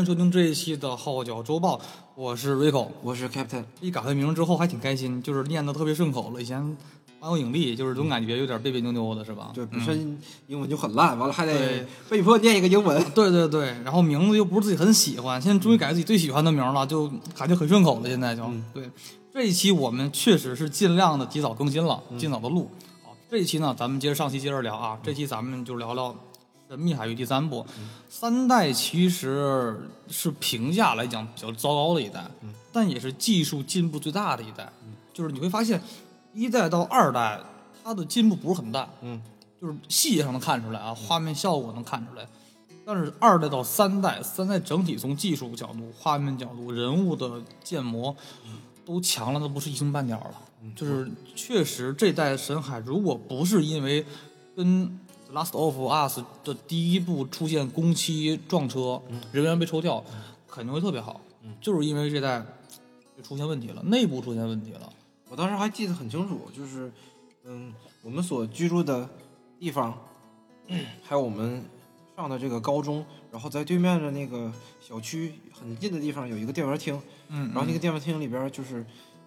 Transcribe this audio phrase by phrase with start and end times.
[0.00, 1.76] 迎收听这一期的《号角周报》，
[2.14, 2.88] 我是 Rico。
[3.02, 6.40] 我是 Captain，一改回名之后还挺开心，就是念的特别顺口了。
[6.40, 6.58] 以前
[7.20, 9.50] 蛮有引力，就是总感觉有点别别扭扭的，是吧？
[9.54, 13.04] 对，本身英文就很烂，完了还得被迫念一个英文。
[13.14, 18.08] 对对对，然后名字又不是自己很喜欢， 现在终于改自己最喜欢的名了，就感觉很顺口了。
[18.08, 18.90] 现在就、对
[19.34, 22.70] 这一期我们确实是尽量的提早更新了，尽早的录。
[23.04, 26.08] 好，这一期呢，咱们接着上期接着聊啊，这期咱们就聊聊
[26.70, 27.66] 《神秘海域》第三部。
[28.08, 29.76] 三代其实
[30.08, 32.24] 是评价来讲比较糟糕的一代，
[32.72, 34.72] 但也是技术进步最大的一代。
[35.12, 35.82] 就是你会发现，
[36.32, 37.40] 一代到二代
[37.82, 39.20] 它的进步不是很大，嗯，
[39.60, 42.24] 就是细节上能看出来啊，画面效果能看出来。
[42.86, 48.14] 但是二代到三代，三代整体从技术角度、画面角度、人物的建模，
[48.86, 50.32] 都强了，都不是一星半点了。
[50.76, 54.06] 就是确实这代神海，如果不是因为
[54.54, 54.86] 跟
[55.32, 59.00] 《Last of Us》的第一部出现工期撞车，
[59.32, 60.04] 人员被抽调，
[60.48, 61.20] 肯定会特别好。
[61.60, 62.44] 就是因为这代
[63.16, 64.92] 就出现问题了，内部出现问题了。
[65.28, 66.90] 我当时还记得很清楚，就是
[67.44, 69.08] 嗯，我们所居住的
[69.58, 69.96] 地方，
[71.02, 71.64] 还有我们
[72.16, 78.84] 上的这个高中，然后在对面的那个小区很近的地方有一个电玩厅，嗯，然后那个电玩厅里边就是，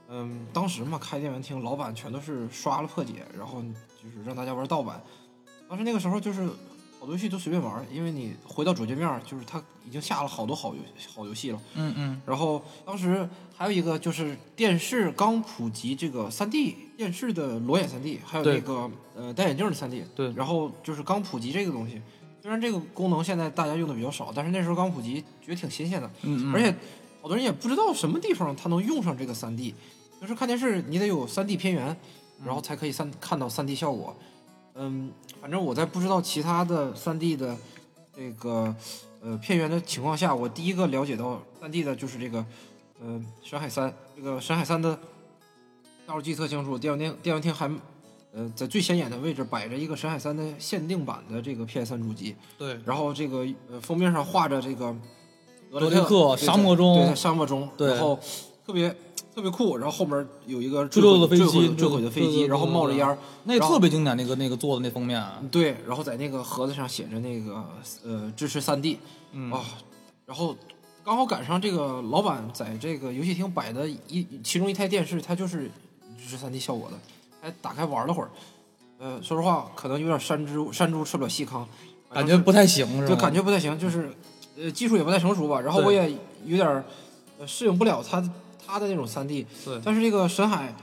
[0.09, 5.01] 嗯，当时嘛开电玩厅，老板全都是刷了破解，然后就是让大家玩盗版。
[5.67, 6.47] 当时那个时候就是
[6.99, 10.79] 好多游戏都随便玩，因为你回到主界面，就是它已经下了好多好游
[11.13, 11.59] 好游戏了。
[11.75, 20.03] 嗯嗯然后当时还有一个就是电视刚普及这个三 D 电视的裸眼三 D，还有那个呃戴眼镜的三 D。
[20.15, 22.01] 对然后就是刚普及这个东西，
[22.41, 26.09] 虽然这个功能现在大家用的比较少，但是那时候刚普及，觉得挺新鲜的。
[26.21, 26.73] 嗯嗯，而且
[27.21, 29.73] 好多人也不知道什么地方它能用上这个三 D，
[30.21, 31.97] 就是看电视你得有三 D 片源，
[32.45, 34.15] 然后才可以三看到三 D 效果。
[34.19, 34.23] 嗯，
[35.41, 37.55] 反正我在不知道其他的三 D 的
[38.15, 38.75] 这个
[39.21, 42.45] 呃片源的情况下，我第一个了解到三 D 的就是这个
[43.01, 44.97] 呃山海三，这个山海三的
[46.05, 47.71] 道路记特清楚，电玩厅电玩厅还。
[48.35, 54.85] 呃，在最显眼的位置摆着一个深海三的限定版的这个 PS 三主机，对，然后这个呃封面上画着这个
[55.71, 58.19] 德雷格雷克沙漠中对，沙漠中，对然后
[58.65, 58.89] 特别
[59.35, 67.63] 特别酷，然后后面有一个坠落的飞机坠毁的飞机，然后冒着烟儿，那特别经典，那个那个做的那封面，啊对，然后在那个盒子上写着那个
[68.05, 68.99] 呃支持三 D
[69.31, 69.63] 嗯啊，
[70.25, 70.55] 然后
[71.03, 75.69] 刚好赶上这个老板在这个游戏厅摆的一其中一台电视，它就是
[76.17, 76.97] 支持三 D 效果的，
[77.41, 78.29] 还打开玩了会儿，
[78.99, 81.67] 呃，说实话可能有点山猪山猪吃不了细糠，
[82.09, 83.07] 感觉不太行，是吧？
[83.07, 84.13] 就感觉不太行，就是
[84.57, 86.09] 呃技术也不太成熟吧，然后我也
[86.45, 86.83] 有点
[87.45, 88.23] 适应不了它
[88.65, 89.79] 它的那种三 D，对。
[89.83, 90.75] 但是这个沈海，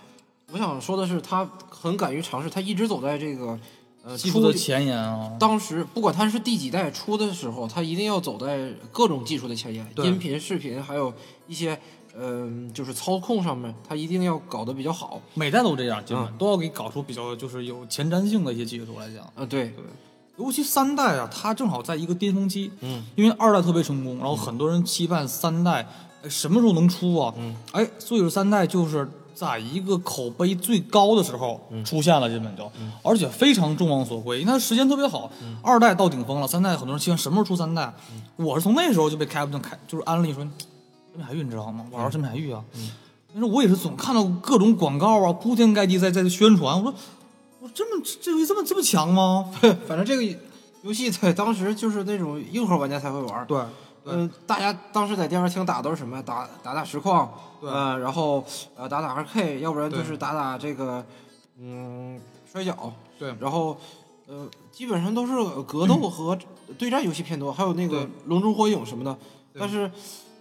[0.53, 3.59] 我想说的是，他很敢于尝试，他一直走在这个
[4.05, 10.07] 呃出技术的前沿啊，当时不管他是第几代出的时候，他一定要走在各种技术的前沿，对。
[10.07, 11.13] 音频、视频，还有
[11.47, 11.79] 一些
[12.19, 15.23] 嗯、就是操控上面，他一定要搞得比较好。
[15.35, 16.35] 每代都这样，基本嗯。
[16.37, 19.23] 都要给搞出比较就是有前瞻性的一些技术来讲。
[19.37, 19.85] 啊、对，对，
[20.37, 25.87] 尤其三代啊，它正好在一个巅峰期，嗯，因为二代特别成功，然后很多人期盼三代，哎，
[26.29, 27.33] 什么时候能出啊？
[27.39, 32.71] 嗯，哎，所以说三代就是在一个口碑最高的时候出现了，基本就，
[33.03, 35.31] 而且非常众望所归，因为它时间特别好。
[35.63, 37.95] 二代到顶峰了，三代很多人期望什么时候出三代？
[38.37, 40.51] 我是从那时候就被 Captain 开，就是安利说，神
[41.17, 41.87] 秘海玉你知道吗？
[41.91, 42.63] 玩玩神秘海玉啊。
[43.33, 46.95] 那时候我也是总看到各种广告啊，铺天盖地在在宣传，我说。
[47.63, 49.51] 我说这么这游戏这么这么强吗？
[49.87, 50.39] 反正这个
[50.83, 53.47] 游戏在当时就是那种硬核玩家才会玩。
[53.47, 53.61] 对，
[54.05, 56.23] 嗯、大家当时在电玩厅打都是什么？
[56.23, 57.71] 打打打实况，对。
[57.71, 58.45] 呃，然后
[58.77, 61.05] 呃打打 2K，要不然就是打打这个
[61.59, 63.35] 嗯摔跤，对。
[63.39, 63.77] 然后
[64.27, 65.33] 呃基本上都是
[65.63, 66.37] 格斗和
[66.79, 69.17] 对战游戏偏多，还有那个龙珠火影什么的，
[69.59, 69.91] 但是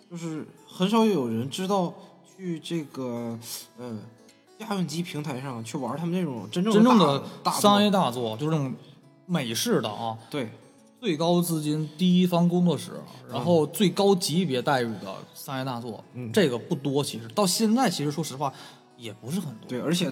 [0.09, 1.94] 就是很少有人知道
[2.38, 3.38] 去这个
[3.77, 3.97] 呃
[4.57, 7.62] 家用机平台上去玩他们那种真正真正的大作。
[7.62, 8.73] 商业大作，就是那种
[9.25, 10.50] 美式的啊，对
[11.00, 12.92] 最高资金第一方工作室，
[13.31, 17.01] 然后最高级别待遇的商业大作，嗯这个不多。
[17.01, 18.51] 其实到现在，其实说实话
[18.98, 19.69] 也不是很多。
[19.69, 20.12] 对，而且，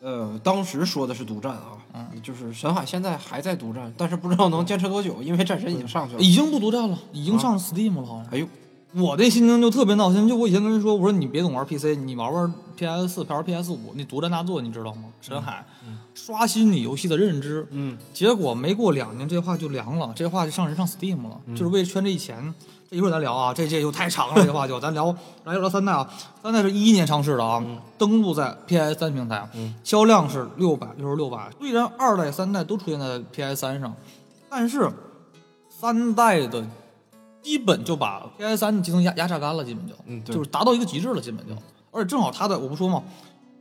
[0.00, 6.20] 呃，当时说的是独占啊，嗯就是神海现在还在独占，但是不知道能坚持多久，因为战神已经上去了。
[6.20, 8.26] 已经不独占了，已经上 Steam 了，好像。
[8.32, 8.46] 哎呦，
[8.94, 15.04] 我这心情就特别闹心，就我以前跟人说，我说你别总玩 PC，你玩玩 PS 四，玩 PS 五，那独占大作你知道吗？
[15.20, 15.66] 神海，
[16.16, 17.64] 刷新你游戏的认知。
[17.70, 22.52] 嗯，结果没过两年，这话就凉了，这话就上人上 Steam 了，嗯就是为了圈这一钱。
[22.88, 25.06] 这一会儿咱聊啊，这这又太长了， 这话就咱聊
[25.44, 26.08] 来聊聊三代啊。
[26.40, 27.60] 三代是一一年上市的啊，
[27.98, 31.50] 登陆在 PS 三平台，嗯销量是六百六十六万。
[31.58, 33.92] 虽然二代、三代都出现在 PS 三上，
[34.48, 34.88] 但是
[35.68, 36.64] 三代的
[37.42, 41.54] 基本就把 PS 三的集成压压榨干了，基本就，嗯对就是达到一个极致了，基本就。
[41.90, 43.02] 而且正好它的，我不说嘛，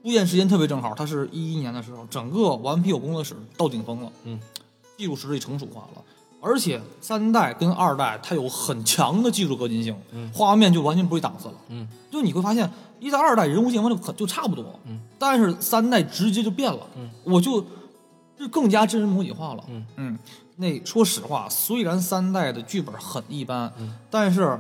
[0.06, 4.40] 出现时间特别正好，它是一一年的时候，整个顽皮狗工作室到顶峰了，嗯，
[4.96, 6.02] 技术实力成熟化了。
[6.40, 12.70] 而且三代跟二代它有很强的技术革新性，嗯画面就完全不会档次了，嗯，就你会发现
[13.00, 17.66] 一代、二代人物建模就很就差不多，嗯，但是三代直接就变了，嗯，我就
[18.38, 19.84] 就更加真人模拟化了，嗯。
[19.96, 20.20] 嗯，
[20.58, 24.60] 那说实话，虽然三代的剧本很一般，嗯但是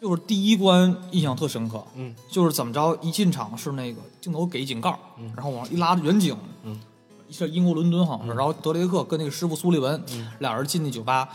[0.00, 2.14] 就是第一关印象特深刻，嗯。
[2.30, 5.32] 就是怎么着一进场是那个镜头给井盖儿，嗯。
[5.36, 6.80] 然后往上一拉着远景，嗯，
[7.30, 10.28] 是英国伦敦好像是，然后德雷克跟那个师傅苏利文、嗯。
[10.38, 11.28] 俩人进那酒吧，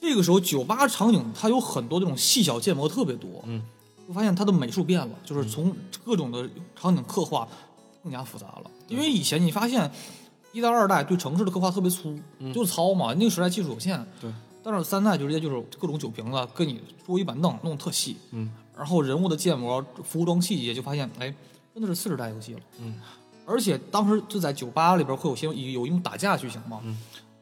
[0.00, 3.62] 这个时候酒吧场景它有很多这种细小建模特别多，嗯，
[4.06, 5.74] 我发现它的美术变了，就是从
[6.04, 7.48] 各种的场景刻画
[8.02, 9.90] 更加复杂了，因为以前你发现
[10.52, 12.16] 一代、二代对城市的刻画特别粗，
[12.54, 14.32] 就是糙嘛，那个时代技术有限，嗯对，
[14.70, 21.34] 但是三代就直接就是各种酒瓶子跟你桌椅板凳弄得特细，嗯，然后人物的建模、服装细节就发现，哎，
[21.72, 22.96] 真的是四十代游戏了，嗯，
[23.46, 26.98] 而且当时就在酒吧里边会有些有有一幕打架剧情嘛，嗯，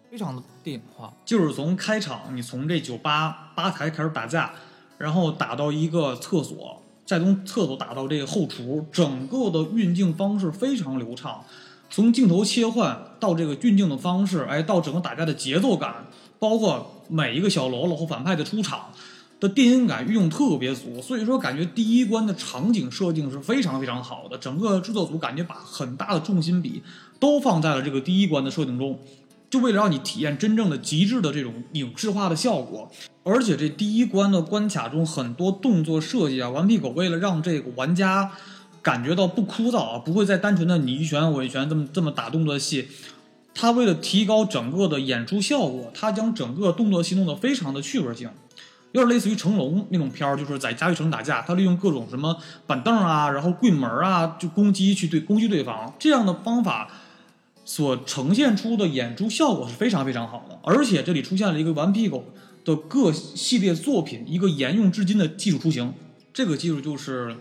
[0.09, 4.53] 非常的电影化，就是从开场你从这酒吧吧台开始打架，
[4.97, 11.43] 然后打到一个厕所，再从厕所打到这个后厨，整个的运镜方式非常流畅。
[11.89, 16.05] 从镜头切换到这个运镜的方式，哎，到整个打架的节奏感，
[16.39, 18.93] 包括每一个小喽啰或反派的出场
[19.39, 24.39] 的电影感运用特别足，所以说感觉第一关的场景设定是非常非常好的。
[24.39, 26.83] 整个制作组感觉把很大的重心比
[27.19, 28.99] 都放在了这个第一关的设定中，
[29.51, 32.91] 就为了让你体验真正的极致的这种影视化的效果。
[33.25, 38.31] 而且这第一关的关卡中很多动作设计啊，顽皮狗为了让这个玩家
[38.81, 42.87] 感觉到不枯燥啊，不会再单纯的你一拳我一拳这么这么打动作戏，
[43.59, 48.29] 他为了提高整个的演出效果，他将整个动作戏弄得非常的趣味性。
[48.93, 52.37] 有点类似于成龙那种片儿，就是在家具城打架，他利用各种什么
[52.67, 56.91] 板凳啊，然后柜门啊，就攻击去对攻击对方，这样的方法
[57.65, 60.59] 所呈现出的演出效果是非常非常好的。
[60.63, 62.27] 而且这里出现了一个顽皮狗
[62.63, 65.95] 的各系列作品一个沿用至今的技术雏形，
[66.33, 67.37] 这个技术就是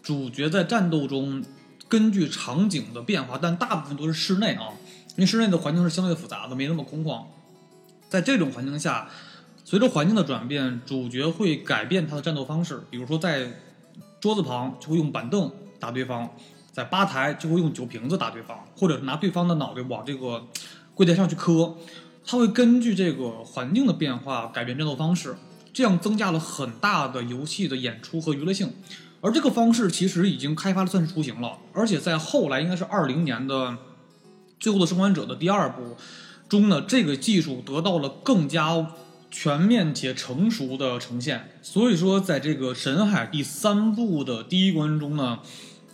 [0.00, 1.44] 主角在战斗中
[1.88, 4.70] 根据场景的变化，但大部分都是室内啊，
[5.16, 7.24] 因为室内的环境是相对复杂的，没那么空旷。
[8.08, 9.08] 在这种环境下，
[9.64, 13.50] 随着环境的转变，主角会改变他的战斗方式，比如说在
[14.20, 16.30] 桌子旁就会用板凳打对方，
[16.70, 20.46] 在吧台就会用酒瓶子打对方，或者拿对方的脑袋往这个
[20.94, 21.74] 柜台上去磕。
[22.24, 25.36] 他会根据这个环境的变化改变战斗方式，
[25.72, 28.72] 这样增加了很大的游戏的演出和娱乐性。
[29.20, 33.70] 而这个方式其实已经开发的算是雏形了，而且在后来应该是二零年的
[34.58, 35.96] 《最后的生还者》的第二部
[36.48, 38.94] 中呢，这个技术得到了更加
[39.30, 41.50] 全面且成熟的呈现。
[41.62, 45.40] 所以说，在这个《神海》第三部的第一关中呢，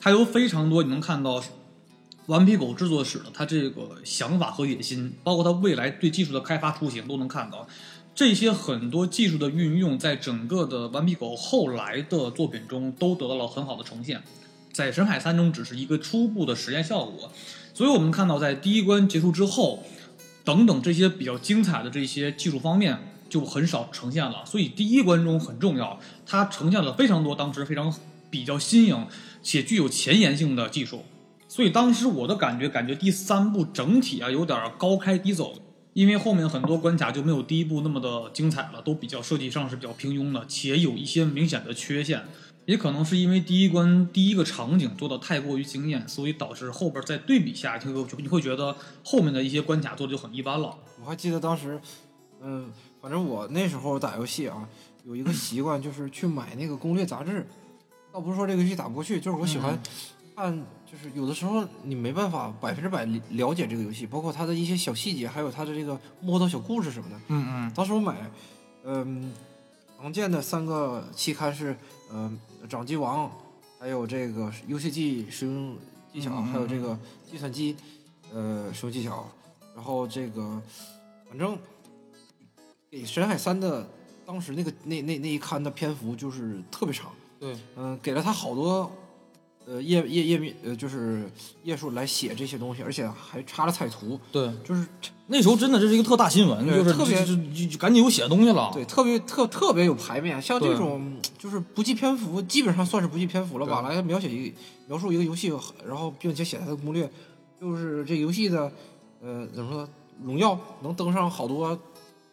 [0.00, 1.42] 它有非常多你能看到
[2.26, 7.66] 顽皮狗制作室的它这个想法和野心，包括它未来对技术的开发雏形都能看到。
[8.14, 14.22] 这些很多技术的运用，在整个的顽皮狗后来的作品中都得到了很好的呈现。
[14.70, 17.32] 在《神海三》中只是一个初步的实验效果，
[17.74, 19.82] 所以我们看到在第一关结束之后，
[20.44, 22.98] 等等这些比较精彩的这些技术方面
[23.28, 24.44] 就很少呈现了。
[24.44, 27.94] 所以第一关中很重要，它呈现了非常多当时非常
[28.30, 29.06] 比较新颖
[29.42, 31.04] 且具有前沿性的技术。
[31.48, 35.54] 所以当时我的感觉，感觉第三部整体啊有点高开低走，
[35.92, 42.22] 因为后面很多关卡就没有第一部那么的精彩了，都比较设计上是比较平庸的，且有一些明显的缺陷。
[42.64, 50.76] 也可能是因为第一关第一个场景做的太过于惊艳，所以导致后边在对比下，你会你会觉得后面的一些关卡做的就很一般了。
[51.00, 51.80] 我还记得当时，
[52.40, 54.68] 嗯，反正我那时候打游戏啊，
[55.04, 57.46] 有一个习惯就是去买那个攻略杂志。
[58.12, 59.76] 倒不是说这个游戏打不过去，就是我喜欢
[60.36, 60.54] 看，
[60.84, 67.16] 就是有的时候你没办法百分之百了解这个游戏，包括它的一些小细节，还有它的这个摸到小故事什么的。
[67.28, 68.30] 嗯嗯当时我买，
[68.84, 69.32] 嗯，
[69.98, 71.74] 常见的三个期刊是，
[72.12, 72.38] 嗯，
[72.68, 73.30] 掌机王，
[73.78, 75.76] 还有这个游戏机使用
[76.12, 76.98] 技巧，嗯嗯嗯还有这个
[77.30, 77.76] 计算机，
[78.32, 79.26] 呃，使用技巧。
[79.74, 80.60] 然后这个，
[81.28, 81.58] 反正
[82.90, 83.88] 给《神海三》的
[84.26, 88.92] 当时那个那那那一刊的篇幅就是特别长，对，嗯、给了他好多。
[89.66, 91.30] 呃，页页页面呃，就是
[91.62, 94.86] 页数来写这些东西，而且还插了彩图，对，就是
[95.28, 98.70] 那时候真的这是一个特大新闻，就是特别就就就就赶紧有写东西了。
[98.74, 103.82] 对，特别特特别有排面，像这种就是不计篇幅，基本上算是不计篇幅了吧？
[103.82, 104.56] 来描写一个
[104.88, 105.52] 描述一个游戏，
[105.86, 107.08] 然后并且写它的攻略，
[107.60, 108.70] 就是这游戏的
[109.22, 109.88] 呃怎么说，
[110.24, 111.78] 荣耀能登上好多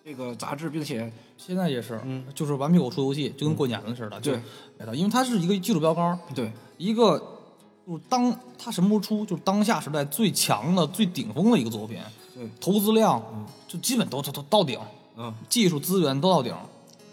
[0.10, 4.98] 这个杂志，并且现在也是，嗯，就是顽皮狗出游戏，就跟过年了似的，就对。
[4.98, 6.52] 因为它是一个技术标杆，对。
[6.80, 7.20] 一个
[7.86, 12.00] 就是当它什么时候出，就是当下时代最强的、最顶峰的一个作品，
[12.34, 13.22] 对，投资量
[13.68, 14.80] 就基本都都都到顶，
[15.16, 16.56] 嗯，技术资源都到顶。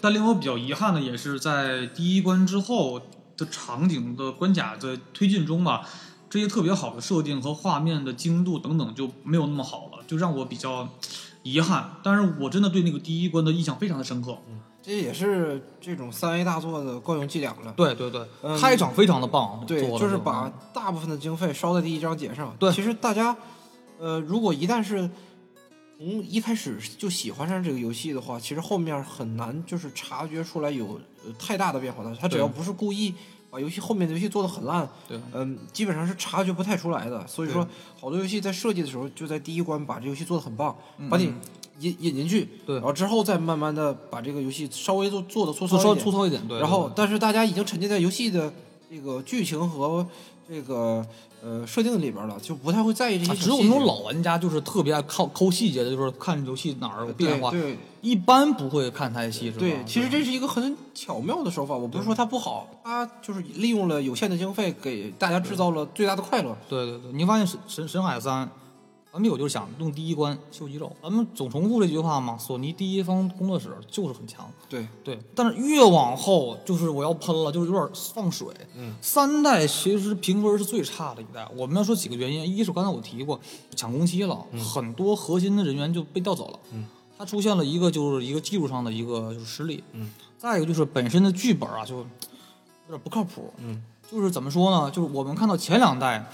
[0.01, 2.99] 但令我比较遗憾的也是在第一关之后
[3.37, 5.87] 的场景的关卡的推进中吧，
[6.31, 10.89] 这些特别好的设定和画面的精度等等就没有那么好了，就让我比较
[11.53, 11.93] 遗憾。
[12.03, 14.39] 但是我真的对那个第一关的印象非常的深刻。
[14.49, 17.75] 嗯这也是这种三 A 大作的惯用伎俩了。
[17.77, 22.55] 对对对，嗯开场非常的棒，对，就是把大部分的经费烧在第一章节上。
[22.57, 23.37] 对其实大家，
[23.99, 25.11] 呃，如果一旦是
[25.99, 32.15] 从一开始就喜欢上这个游戏的话，其实后面很难就是察觉出来有、呃、太大的变化的。
[32.15, 33.13] 他只要不是故意
[33.57, 37.27] 把游戏后面的游戏做的很烂，对嗯，基本上是察觉不太出来的。
[37.27, 37.67] 所以说，
[37.99, 40.77] 好多游戏在设计的时候就在第一关把这游戏做的很棒，
[41.09, 41.33] 把你
[41.79, 46.59] 引引进去，嗯对然后之后再慢慢的把这个游戏稍微做做的粗糙粗糙一点粗糙一点，对。
[46.61, 48.53] 然后，但是大家已经沉浸在游戏的
[48.91, 50.07] 这个剧情和
[50.47, 51.03] 这个
[51.47, 53.35] 呃设定里边了，就不太会在意这些。
[53.37, 59.59] 只有那种老玩家就是特别爱抠抠细节的，就是看游戏哪儿有变化，对对一般不会看太细，是吧？
[59.61, 66.57] 对，其实这是一个很巧妙的手法，我不是说它不好，它就是利用了有限的经费，给大家制造了最大的快乐。
[66.69, 68.49] 对对对，你发现神神神海三，
[69.17, 74.47] 顽皮狗就是想用第一关秀肌肉，咱们总重复这句话嘛，索尼第一方工作室就是很强。
[74.69, 78.47] 对，对，但是越往后就是我要喷了，就是有点放水。
[78.75, 81.49] 嗯，三代其实评分是最差的一代。
[81.57, 83.41] 我们要说几个原因，一是刚才我提过
[83.75, 86.59] 抢工期了，很多核心的人员就被调走了。
[86.75, 86.85] 嗯，
[87.17, 89.83] 它出现了一个就是一个技术上的一个就是失利。
[89.93, 92.07] 嗯，再一个就是本身的剧本啊就有
[92.91, 93.51] 点不靠谱。
[93.57, 93.83] 嗯，
[94.13, 94.91] 就是怎么说呢？
[94.91, 96.31] 就是我们看到前两代，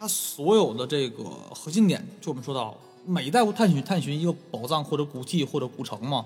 [0.00, 6.24] 它所有的这个核心点，就我们说到每一代会探寻探寻一个宝藏或者古迹或者古城嘛。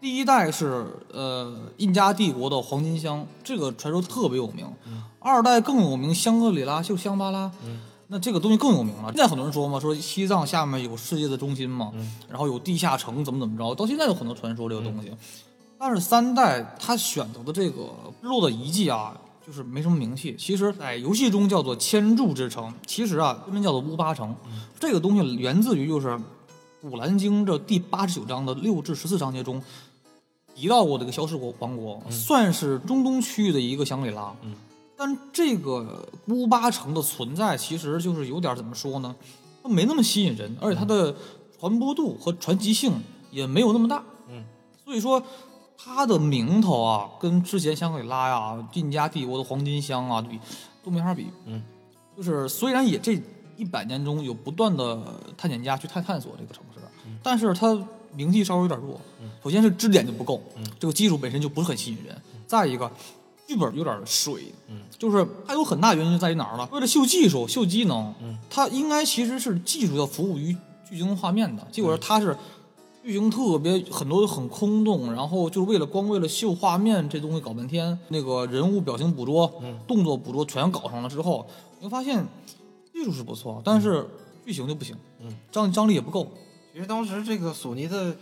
[0.00, 4.66] 第一代是呃印加帝国的黄金乡，这个传说特别有名。
[5.20, 7.48] 二代更有名，香格里拉就香巴拉。
[8.08, 9.12] 那这个东西更有名了。
[9.12, 11.92] 现在很多人说嘛，说西藏下面有世界的中心嘛，
[12.28, 15.12] 然后有地下城怎么怎么着，到现在有很多传说这个东西。
[15.78, 17.82] 但是三代他选择的这个
[18.20, 19.16] 日落的遗迹啊，
[19.48, 20.36] 就是没什么名气。
[20.38, 24.36] 其实，在游戏中叫做千柱之城，其实啊，真名叫做乌巴城。
[24.78, 26.08] 这个东西源自于就是
[26.82, 29.62] 《古兰经》这第八十九章的六至十四章节中
[30.54, 34.36] 提到过这个消失国王国，算是中东区域的一个香格里拉。
[34.42, 34.52] 嗯，
[34.94, 39.16] 但这个乌巴城的存在，其实就是有点怎么说呢？
[39.62, 41.16] 它没那么吸引人，而且它的
[41.58, 42.92] 传播度和传奇性
[43.30, 44.04] 也没有那么大。
[44.28, 44.44] 嗯，
[44.84, 45.22] 所以说
[45.80, 50.38] 它的名头啊，跟之前香格里拉呀、印加帝国的黄金乡啊比
[50.84, 51.28] 都没法比。
[51.46, 51.62] 嗯，
[52.16, 53.18] 就是虽然也这
[53.56, 55.00] 一百年中有不断的
[55.36, 56.80] 探险家去探探索这个城市，
[57.22, 57.80] 但是它
[58.12, 59.00] 名气稍微有点弱。
[59.20, 62.20] 嗯首先是支点就不够，嗯这个技术本身就不是很吸引人。
[62.46, 62.90] 再一个，
[63.46, 66.68] 剧本有点水，嗯，就是它有很大原因就在于哪儿呢？
[66.72, 70.54] 为了秀技术、秀机能，嗯，它应该其实是技术要服务于
[70.88, 72.36] 剧情画面的，结果它是
[73.08, 79.50] 剧情特别很多很空洞，然后就是为了光为了秀画面这东西搞半天，那个人物表情捕捉、
[79.86, 81.46] 动作捕捉全搞上了之后，
[81.80, 82.22] 你会发现
[82.92, 84.06] 技术是不错，但是
[84.44, 86.28] 剧情就不行，嗯，张张力也不够。
[86.70, 88.14] 其实当时这个索尼的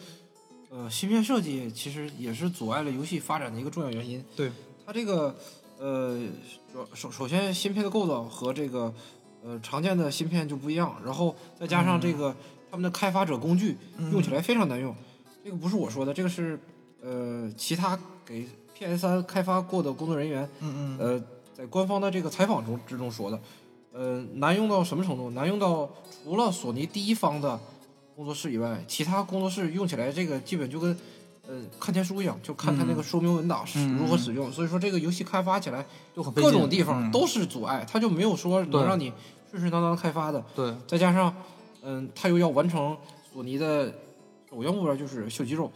[0.71, 4.25] 呃芯片设计，其实也是阻碍了游戏发展的一个重要原因。
[4.37, 4.53] 对，
[4.87, 5.35] 它这个
[5.81, 6.17] 呃，
[6.73, 8.95] 首首首先芯片的构造和这个
[9.45, 12.37] 呃常见的芯片就不一样，然后再加上这个、
[12.77, 13.75] 他们的开发者工具
[14.13, 14.95] 用起来非常难用。
[15.43, 16.61] 这个不是我说的，这个是
[17.03, 23.41] 呃其他给 PS 三开发过的工作人员嗯嗯，呃在官方的这个采访中之中说的。
[23.95, 25.31] 呃，难用到什么程度？
[25.31, 25.89] 难用到
[26.23, 27.59] 除了索尼第一方的
[28.15, 30.95] 工作室以外，其他工作室用起来这个基本就跟
[31.49, 34.53] 呃看天书一样，就看它那个说明文档是嗯如何使用。
[34.53, 35.83] 所以说这个游戏开发起来
[36.15, 39.11] 就很各种地方嗯都是阻碍，它就没有说能让你
[39.51, 40.45] 顺顺当当开发的。
[40.55, 41.35] 对，再加上
[41.89, 42.97] 嗯，他又要完成
[43.33, 43.95] 索尼的
[44.51, 45.71] 首要目标就是秀肌肉，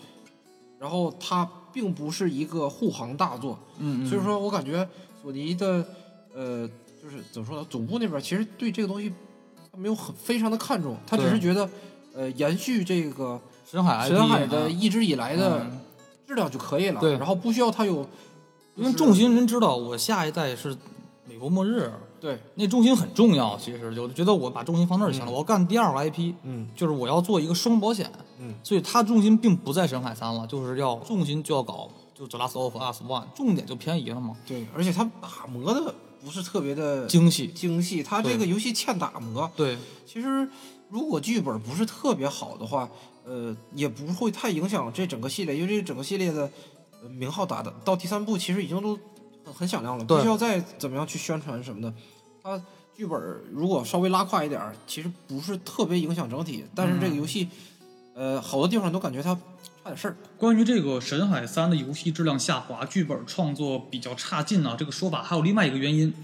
[0.79, 4.87] 然后它并不是一个护航大作，嗯嗯，所以说我感觉
[5.23, 5.87] 索尼的
[6.35, 6.69] 呃，
[7.01, 9.13] 就是怎么说呢，总部那边其实对这个东西
[9.71, 11.71] 他没有很非常的看重，他只是觉得
[12.13, 14.69] 呃延续这个深海深海的啊。
[14.69, 15.81] 一直以来的嗯。
[16.27, 17.19] 质量就可以了，对。
[17.19, 18.09] 然后不需要它有，
[18.77, 20.77] 因为重心您知道我下一代是
[21.29, 21.91] 美国末日，
[22.21, 23.57] 对，那重心很重要。
[23.57, 28.11] 其实就觉得我把重心放那儿就行了，我要干第二个 IP，嗯就是我要做一个双保险。
[28.39, 37.49] 嗯，所以它重心并不在深海三了，就是要重心就要搞就 The Last of Us One，重点就偏移了嘛，对，而且它打磨的不是特别的精细。
[37.49, 40.49] 精细，它这个游戏欠打磨，对，其实
[40.89, 42.89] 如果剧本不是特别好的话，
[43.25, 46.51] 呃，也不会太影响这整个系列，因为这整个系列的
[47.03, 48.99] 呃名号打的到第三部其实已经都
[49.51, 51.93] 很很响亮了，不需要再怎么样去宣传什么的。
[52.43, 52.61] 它
[52.95, 53.21] 剧本
[53.53, 57.49] 如果稍微拉胯一点儿，其实不是特别影响整体，但是这个游戏，
[58.15, 59.41] 呃，好多地方都感觉它差
[59.91, 60.17] 点事儿。
[60.37, 66.15] 关于这个《神海三》的游戏质量下滑、剧本创作比较差劲呢、这个说法还有另外一个原因。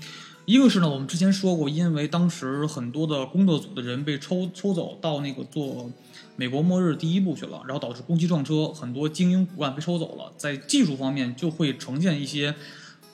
[0.45, 5.91] 一个是呢，我们之前说过，因为当时很多的工作组的人被抽抽走到那个做
[6.37, 12.55] 美国末日第一部去了，然后导致攻击撞车，很多精英骨干被抽走了，在技术方面就会呈现一些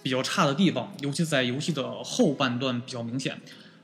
[0.03, 3.41] 比较差的地方，尤其在游戏的后半段比较明显。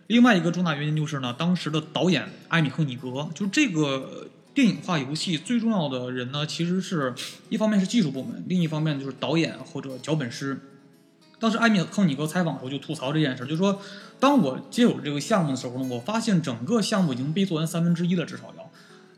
[0.08, 7.14] 另外一个重大原因就是呢，当时的导演艾米赫尼格，就这个电影化游戏最重要的人呢，其实是
[7.48, 10.58] 一方面是技术部门，另一方面就是导演或者脚本师。
[11.38, 13.80] 当时艾米赫尼格采访的时候就吐槽这件事，就说
[14.18, 18.70] 当我接手这个项目的时候呢，我发现整个项目已经被做完三分之一了，至少要。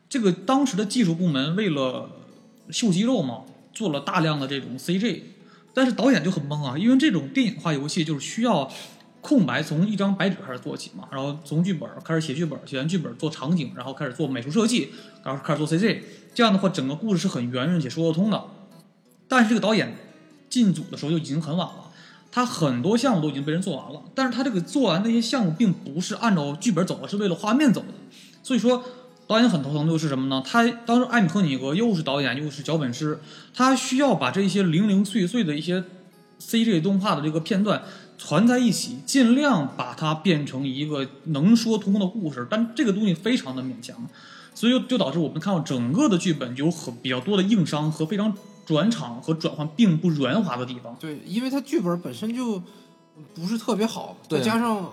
[0.09, 2.11] 这个当时的技术部门为了
[2.71, 5.23] 秀肌肉嘛，做了大量的这种 CG，
[5.72, 8.70] 但是导演就很懵啊，因为这种电影化游戏就是需要
[9.20, 14.90] 空白从一张白纸开始做起嘛，然后从剧本开始写剧本，写完剧本做场景，然后开始做美术设计，
[15.24, 16.00] 然后开始做 CG，
[16.34, 18.42] 这样的话整个故事是很圆润且说得通的。
[19.28, 19.94] 但是这个导演
[20.48, 21.90] 进组的时候就已经很晚了，
[22.32, 27.88] 他很多项目都已经被人做完了，但是他这个做完那些项目并不是按照剧本走的，是为了画面走的，
[28.42, 28.84] 所以说。
[29.30, 30.42] 导演很头疼，就是什么呢？
[30.44, 33.20] 他当时艾米赫尼格又是导演又是脚本师，
[33.54, 35.84] 他需要把这些零零碎碎的一些
[36.40, 37.80] CG 动画的这个片段
[38.18, 43.96] 攒在一起，尽量把它变成一个能说通的故事，但这个东西非常的勉强，
[44.52, 50.97] 所以就就导致我们看到整个的剧本有很比较多的硬伤和非常转场和转换并不圆滑的地方。
[50.99, 52.60] 对，因为它剧本本身就
[53.32, 54.90] 不是特别好，再加上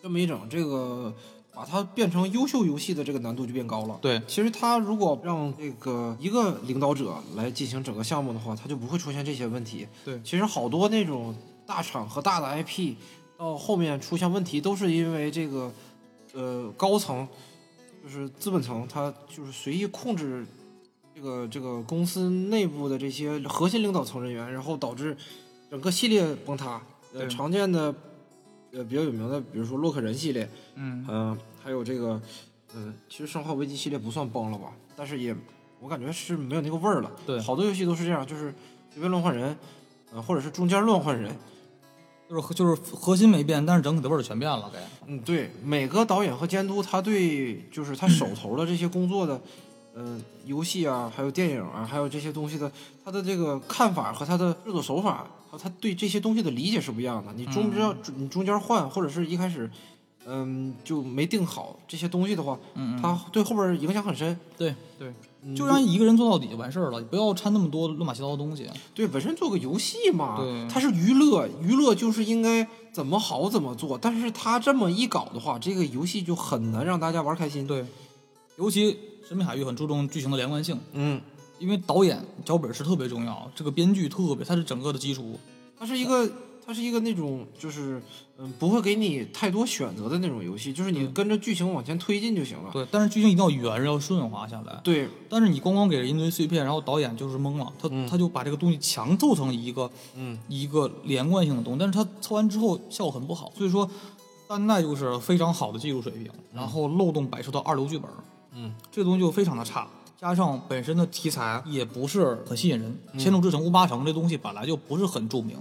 [0.00, 1.12] 这么一整，这个
[1.58, 3.98] 把它变成优秀游戏的这个难度就变高了。
[4.00, 9.88] 对，其实他如果让这个一个领导者来进行整个项目的话，他就不会出现这些问题。
[10.04, 11.34] 对其实好多那种
[11.66, 12.94] 大厂和大的 IP
[13.36, 15.72] 到后面出现问题，都是因为这个
[16.32, 17.26] 呃高层
[18.04, 20.46] 就是资本层，他就是随意控制
[21.12, 25.16] 这个这个公司内部的这些核心领导层人员，然后导致
[25.68, 26.80] 整个系列崩塌。
[27.12, 27.92] 呃，常见的
[28.70, 32.20] 呃比较有名的，比如说洛克人系列，嗯，嗯、还有这个，
[32.74, 35.34] 嗯、其实《生化危机》系列不算崩了吧，但是也
[35.80, 37.10] 我感觉是没有那个味儿了。
[37.26, 38.54] 对好多游戏都是这样，就是
[38.92, 39.56] 随便乱换人，
[40.12, 41.34] 呃，或者是中间乱换人。
[42.28, 44.78] 就是就是核心没变，但是整体的味儿全变了，给。
[45.06, 49.40] 嗯，对，每个导演和监督他对就是他手头的这些工作的，
[49.94, 52.70] 呃，游戏啊，还有电影啊，还有这些东西的，
[53.02, 57.32] 他的这个看法和他的制作手法和他对这些东西的理解是不一样的。
[57.32, 59.70] 你中间、你中间换，或者是一开始，
[60.28, 64.38] 嗯，就没定好这些东西的话，嗯他对后边影响很深。
[64.58, 65.12] 对对，
[65.42, 68.68] 嗯就让一个人做到底就完事儿了，你不要掺那么多乱七八糟的东西。
[68.94, 73.96] 对，本身做个游戏嘛对，它是娱乐，娱乐就是应该怎么好怎么做。
[73.96, 77.84] 但是他这么一搞的话，这个游戏就很难让大家玩开心。，对，
[78.56, 78.92] 尤其
[79.26, 81.20] 《神秘海域》很注重剧情的连贯性，嗯，
[81.58, 85.38] 因为导演脚本是特别重要，这个编剧特别，它是整个的基础。
[85.78, 86.28] 它是一个，
[86.68, 87.98] 它是一个那种就是
[88.36, 92.68] 嗯，不会给你太多选择的那种游戏，就是你跟着剧情往前推进就行了。
[92.70, 94.78] 对，但是剧情一定要圆，要顺滑下来。
[94.84, 103.90] 对，但是你光光给了一堆碎片，然后导演就是懵了，他、他就把这个东西强凑成一个嗯，一个连贯性的东西，但是他凑完之后效果很不好，所以说
[104.46, 108.10] 三代就是非常好的技术水平，然后漏洞百出的二流剧本，
[108.52, 109.88] 嗯，这东西就非常的差，
[110.20, 115.56] 加上本身的题材也不是很吸引人，天纵之城》《乌八城》这东西本来就不是很著名，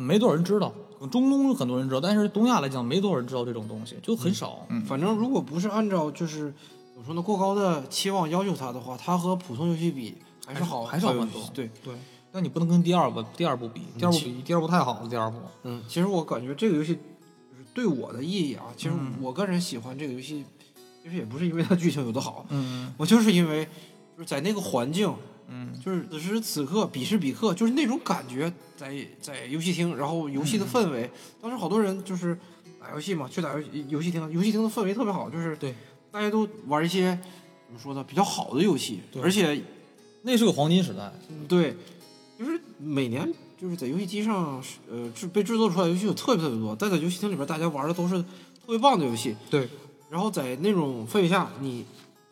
[0.00, 0.72] 没多少人知道，
[1.10, 4.66] 中东很多人知道，但是东亚来讲没多少人知道这种东西，就很少。
[4.68, 6.52] 嗯，反正如果不是按照就是
[6.92, 11.94] 怎么说呢，过高的期望要求它的话，它和普通游戏比还是好，还是好很多对，对，
[12.32, 15.38] 但你不能跟第二部第二部比，第二部比第二部太好了，第二部。
[15.64, 20.44] 嗯，其实我感觉这个游戏就是对我的意义啊，其实嗯我个人喜欢这个游戏，
[21.02, 22.92] 其实也不是因为它剧情有多好，嗯。
[22.96, 23.64] 我就是因为
[24.16, 25.12] 就是在那个环境，
[25.52, 31.10] 嗯，就是此时此刻彼时彼刻，就是那种感觉在在游戏厅，然后游戏的氛围，
[31.42, 32.38] 当时好多人就是
[32.80, 35.74] 打游戏嘛，去打游戏游戏厅，游戏厅的氛围特别好，就是对，
[36.12, 37.18] 大家都玩一些
[37.66, 39.20] 怎么说呢比较好的游戏，对。
[39.22, 39.60] 而且
[40.22, 41.12] 那是个黄金时代。
[41.28, 41.76] 嗯对，
[42.38, 49.68] 就是每年就是在游戏机上呃制被制作出来的游戏有特别特别多，但在游戏厅里边大家玩的都是特别棒的游戏，对，
[50.08, 51.84] 然后在那种氛围下，你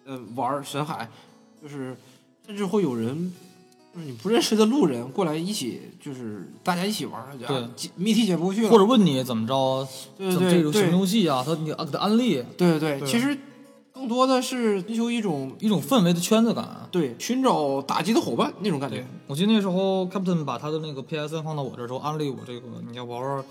[0.04, 1.08] 呃玩神海，
[1.60, 1.96] 就是
[2.48, 3.32] 甚至会有人。
[3.94, 11.42] 就是你不认识的路人过来一起，就是大家一起玩儿，对谜题解不过去了，或者问你怎么着，对怎么这对对种什么游戏啊？
[11.44, 13.36] 他你啊给他安利，对对对，其实
[13.92, 16.86] 更多的是追求一种一种氛围的圈子感。
[16.92, 23.44] 对寻找打击的伙伴那种感觉。，我记得那时候 Captain 把他的那个 PSN 放到我这时候，安利我这个你要玩玩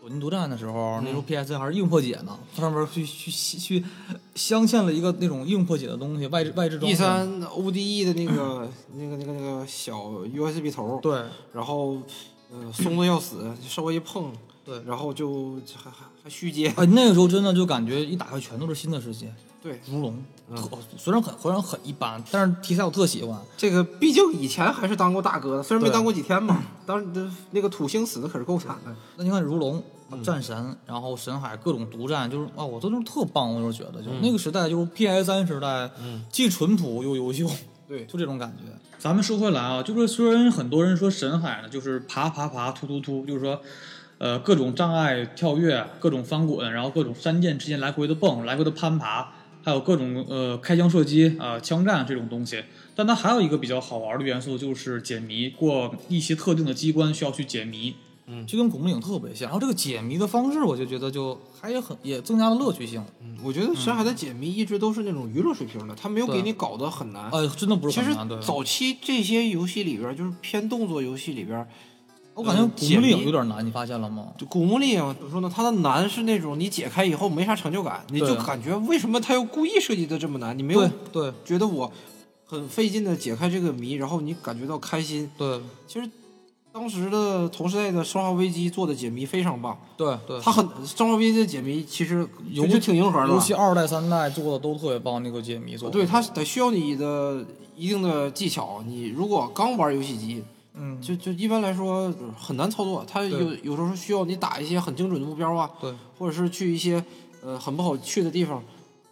[0.00, 3.84] 索尼独占的时候，那时候 PS 还是硬破解呢，它上面去去去
[4.34, 7.00] 镶嵌了一个那种硬破解的东西，外置外置装 E 置。
[7.00, 11.20] 三 ODE 的那个、那个那个那个小 USB 头，对
[11.52, 11.98] 然后
[12.50, 14.32] 呃松的要死，稍微一碰，
[14.64, 20.24] 对，然后就还还还虚接，哎，那个时候真的就感觉一打开全都是新的世界，对，如龙，嗯
[20.56, 23.38] 特虽然很虽然很一般，但是题材我特喜欢。
[23.56, 28.94] 这个毕竟以前还是当过大哥的，虽然没当过几天嘛，当时那个土星死的可是够惨的。
[29.16, 29.82] 那你看如龙、
[30.22, 35.90] 战神，然后神海各种独占，就是啊，我都是特棒，我就是觉得，就那个时代就是 PS 三时代，
[36.30, 37.46] 既淳朴又优秀，
[37.86, 38.72] 对，就这种感觉。
[38.98, 43.60] 咱们说回来啊，就是虽然很多人说神海呢，就是爬爬爬、突突突，就是说，
[44.18, 49.28] 呃，各种障碍跳跃、各种翻滚，然后各种山涧之间来回的蹦、来回的攀爬，
[49.68, 52.64] 还有各种呃开枪射击啊、呃枪战这种东西。
[52.96, 57.94] 但它还有一个比较好玩的元素，就是解谜，过一些特定的机关需要去解谜。
[58.30, 63.02] 嗯就跟古墓丽影特别像，然后这个解谜的方式，我就觉得就还也很也增加了乐趣性。
[63.22, 67.30] 嗯，我觉得深海的解谜一直都是那种娱乐水平的，他没有给你搞得很难。
[67.30, 68.38] 呃，真的不是其实很难，对。
[68.40, 71.66] 早期这些游戏里边，就是偏动作游戏里边，
[72.38, 74.28] 我感觉呃古墓丽影有点难，你发现了吗？
[74.38, 75.52] 就古墓丽影怎么说呢？
[75.52, 80.56] 它的难是那种你解开以后没啥成就感，你就感觉为什么它要故意设计的这么难？
[80.56, 81.90] 你没有对对觉得我
[82.46, 85.28] 很费劲的解开这个谜，然后你感觉到开心。
[85.36, 86.08] 对其实
[86.72, 93.28] 当时的同时代的《生化危机》做的解谜非常棒，对对，它很《生化危机》的解谜其实游就就挺迎合的。
[93.28, 95.76] 尤其二代三代做的都特别棒，那个解谜。
[95.90, 98.84] 对，它得需要你的一定的技巧。
[98.86, 100.44] 你如果刚玩游戏机，
[100.78, 103.04] 嗯，就就一般来说很难操作。
[103.06, 107.04] 它有有时候需要你打一些很精准的目标啊，对或者是去一些
[107.42, 108.62] 呃很不好去的地方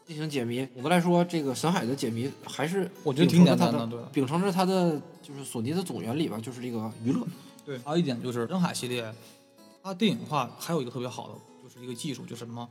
[0.06, 0.64] 进行解谜。
[0.74, 3.98] 总的来说，这个神海的解谜还是我觉得挺简单的，对。
[4.12, 7.20] 秉承着它的就是索尼的总原理吧，就是这个娱乐。
[7.64, 9.12] 对，还有一点就是深海系列，
[9.82, 12.68] 它电影化还有一个特别好的，就是一个技术，就是什么，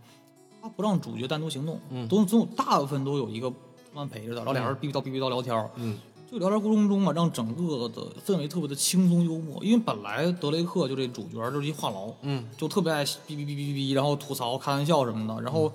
[0.62, 3.52] 它不让主角单独行动，嗯都总有大部分都有一个
[3.94, 5.98] 慢陪着的，然后俩人逼逼叨逼逼叨聊天儿，嗯，
[6.30, 15.72] 这个聊天过程中嘛，让整个的氛围特别的轻松幽默，因为本来德雷克就这主角就是一话痨，嗯，就特别爱哔哔哔哔哔哔，然后吐槽、开玩笑什么的，然后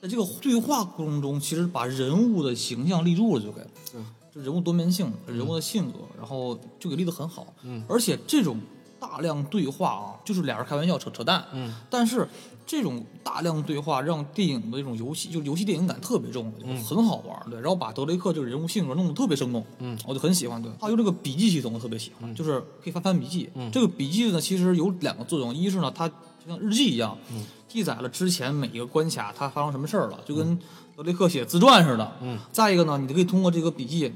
[0.00, 4.00] 在这个对话过程中，其实把人物的形象立住了，就给，对，
[4.34, 8.60] 就人物多面性、人物的性格，然后就给立得很好，嗯，而且这种
[9.00, 12.28] 大量对话啊，就是俩人开玩笑扯扯淡，嗯，但是
[12.68, 16.84] 这种大量对话让电影的这种游戏，就是游戏电影感特别重，嗯。
[16.84, 23.70] 很好玩，对，然后把德雷克这个人物性格弄得特别生动，嗯，我就很喜欢，对，他用这个笔记系统我特别喜欢，就是可以翻翻笔记，嗯。
[23.72, 26.14] 这个笔记呢其实有两个作用，一是呢它就
[26.46, 27.42] 像日记一样，嗯。
[27.66, 30.58] 记载了之前每一个关卡它发生什么事儿了，就跟
[30.94, 34.12] 德雷克写自传似的，嗯，再一个呢，你就可以通过这个笔记，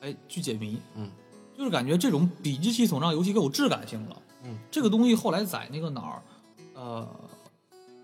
[0.00, 1.10] 哎，去解谜，嗯，
[1.56, 4.16] 就是感觉这种笔记系统让游戏更有质感性了。
[4.44, 6.22] 嗯，这个东西后来在那个哪儿，
[6.74, 7.06] 呃，《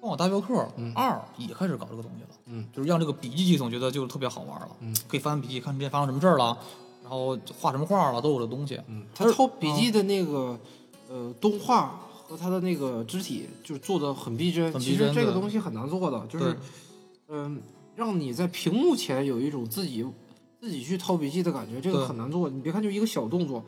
[0.00, 2.28] 荒岛大镖客嗯二》也开始搞这个东西了。
[2.46, 4.68] 嗯，就是让这个笔记系统觉得就是特别好玩了。
[4.80, 6.56] 嗯，可以翻翻笔记，看之前发生什么事儿了，
[7.02, 8.80] 然后画什么画了，都有这东西。
[8.88, 10.58] 嗯，他抄笔记的那个
[11.08, 14.72] 呃动画和他的那个肢体，就是做的很逼真。
[14.80, 16.56] 其实这个东西很难做的，就是
[17.28, 17.60] 嗯、
[17.94, 20.04] 让你在屏幕前有一种自己
[20.60, 22.48] 自己去掏笔记的感觉，这个很难做。
[22.48, 23.62] 你别看就一个小动作，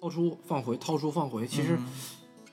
[0.00, 1.86] 掏出放回，掏出放回，其实嗯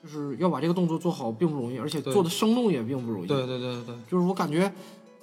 [0.06, 3.28] 就是要把这个动作做好并不容易，而且做的生动也并不容易。
[3.28, 4.72] 对对对对就是我感觉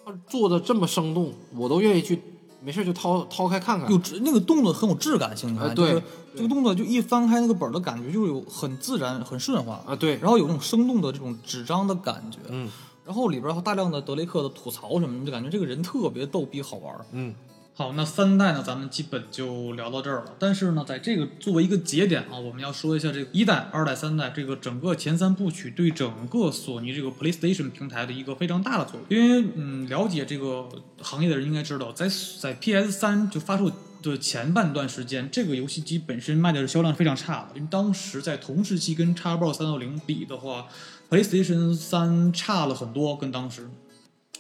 [0.05, 2.21] 他做的这么生动，我都愿意去
[2.61, 3.97] 没事就掏掏开看看有。
[3.99, 6.03] 质那个动作很有质感性，你看，呃对就是
[6.37, 12.39] 这个动作就一翻开那个本儿的感觉，就是有很自然、很顺滑，啊，对，然后有那种生动的这种纸张的感觉。
[12.49, 12.69] 嗯
[13.05, 17.05] 然后里边还有大量的德雷克的吐槽什么的，就感觉这个人特别逗逼好玩儿。
[17.11, 17.35] 嗯
[17.75, 20.37] 好，那三代呢，咱们基本就聊到这儿了。
[20.39, 29.05] 但是呢，在这个作为一个节点啊，我们要说一下这个一代、二代、三代这个整个前三部曲对整个索尼这个 PlayStation 平台的一个非常大的作用。
[29.09, 30.69] 因为嗯，了解这个
[31.01, 32.07] 行业的人应该知道，在
[32.39, 37.57] 在 PS 三就发售的前半段时间，这个游戏机本身卖的销量非常差的。
[37.57, 40.67] 因为当时在同时期跟 Xbox 三六零比的话
[41.09, 43.71] ，PlayStation 三差了很多，跟当时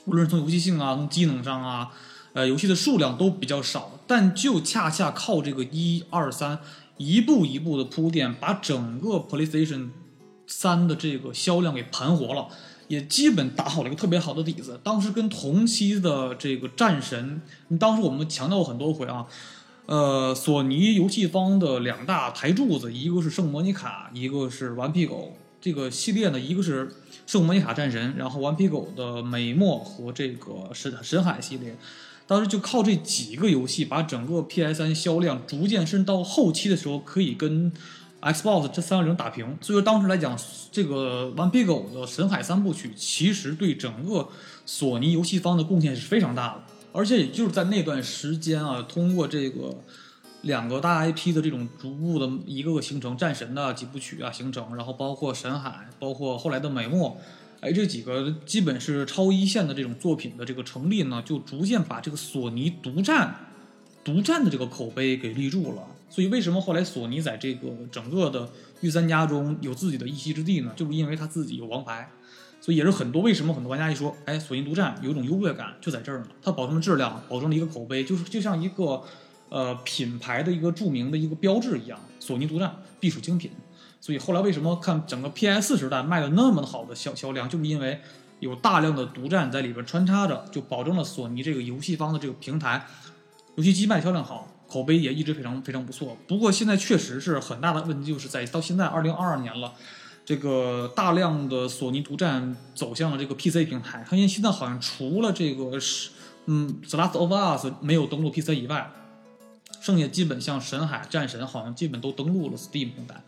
[0.04, 1.90] 无论是从游戏性啊，从机能上啊。
[2.34, 6.58] 呃，游戏的数量都比较少，但就恰恰靠这个一二三
[6.96, 9.90] 一步一步的铺垫，把整个 PlayStation
[10.46, 12.48] 三的这个销量给盘活了，
[12.88, 14.80] 也基本打好了一个特别好的底子。
[14.82, 17.42] 当时跟同期的这个战神，
[17.78, 19.26] 当时我们强调过很多回啊，
[19.86, 25.36] 呃，索尼游戏方的两大台柱子，一个是圣莫妮卡，一个是顽皮狗。
[25.60, 26.90] 这个系列呢，一个是
[27.26, 31.76] 圣莫尼卡战神，然后顽皮狗的美墨和这个神神海系列。
[32.26, 37.70] 当时就靠这几个游戏，把整个 PS 3销量逐渐甚至到后期的时候可以跟
[38.20, 39.44] Xbox 这三六零打平。
[39.60, 40.38] 所以说当时来讲，
[40.70, 44.28] 这个 One Big 狗的神海三部曲其实对整个
[44.64, 46.62] 索尼游戏方的贡献是非常大的。
[46.92, 49.74] 而且也就是在那段时间啊，通过这个
[50.42, 57.18] 两个大 IP 的这种逐步的一个个形成，战神的几部曲啊形成，然后包括神海，包括后来的美墨。
[57.62, 63.36] 哎，这几个基本是超一线的这种作品的这个成立呢，就逐渐把这个索尼独占、
[64.02, 65.86] 独占的这个口碑给立住了。
[66.10, 70.72] 所以为什么后来索尼在这个整个的御三家中有自己的一席之地呢？
[70.74, 72.10] 就是因为他自己有王牌。
[72.60, 76.26] 所以也是很多为什么很多玩家一说，哎，索尼独占有一种优越感，就在这儿呢。
[76.42, 79.04] 它保证了质量，保证了一个口碑，就是就像一个
[79.50, 83.52] 呃品牌的一个著名的一个标志一样，索尼独占必属精品。
[84.02, 88.00] 所以后来为什么看整个 PS 时代卖的那么好的销销量，就是因为
[88.40, 92.84] 有大量的独占在里边穿插着，就保证了索尼这个游戏方的这个平台
[93.54, 96.16] 游戏机卖销量好，口碑也一直非常非常不错。
[96.26, 99.72] 不过现在确实是很大的问题，就是在到现在二零二二年了，
[100.24, 104.04] 这个大量的索尼独占走向了这个 PC 平台。
[104.10, 106.10] 它现现在好像除了这个是
[106.46, 108.90] 嗯《The Last of Us》没有登陆 PC 以外，
[109.80, 113.22] 剩下基本像神海、战神好像基本都登陆了 Steam 平台。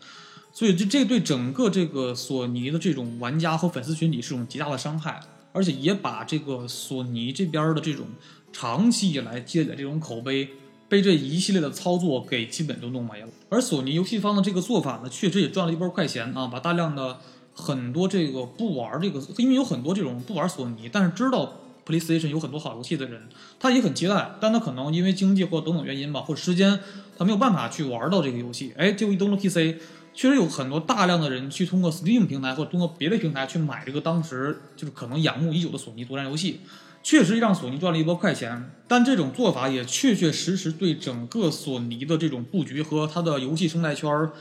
[0.55, 5.19] 所以这这对整个这个索尼的这种玩家和粉丝群体是一种极大的伤害，
[5.51, 8.05] 而且也把这个索尼这边的这种
[8.53, 10.47] 长期以来积累的这种口碑，
[10.87, 13.27] 被这一系列的操作给基本都弄没了。
[13.49, 17.19] 而索尼游戏方的这个做法呢，确实也赚了一波快钱啊，把大量的
[17.53, 21.51] 很多这个不玩这个，因为有很多这种不玩索尼，但是知道
[21.85, 23.23] PlayStation 有很多好游戏的人，
[23.59, 26.79] 他也很期待，但他可能因为经济或等等原因吧，或者时间，
[27.17, 29.75] 他没有办法去玩到这个游戏，哎，就一登录 PC。
[30.15, 36.61] 确实有很多大量的人去通过 Steam 平台或者通过别的平台去买这个当时就是可能仰慕已久的索尼独占游戏，
[37.03, 38.71] 确实让索尼赚了一波快钱。
[38.87, 44.31] 但这种做法也确确实实对整个索尼的这种布局和它的游戏生态圈儿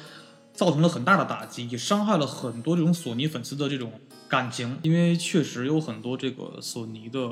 [0.53, 4.79] 造成了很大的打击，也伤害了很多这种索尼粉丝的这种感情。
[4.83, 7.31] 因为确实有很多这个索尼的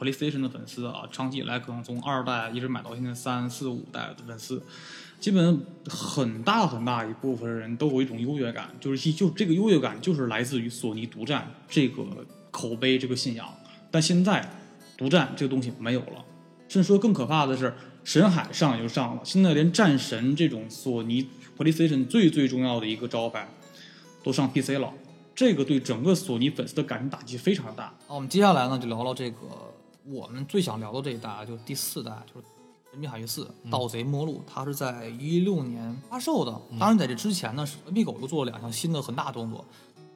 [0.00, 4.62] PlayStation 的粉丝啊，长期以来可能从二代一直买到现在三四五代的粉丝。
[5.22, 12.02] 基本很大很大一部分人都有一种优越感，就是就这个优越感就是来自于索尼独占这个
[12.50, 13.48] 口碑这个信仰。
[13.88, 14.44] 但现在
[14.98, 16.24] 独占这个东西没有了，
[16.68, 23.48] 甚至说更可怕的是，神海上也就上了，现在连战神这种索尼 PlayStation 最最重要的一个招牌
[24.24, 24.92] 都上 PC 了，
[25.36, 27.94] 这个对整个索尼粉丝的感情打击非常大。
[28.08, 29.36] 那我们接下来呢，就聊聊这个
[30.04, 32.46] 我们最想聊的这一代，就是第四代，就是。
[32.92, 36.52] 《神秘海域四：盗贼末路》，它是在一六年发售的。
[36.78, 39.64] 当然，在这之前呢，顽皮狗又做了两项新的很大动作。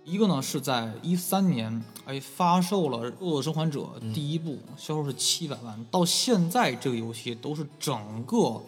[0.05, 5.83] 一个呢是在一三年，哎，发售了《恶作生还者》第一部，销售是七百万。
[5.91, 8.63] 到现在，这个游戏都是整个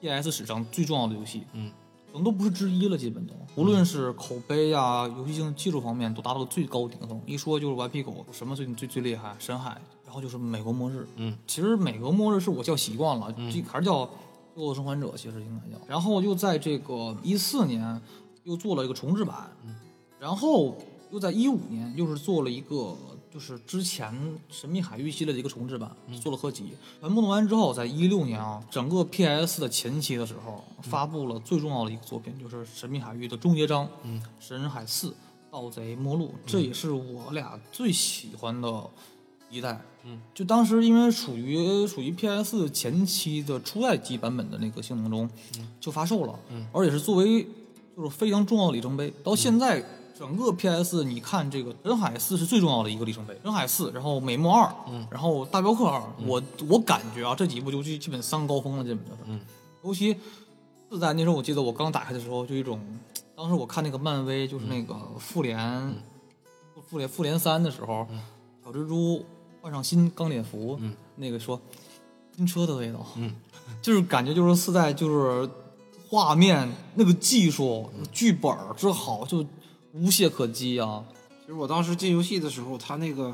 [0.00, 1.70] PS 史上最重要的游戏，嗯，
[2.08, 3.32] 可能都不是之一了，基本都。
[3.54, 7.22] 无论是口碑啊、游戏性、技术方面，都达到了最高顶峰。
[7.24, 9.36] 一说就是顽皮狗，什么最最最厉害？
[9.38, 9.80] 深海。
[10.12, 14.04] 然后就是美国末日，嗯，其实美国末日是我叫习惯了，这还是叫
[14.56, 15.82] 《恶作生还者》，其实应该叫。
[15.88, 17.98] 然后又在这个一四年
[18.44, 19.74] 又做了一个重置版，嗯，
[20.20, 20.76] 然后
[21.10, 22.94] 又在一五年又是做了一个
[23.32, 24.12] 就是之前
[24.50, 26.74] 《神秘海域》系列的一个重置版，做了合集。
[27.00, 35.14] 全部弄完之后，在一六年啊，整个 PS 的前期的时候，发布了最重要的一个作品，就是《神秘海域》的终结章，嗯，《神海四：
[35.50, 38.84] 盗贼末路》，这也是我俩最喜欢的。
[39.54, 45.30] 一代，嗯，就当时因为属于属于 PS 前期的初代机版本的那个性能中，
[45.80, 47.46] 就发售了，嗯，而且是作为
[47.96, 49.12] 就是非常重要的里程碑。
[49.22, 49.84] 到现在，
[50.18, 59.40] 整个 PS 你看这个《人海四》是最重要的一个里程碑，《人海四》，然后《美墨二》，嗯，然后《大镖客二》，我我感觉啊，这几部就基本三高峰了，基本就是，嗯，
[59.84, 60.16] 尤其
[60.90, 62.80] 四代那时候，我记得我刚打开的时候，就一种，
[63.36, 65.94] 当时我看那个漫威，就是那个复联，
[66.88, 68.06] 复联复联三的时候，
[68.64, 69.24] 小蜘蛛。
[69.62, 71.58] 换上新钢铁服，嗯，那个说
[72.36, 73.32] 新车的味道，嗯，
[73.80, 75.48] 就是感觉就是四代就是
[76.08, 79.46] 画面那个技术、剧本之好，就
[79.92, 81.04] 无懈可击啊。
[81.42, 83.32] 其实我当时进游戏的时候，他那个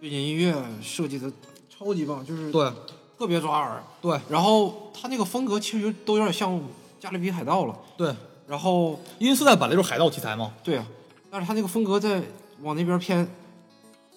[0.00, 1.28] 背景音乐设计的
[1.68, 2.72] 超级棒，就是对，
[3.18, 3.82] 特别抓耳。
[4.00, 6.54] 对，然后他那个风格其实都有点像
[7.00, 7.76] 《加勒比海盗》了。
[7.96, 8.14] 对，
[8.46, 10.52] 然后因为四代本来就是海盗题材嘛。
[10.62, 10.86] 对啊，
[11.32, 12.22] 但是他那个风格在
[12.62, 13.28] 往那边偏。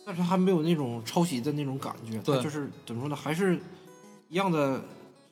[0.06, 3.60] 但是还没有那种抄袭的那种感觉，对，就是怎么说呢，还是
[4.30, 4.82] 一样的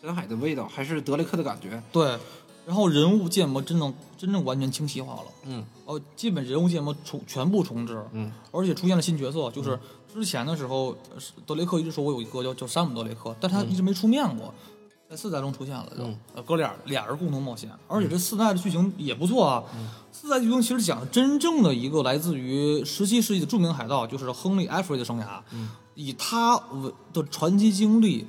[0.02, 1.82] 深海的味道，还是德雷克的感觉。
[1.92, 2.18] 对，
[2.66, 9.78] 然后人物建模真正真正完全清晰化了，嗯，哦，基本人物建模重全部重置，嗯，而且出现了新角色，就是
[10.14, 10.96] 之前的时候，
[11.46, 14.54] 德雷克一直说我有一个叫叫山姆德雷克，但他一直没出面过，
[15.10, 16.16] 在四代中出现了就，嗯。
[16.36, 19.64] 呃，哥俩俩人共同冒险，而且这四代的剧情也不错啊，
[20.12, 25.42] 四代剧情其实讲真正的一个来自于十七世纪的著名海盗，就是亨利·艾弗瑞的生涯，
[25.96, 28.28] 以他为的传奇经历，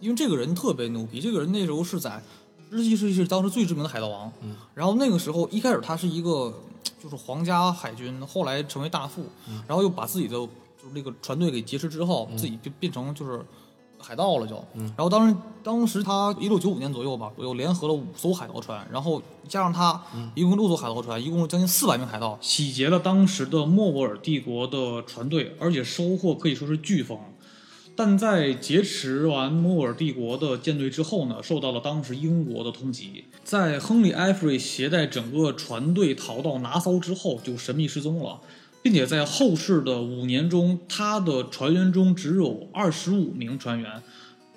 [0.00, 2.22] 因为这个人特别牛逼，这个人那时候是在
[2.70, 4.32] 十七世纪是当时最知名的海盗王，
[4.74, 6.54] 然后那个时候一开始他是一个
[7.02, 9.26] 就是皇家海军，后来成为大副，
[9.68, 13.44] 然后又把自己的就是那个船队给劫持之后，自己就变成就是
[14.02, 20.02] 海盗了就，然后当时当时他一六九五年左右吧，左右联合了五艘海盗船，然后加上他
[20.34, 27.16] 一共六艘海盗船，一共将近四百名海盗，洗劫了当时的莫卧尔帝国的船队，而且收获可以说是巨丰。
[27.94, 33.22] 但在劫持完莫卧尔帝国的舰队之后呢，受到了当时英国的通缉。
[33.44, 38.40] 在亨利·埃弗瑞携带整个船队逃到拿骚之后，就神秘失踪了，
[38.82, 44.02] 并且在后世的五年中，他的船员中只有二十五名船员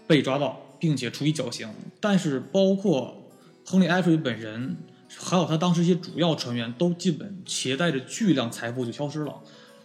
[0.07, 1.69] 被抓到，并且处以绞刑。
[1.99, 3.15] 但是，包括
[3.63, 4.77] 亨利·埃弗瑞本人，
[5.15, 9.35] 还有他当时一些主要船员，都基本携带着巨量财富就消失了。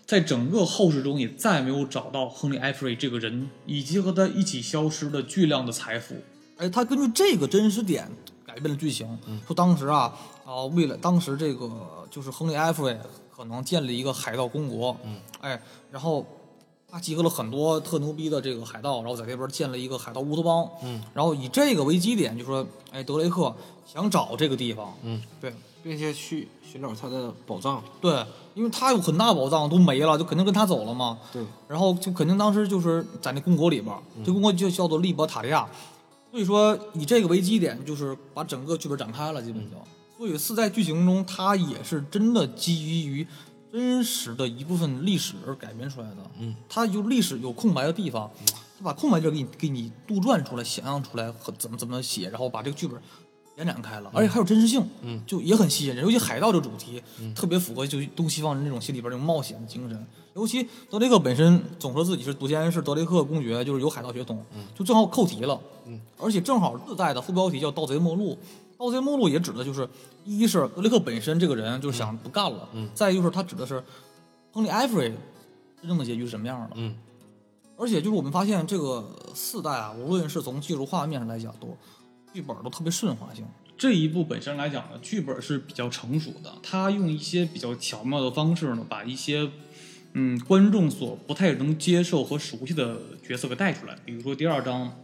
[0.06, 6.16] 在整个后世中，也再没有找到亨利·埃弗瑞这个人，以及和他一起消失的巨量的财富。
[6.56, 8.10] 哎，他根据这个真实点
[8.44, 9.06] 改变了剧情，
[9.46, 10.12] 说当时啊
[10.44, 11.70] 啊，为了当时这个
[12.10, 12.98] 就是亨利·埃弗瑞
[13.40, 15.58] 可能建立一个海盗公国，嗯，哎，
[15.90, 16.22] 然后
[16.86, 23.54] 他集合了很多特牛逼的这个海盗，然后在这边建了一个海盗乌托邦，嗯，然后以这个为基点，就说，哎，德雷克
[23.86, 25.54] 想找这个地方，嗯，对。
[25.82, 27.82] 并且去寻找他的宝藏。
[28.02, 28.22] 对，
[28.52, 35.66] 因为他有很大宝藏都没了，就肯定跟他走了嘛，对，然后就肯定当时就是在那公国里边儿，这公国就叫做利伯塔利亚，
[36.30, 39.76] 所以说以这个为基点，就是把整个剧本展开了，基本就。
[40.20, 43.26] 所以四在剧情中，它也是真的基于
[43.72, 46.16] 真实的一部分历史而改编出来的。
[46.38, 48.30] 嗯，它就历史有空白的地方，
[48.78, 53.00] 它把空白地儿给你给你杜撰出来，想象出来和怎么怎么写，然后把这个剧本
[53.56, 56.04] 延展开了，而且还有真实性，嗯，就也很吸引人。
[56.04, 57.02] 尤其海盗这个主题，
[57.34, 60.06] 特别符合就东西方人那种心里边那种冒险的精神。
[60.34, 64.44] 尤其德雷克本身总说自己是独先是德雷克公爵，就是有海盗血统，
[64.78, 65.58] 就正好扣题了。
[65.86, 68.32] 嗯，而且正好自带的副标题叫《盗贼末路》，
[68.80, 69.86] 盗贼目录也指的就是，
[70.24, 73.84] 一是格雷克本身这个人就是想不干了，嗯再一就是他指的是
[74.52, 75.12] 亨利·艾弗瑞
[75.82, 76.70] 真正的结局是什么样的。
[76.76, 76.96] 嗯，
[77.76, 81.76] 而且就是我们发现这个四代啊，无论是从技术画面上来讲，都
[82.32, 83.44] 剧本都特别顺滑性。
[83.76, 89.50] 这一部本身来讲呢，剧本是比较成熟的，他用一些比较巧妙的方式呢，把一些
[90.14, 93.94] 嗯观众所不太能接受和熟悉的角色给带出来。
[94.06, 94.96] 比如说第二章，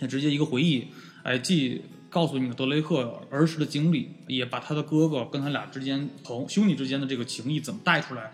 [0.00, 0.88] 那直接一个回忆，
[1.22, 1.80] 哎，既
[2.14, 8.32] 告诉你德雷克儿时的经历，也把他的哥哥跟他俩之间同兄弟之间的这个情谊怎么带出来，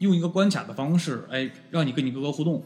[0.00, 2.62] 用一个关卡的方式，哎，让你跟你哥哥互动，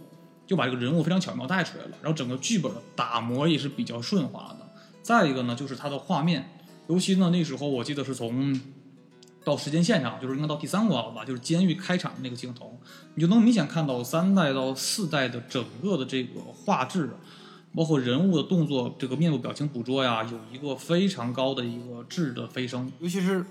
[0.48, 1.90] 就把这个人物非常巧妙带出来了。
[2.02, 4.68] 然后整个剧本的打磨也是比较顺滑的。
[5.00, 6.50] 再一个呢，就是它的画面，
[6.88, 8.60] 尤其呢那时候我记得是从
[9.44, 12.80] 到时间线上，就是应该到第三关了吧，就是监狱开场的那个镜头，
[13.14, 17.10] 你就能明显看到三代到四代的整个的这个画质，
[17.74, 22.90] 包括人物的动作，这个面部表情捕捉呀，有一个非常高的一个质的飞升。
[22.98, 23.44] 尤其是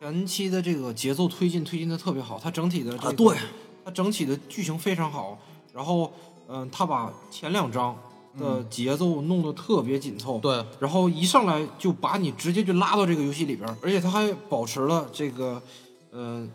[0.00, 3.36] 前期的这个节奏推进推进的特别好，它整体的这个、啊对，
[3.84, 5.38] 它整体的剧情非常好。
[5.72, 6.12] 然后，
[6.48, 7.96] 嗯、它把前两章
[8.38, 15.62] 的节奏弄得特别紧凑，对，然后一上来就把你直接就拉到这个游戏里边儿，而且它还保持了这个，
[16.10, 16.46] 呃，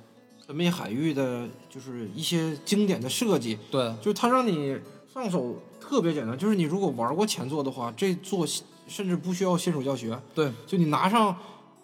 [0.46, 4.78] 神秘海域的，就是一些经典的设计，对，就是它让你
[5.18, 8.46] 上手特别简单，就是你如果玩过前作的话，这作
[8.88, 11.36] 甚至不需要新手教学，对，就你拿上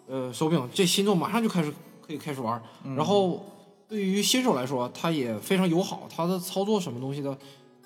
[0.06, 1.72] 呃手柄，这新作马上就开始
[2.06, 2.62] 可以开始玩。
[2.84, 3.44] 嗯然后
[3.88, 7.36] 对于新手来说，它也非常友好，它的操作什么东西的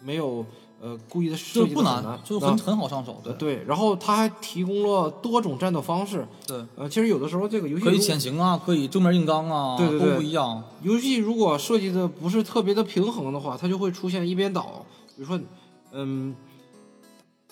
[0.05, 0.45] 没有
[0.81, 3.21] 呃故意的设计就不难，就很很好上手。
[3.25, 3.65] 对，对。
[3.67, 10.63] 然后它还提供了多种战斗方式，对，呃，其实有的时候这个游戏可以如潜行啊，可以正面硬刚啊，对对对都不一样。
[10.83, 14.85] 游戏如果设计的不是特别的平衡的话，它就会出现一边倒。
[15.19, 15.41] 比如说，
[15.91, 16.33] 嗯，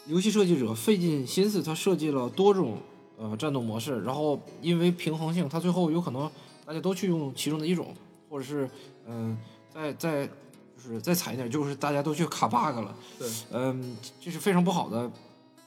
[0.06, 2.78] 游戏设计者费尽心思，他设计了多种
[3.18, 6.30] 呃战斗模式，然后因为平衡性，他最后有可能
[6.64, 7.92] 大家都去用其中的一种，
[8.30, 8.70] 或者是
[9.08, 9.36] 嗯、
[9.68, 12.96] 再再就是再惨一点，就是大家都去卡 bug 了。
[13.18, 15.10] 对，嗯，这是非常不好的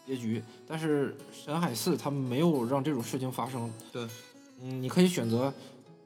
[0.07, 0.41] 结局。
[0.65, 3.69] 但是神海四他没有让这种事情发生。
[3.91, 4.07] 对，
[4.61, 5.53] 嗯，你可以选择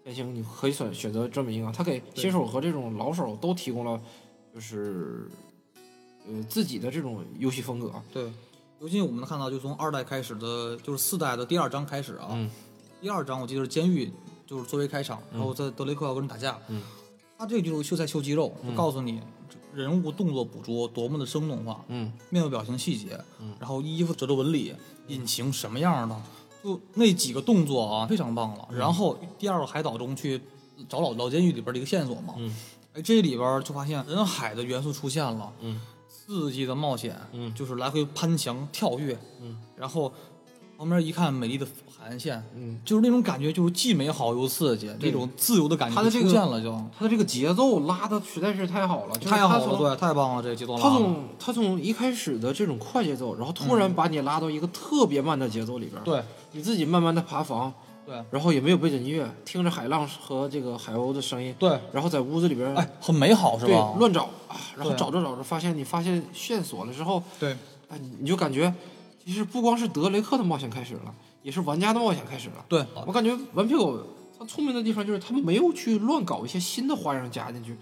[0.04, 4.02] 天行，你可以选选择这么一个，他给新手和这种老手都提供了
[4.52, 5.30] 就是
[6.28, 7.92] 呃自己的这种游戏风格。
[8.12, 8.32] 对，
[8.80, 12.30] 尤其我们能看到，就从二代开始的，就是四代的第二章开始啊。
[12.32, 12.50] 嗯
[13.02, 14.10] 第二章我记得是监狱，
[14.48, 16.58] 就是作为开场，然后在德雷克要跟人打架。
[16.70, 16.82] 嗯，
[17.38, 19.20] 他这个就是秀才秀肌肉，就告诉你
[19.74, 23.20] 人物动作捕捉多么的生动化，嗯面部表情细节，
[23.60, 24.74] 然后衣服褶皱纹理、
[25.10, 26.16] 引擎什么样的，
[26.64, 28.66] 就那几个动作啊，非常棒了。
[28.72, 30.40] 嗯然后第二个海岛中去
[30.88, 32.56] 找老老监狱里边的一个线索嘛，嗯
[32.94, 35.82] 哎，这里边就发现人海的元素出现了，嗯
[36.34, 37.54] 刺激的冒险，嗯。
[37.54, 40.12] 就是来回攀墙跳跃，嗯，然后
[40.78, 41.66] 旁边一看美丽的
[41.98, 56.24] 海岸线，嗯，就是那种感觉，就是既美好又刺激，对那种自由的感觉就它的这个出现了就，他的这个节奏拉的实在是太好了，就是太好了，对，太棒了，这个节奏拉的，他从他从一开始的这种快节奏，然后突然把你拉到一个特别慢的节奏里边，，对。
[56.56, 57.74] 你自己慢慢的爬房，
[58.06, 63.94] 对然后也没有背景音乐，听着海浪和这个海鸥的声音，对，然后在屋子里边，哎，很美好是吧？
[63.94, 64.00] 对？
[64.00, 67.56] 乱找啊，然后找着找着发现你发现线索了之后，对。
[67.90, 68.74] 哎，你你就感觉
[69.24, 72.66] 其实不光是德雷克的冒险开始了，也是玩家的冒险开始了。
[72.68, 74.00] 对，我感觉顽皮狗
[74.40, 77.78] 它聪明的地方就是他们没有去乱搞一些新的花样加进去，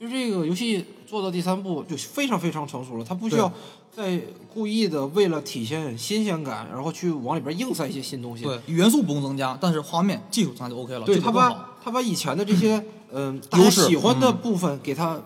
[0.00, 3.50] 就这个游戏做到第三部就非常非常成熟了，它不需要
[3.90, 4.20] 再
[4.52, 8.44] 故意的为了体现新鲜感，然后去往里边硬塞一些新东西。
[8.44, 15.18] 对，元素不用增加，但是画面技术上就 OK 了，对，他把他把以前的这些 嗯、大家喜欢的嗯部分给它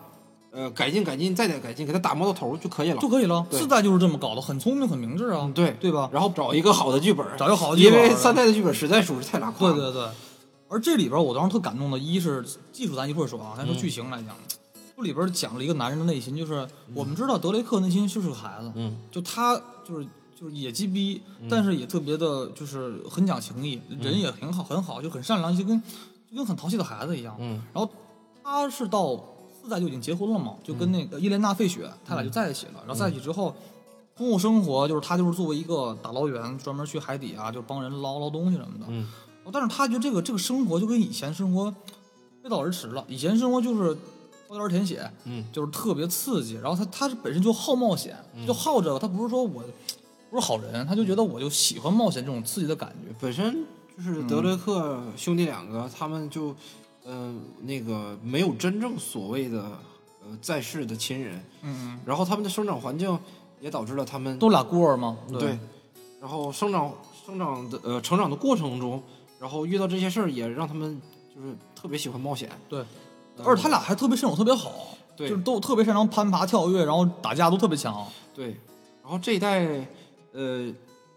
[0.53, 3.09] 呃改进改进再改进，给它打磨到头就可以了就。
[3.09, 3.45] 可以了。
[3.51, 6.09] 四代就是这么搞的，很聪明，很明智啊，嗯，对对吧？
[6.13, 9.75] 然后找一个好的剧本，找一个好的剧本因为三代的剧本实在属实太拉胯了。
[9.75, 10.09] 对对对，
[10.69, 14.37] 而这里边我当时特感动的，一是技术咱一会儿说啊，咱说嗯剧情来讲，
[15.01, 20.07] 这里边讲了一个男人的内心，就是我们知道德雷克内心就是个孩子，嗯就他就是
[20.39, 25.83] 就是野鸡逼，但是也特别的就是很讲情义，人也很好很好，就很善良，就跟
[26.31, 27.35] 就跟很淘气的孩子一样。
[27.39, 27.91] 嗯然后
[28.45, 29.19] 他是到
[29.63, 32.75] 四代就已经结婚了嘛，就跟那个伊莲娜·费雪，他俩就在一起了。
[32.87, 33.55] 然后在一起之后，
[34.17, 38.85] 婚后生活就是他就是作为一个打捞员，专门去海底啊，就帮人捞捞东西什么的。
[38.89, 39.09] 嗯
[39.53, 41.75] 但是他觉得这个这个生活就跟以前生活
[42.41, 43.05] 背道而驰了。
[43.09, 43.97] 以前生活就是
[44.51, 46.55] 包点填写，嗯就是特别刺激。
[46.55, 48.99] 然后他他是本身就好冒险，就好这个。
[48.99, 49.63] 他不是说我
[50.29, 53.15] 不是好人，他就觉得我就喜欢冒险这种刺激的感觉。
[53.21, 53.65] 本身
[53.97, 56.55] 就是德雷克兄弟两个，他们就
[57.05, 59.63] 嗯、呃那个没有真正所谓的
[60.23, 63.19] 呃在世的亲人，嗯然后他们的生长环境
[63.61, 65.17] 也导致了他们嗯，都俩孤儿嘛。
[65.39, 65.59] 对，
[66.21, 66.93] 然后生长
[67.27, 69.03] 生长的呃成长的过程中，
[69.39, 71.01] 然后遇到这些事儿也让他们
[71.35, 72.51] 就是特别喜欢冒险。
[72.69, 72.87] 对，呃
[73.45, 78.07] 而且他俩还特别身手特别好，对就是都特别擅长攀爬、跳跃，然后打架都特别强。
[78.35, 78.59] 对，
[79.03, 79.67] 然后这一代
[80.33, 80.73] 呃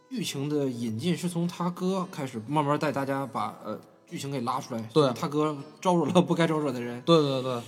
[0.10, 4.82] 剧情的引进是从他哥开始，慢慢带大家把呃剧情给拉出来。
[4.94, 7.02] 对他哥招惹了不该招惹的人。
[7.02, 7.62] 对对对，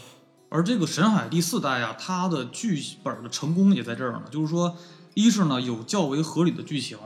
[0.50, 4.24] 而这个《神海》第四代啊，它的剧本的成功也在这儿呢。
[4.30, 4.76] 就是说，
[5.14, 6.98] 一是呢有较为合理的剧情，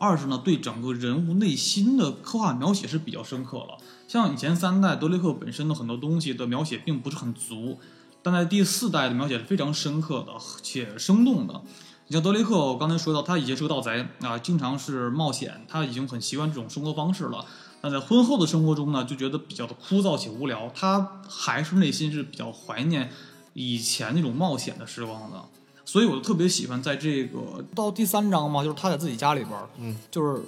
[0.00, 3.76] 二是呢对整个人物内心的刻画描写是比较深刻了。
[4.08, 7.78] 像以前三代德雷克本身的很多东西的描写并不是很足，
[8.22, 10.32] 但在第四代的描写是非常深刻的
[10.62, 11.60] 且生动的。
[12.06, 17.44] 你像德雷克，我刚才说到，他以前是个盗贼啊，经常是冒险，他已经很习惯这种生活方式了。
[17.82, 20.72] 那在婚后的生活中呢，就觉得比较的枯燥且无聊。
[20.74, 23.12] 他还是内心是比较怀念
[23.52, 25.44] 以前那种冒险的时光的，
[25.90, 30.40] 所以我就特别喜欢在这个到第三章嘛，就是他在自己家里边儿，嗯，就是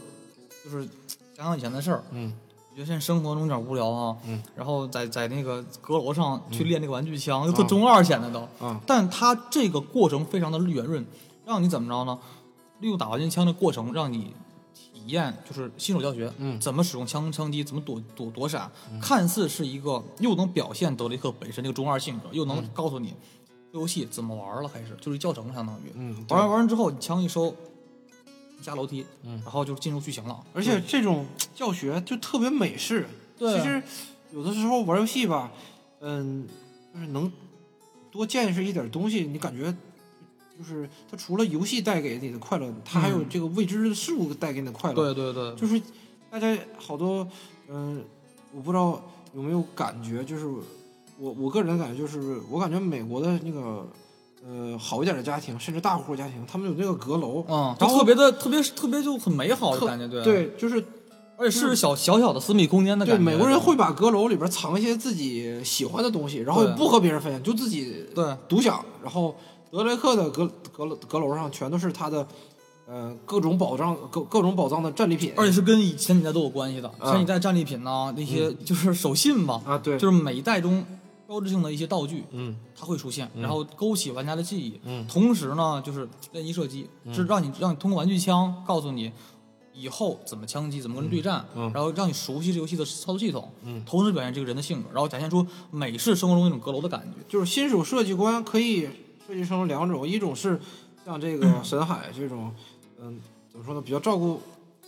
[0.62, 0.88] 就是
[1.36, 2.32] 想想以前的事儿，嗯
[2.70, 11.04] 我觉得现在生活中有点无聊啊，嗯，然后在在那个阁楼上去练那个玩具枪，就特中二显得都，啊但他这个过程非常的圆润，
[11.44, 12.16] 让你怎么着呢？
[12.78, 14.32] 利用打玩具枪的过程，让你
[14.72, 18.70] 体验就是新手教学，嗯怎么使用枪枪击，怎么躲躲躲闪，
[19.00, 23.41] 看似是一个又能表现德雷克本身那个中二性格，又能告诉你这
[23.72, 27.54] 游戏怎么玩了，开始就是教程相当于，嗯，玩完玩完之后，你枪一收，
[28.60, 30.44] 下楼梯，嗯然后就进入剧情了。
[30.52, 33.06] 而且这种教学就特别美式。
[33.38, 33.82] 对其实
[34.30, 35.50] 有的时候玩游戏吧，
[36.00, 36.46] 嗯，
[36.94, 37.32] 就是能
[38.10, 39.74] 多见识一点东西，你感觉
[40.58, 45.14] 就是它除了游戏带给你的快乐，它还有这个未知的事物带给你的快乐。
[45.14, 45.80] 对对对，就是
[46.30, 47.26] 大家好多，
[47.68, 48.04] 嗯、
[48.52, 49.02] 我不知道
[49.34, 50.46] 有没有感觉，就是
[51.22, 53.86] 我我个人的感觉就是，我感觉美国的那个
[54.44, 60.84] 呃好一点的家庭，甚至大户家庭，他们有那个阁楼，嗯，就然后特别的特别特别就很美好的感觉，对对，就是
[61.36, 63.22] 而且是小小小的私密空间的感觉。
[63.22, 68.84] 对美国人会把阁楼里边藏一些自己喜欢的东西，然后不和别人分享，就自己对独享。
[69.00, 69.36] 然后
[69.70, 72.26] 德雷克的阁阁楼阁楼上全都是他的
[72.88, 80.84] 呃各种宝藏各各种宝藏的战利品，而且是跟以前几代都有关系的，啊前几代战利品呐、那些就是手信吧，啊对，就是每一代中
[81.32, 82.54] 标志性的一些道具，嗯。
[82.78, 84.78] 它会出现，然后勾起玩家的记忆。
[84.84, 85.06] 嗯。
[85.06, 89.10] 同时呢，就是练习射击，是让你让你通过玩具枪告诉你
[89.72, 91.70] 以后怎么枪击，怎么跟人对战，嗯。
[91.72, 93.82] 然后让你熟悉这游戏的操作系统，嗯。
[93.86, 97.24] 同时表现这个人的性格，然后展现出美式生活中那种阁楼的感觉。
[97.26, 98.88] 就是新手设计观可以
[99.26, 100.60] 设计成两种，一种是
[101.06, 102.52] 像这个神海这种，
[103.00, 103.18] 嗯，
[103.50, 104.38] 怎么说呢，比较照顾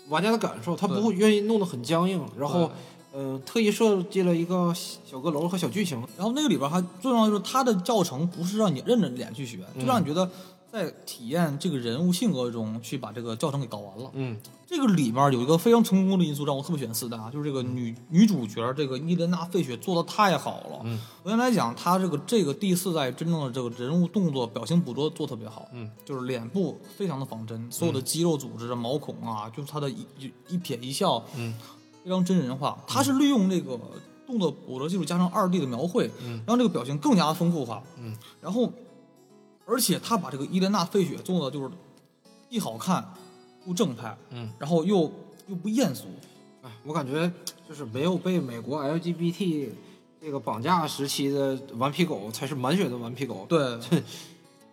[0.09, 2.71] 玩家的感受，他不会愿意弄得很僵硬，然后，
[3.15, 10.29] 呃，特意设计了一个小阁楼和小剧情，然后那个里边还最重要就是它的教程不是让你认着脸去学，就让你觉得
[10.71, 14.11] 在体验这个人物性格中去把这个教程给搞完了。
[14.15, 14.37] 嗯
[14.67, 20.81] 这个里面有一个非常成功的因素，让我特别喜欢四代啊，就是这个女女主角这个伊莲娜·费雪做的太好了。
[20.83, 25.69] 嗯，首先来讲，她这个这个第四代真正的这个人物动作表情捕捉做特别好。
[25.73, 31.55] 嗯，就是脸部非常的仿真，所有的肌肉组织啊、毛孔啊，就是她的一一一瞥一笑，嗯，
[32.05, 32.79] 非常真人化。
[32.87, 33.79] 它是利用这个
[34.27, 37.83] 动作捕捉技术加上二 D 的描绘，嗯，让这个表情更加丰富化。
[37.99, 38.71] 嗯，然后，
[39.67, 41.71] 而且他把这个伊莲娜·费雪做的就是
[42.51, 43.13] 既好看
[43.67, 45.11] 又正派，嗯，然后又
[45.49, 46.05] 又不艳俗。
[46.63, 47.31] 哎，我感觉
[47.69, 49.71] 就是没有被美国 LGBT
[50.21, 53.45] 这个绑架时期的顽皮狗才是满血的顽皮狗。
[53.49, 53.79] 对，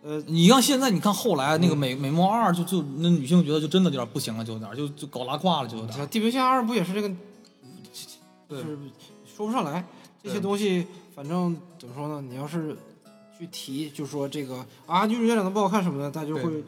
[0.04, 5.98] 呃，你像现在，你看后来那个美、美墨二就就那女性角色就真的有点不行了，就有点就就搞拉胯了，就有点。
[6.08, 7.08] 《地平线二》不也是这个，
[8.48, 8.76] 对是
[9.36, 9.84] 说不上来
[10.22, 10.84] 这些东西，
[11.14, 12.20] 反正怎么说呢？
[12.28, 12.76] 你要是
[13.38, 16.64] 去提，就说这个啊，女主角长得不好看什么的，大家就会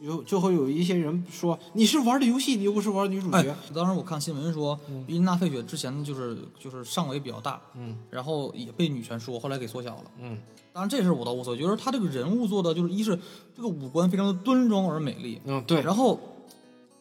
[0.00, 7.96] 有就会有一些人说你是玩的游戏，你又不是玩女主哎角。，当时我看新闻说，伊琳娜·费雪之前就是就是上围比较大，嗯。
[8.10, 10.04] 然后也被女权说，后来给缩小了。
[10.20, 10.38] 嗯。
[10.72, 13.18] 当然这事我倒无所谓，觉得她这个人物做的就是一是
[13.56, 16.20] 这个五官非常的端庄而美丽，嗯，对，然后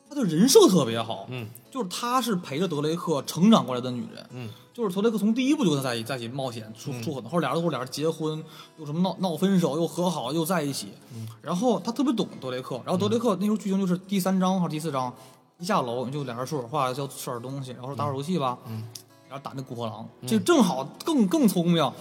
[0.09, 1.47] 她的人设特别好，嗯
[1.77, 8.43] 就是她是陪着德雷克成长过来的女人，嗯就是德雷克从第一部就跟他在一在一起冒险，出出很多，后来俩人后俩人结婚，
[8.77, 10.87] 又什么闹闹分手，又和好，又在一起。
[11.15, 15.13] 嗯然后他特别懂德雷克，然后德雷克那时候剧情就是第三章还是第四章，
[15.59, 18.83] 一下楼就俩人说会儿话，就吃点东西，然后说打会儿游戏吧，嗯
[19.29, 21.91] 然后打那古惑狼，这正好更更聪明，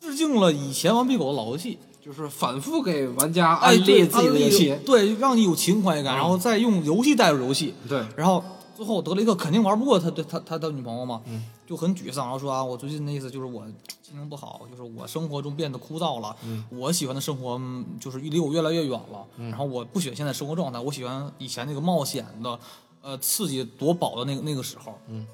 [0.00, 4.78] 致敬了以前顽皮狗的老游戏，就是反复给玩家哎，安利对自己的游戏。
[4.84, 8.44] 对，让你有情怀感，嗯然后再用游戏带入游戏，对，然后
[8.78, 11.42] 最后德雷克肯定玩不过他对他他的女朋友嘛，嗯。
[11.66, 13.64] 就很沮丧，然后说啊，我最近的意思就是我
[14.00, 16.64] 心情不好，就是我生活中变得枯燥了，嗯。
[16.70, 22.56] 我喜欢的生活嗯就是离我越来越远了，然后我不喜欢现在生活状态，我喜欢以前那个冒险的，
[23.02, 25.26] 呃，刺激夺宝的那个那个时候，嗯，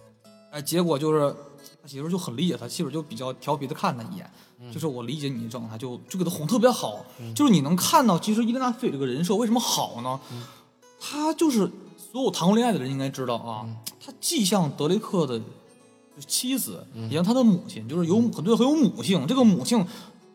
[0.50, 1.36] 哎，结果就是
[1.82, 4.30] 他媳妇就很理解他，媳妇就比较调皮的看他一眼。
[4.58, 4.72] 嗯。
[4.72, 7.04] 就是我理解你的状态，就就给他哄特别好，
[7.36, 10.18] 就是你能看到，其实伊莲娜·菲这个人设为什么好呢？
[10.32, 10.42] 嗯。
[11.06, 11.70] 他就是
[12.14, 13.74] 所有谈过恋爱的人应该知道啊，嗯。
[14.00, 15.40] 他既像德雷克的
[16.24, 17.10] 妻子，嗯。
[17.10, 19.84] 也像他的母亲，就是有很多很有母性，这个母性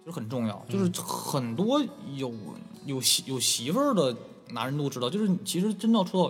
[0.05, 0.73] 就是很重要，嗯。
[0.73, 1.81] 就是很多
[2.17, 2.33] 有
[2.85, 4.13] 有媳有媳妇儿的
[4.49, 6.29] 男人都知道，就是其实真到出到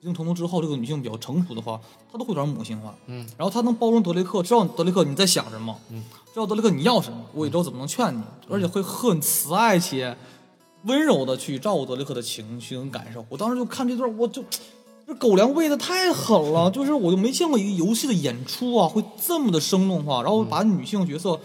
[0.00, 1.80] 一定程度之后，这个女性比较成熟的话，
[2.12, 10.16] 她都会有点母性化，嗯，然后她能包容德雷克，知道德雷克你在想什么，嗯，知道德雷克你要什么，我也知道怎么能劝你，而且会很慈爱且
[10.84, 13.24] 温柔的去照顾德雷克的情绪跟感受。
[13.28, 14.44] 我当时就看这段，我就
[15.06, 21.40] 这狗粮喂的太狠了，就是我就没见过一个游戏的演出啊会这么的生动化，然后把女性角色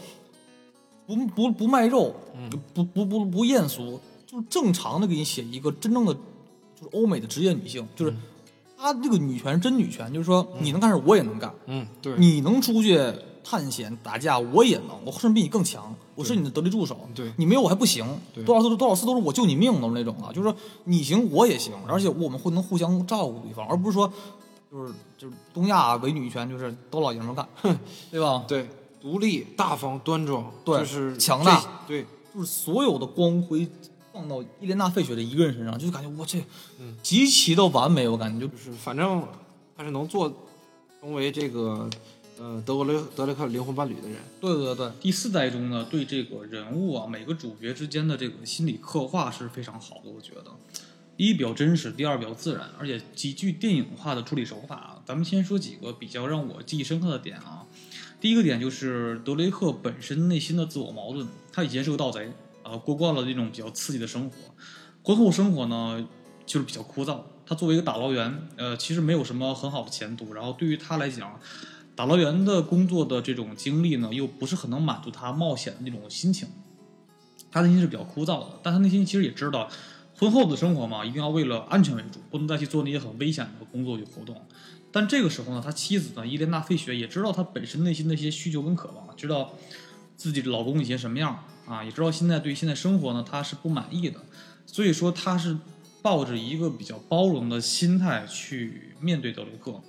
[1.08, 2.16] 不不不卖肉，
[2.74, 8.14] 不不不不艳俗，就是正常的给你写一个真正的就是欧美的职业女性，就是
[8.78, 12.98] 她这个女权真女权，就是说你能干事我也能干，嗯，对，你能出去
[13.44, 16.98] 探险打架，我也能，我甚至比你更强，我是你的得力助手。
[17.14, 17.32] 对。
[17.38, 18.44] 你没有我还不行，对。
[18.44, 24.12] 多少次多少次都是我救你命的那种啊，就是说你行我也行，而且我们会能互相照顾对方，而不是说
[24.72, 27.48] 就是就是东亚伪女权就是都老爷们儿干，
[28.10, 28.46] 对吧？
[28.48, 28.68] 对，
[29.02, 33.68] 独立、大方、端庄，对就是强大，对，就是所有的光辉
[34.12, 36.40] 放到伊莲娜·费雪的一个人身上，就是感觉我这
[36.80, 36.96] 嗯。
[37.04, 39.24] 极其的完美，我感觉就就是反正
[39.76, 40.32] 他是能做
[41.02, 41.90] 成为这个
[42.40, 44.18] 呃德国雷德雷克灵魂伴侣的人。
[44.42, 50.46] 对对对，第四代中呢，对这个人物啊，每个主角之间的这个心理刻画是非常好的，我觉得。
[51.16, 55.00] 第一比较真实，第二比较自然，而且极具电影化的处理手法。
[55.06, 57.68] 咱们先说几个比较让我记忆深刻的点啊。
[58.20, 62.32] 第一个点就是德雷克本身内心的自我矛盾，他以前是个盗贼，
[62.64, 64.36] 啊，过惯了这种比较刺激的生活，
[65.04, 66.04] 婚后生活呢
[66.48, 67.20] 就是比较枯燥。
[67.46, 70.34] 他作为一个打捞员，呃，其实没有什么很好的前途。
[70.34, 71.40] 然后对于他来讲，
[71.96, 76.48] 打捞员的工作的这种经历呢，又不是很能满足他冒险的那种心情。
[77.52, 79.70] 他内心是比较枯燥的，但他内心其实也知道，
[80.18, 84.42] 婚后的生活嘛，一定要为了安全为主，不能再去做那些很危险的工作与活动。
[84.92, 89.54] 但这个时候呢，他妻子呢，伊莲娜·费雪也知道他本身内心的一些需求跟渴望，知道
[90.18, 94.20] 自己的老公以前什么样啊，也知道现在对现在生活呢他是不满意的，
[94.66, 95.58] 所以说他是
[96.02, 99.80] 抱着一个比较包容的心态去面对德雷克。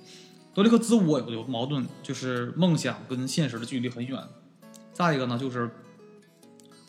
[0.55, 4.17] 德雷克兹我有有矛盾，就是梦想跟现实的距离很远。
[4.93, 5.69] 再一个呢，就是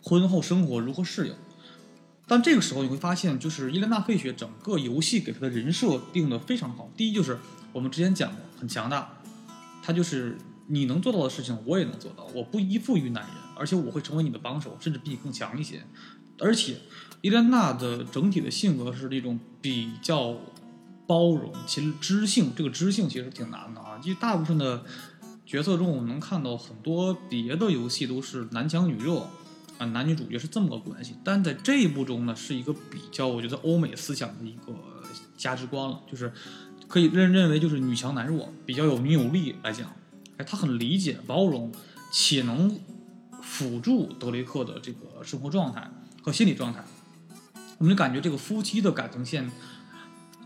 [0.01, 1.35] 婚后生活如何适应。
[2.25, 6.89] 但这个时候你会发现，就是伊莲娜·费雪整个游戏给她的人设定的非常好。
[6.95, 7.37] 第一就是
[7.73, 9.19] 我们之前讲过，很强大，
[9.83, 10.37] 她就是
[10.67, 15.81] 你能做到的事情我也能做到，我不依附于男人，而且我会成为你的帮手，甚至比你更强一些。
[16.39, 16.77] 而且
[17.19, 20.37] 伊莲娜的整体的性格是那种比较
[21.07, 24.83] 包容，其实知性这个知性其实挺难的啊，因为大部分的
[25.45, 29.29] 角色中我们能看到很多别的游戏都是男强女弱。
[29.79, 34.73] 啊，男女主角是这么个关系，但在这一部中呢，是一个比较，我觉得欧美思想的一个
[35.37, 36.33] 价值观了，就是
[36.87, 39.95] 可以认认为就是女强男弱，比较有女有力来讲，
[40.37, 41.71] 哎，他很理解、包容，
[42.11, 42.75] 且能
[43.39, 45.87] 辅助德雷克的这个生活状态
[46.23, 46.83] 和心理状态，
[47.77, 49.47] 我们就感觉这个夫妻的感情线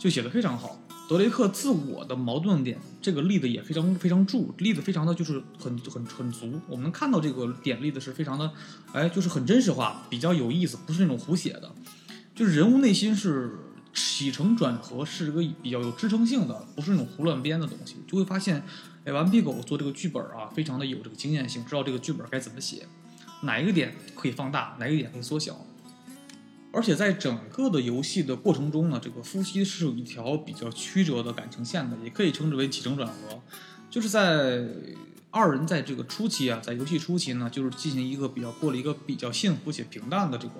[0.01, 0.79] 就写的非常好。
[1.07, 6.59] 德雷克自我的矛盾点，这个立的也非常非常住，立的非常的就是很很很足。
[6.67, 8.51] 我们能看到这个点立的是非常的，
[8.93, 11.71] 哎，就是很真实化，比较有意思，不是那种胡写的，
[12.33, 13.59] 就是人物内心是
[13.93, 17.97] 起承转合，是个比较有支撑性的，不是那种胡乱编的东西。
[18.07, 18.63] 就会发现，
[19.05, 22.87] 哎，顽皮狗做这个剧本啊，非常的有这个经验性，知道这个剧本该怎么写，
[23.43, 25.63] 哪一个点可以放大，哪一个点可以缩小。
[26.73, 33.41] 而且在整个的游戏的过程中呢，这个夫妻是有一条比较曲折的感情线的，也可以称之为起承转合。
[33.89, 34.65] 就是在
[35.31, 40.53] 二人在这个初期啊，在游戏初期呢，就是进行一个比较过了一个比较幸福且平淡的这个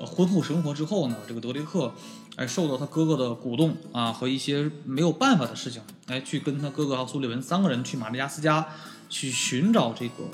[0.00, 1.92] 呃婚后生活之后呢，这个德雷克
[2.34, 8.66] 哎受到他哥哥的鼓动啊和一些没有办法的事情，哎去跟他哥哥还有苏利文三个人去玛丽亚斯加
[9.08, 10.24] 去寻找这个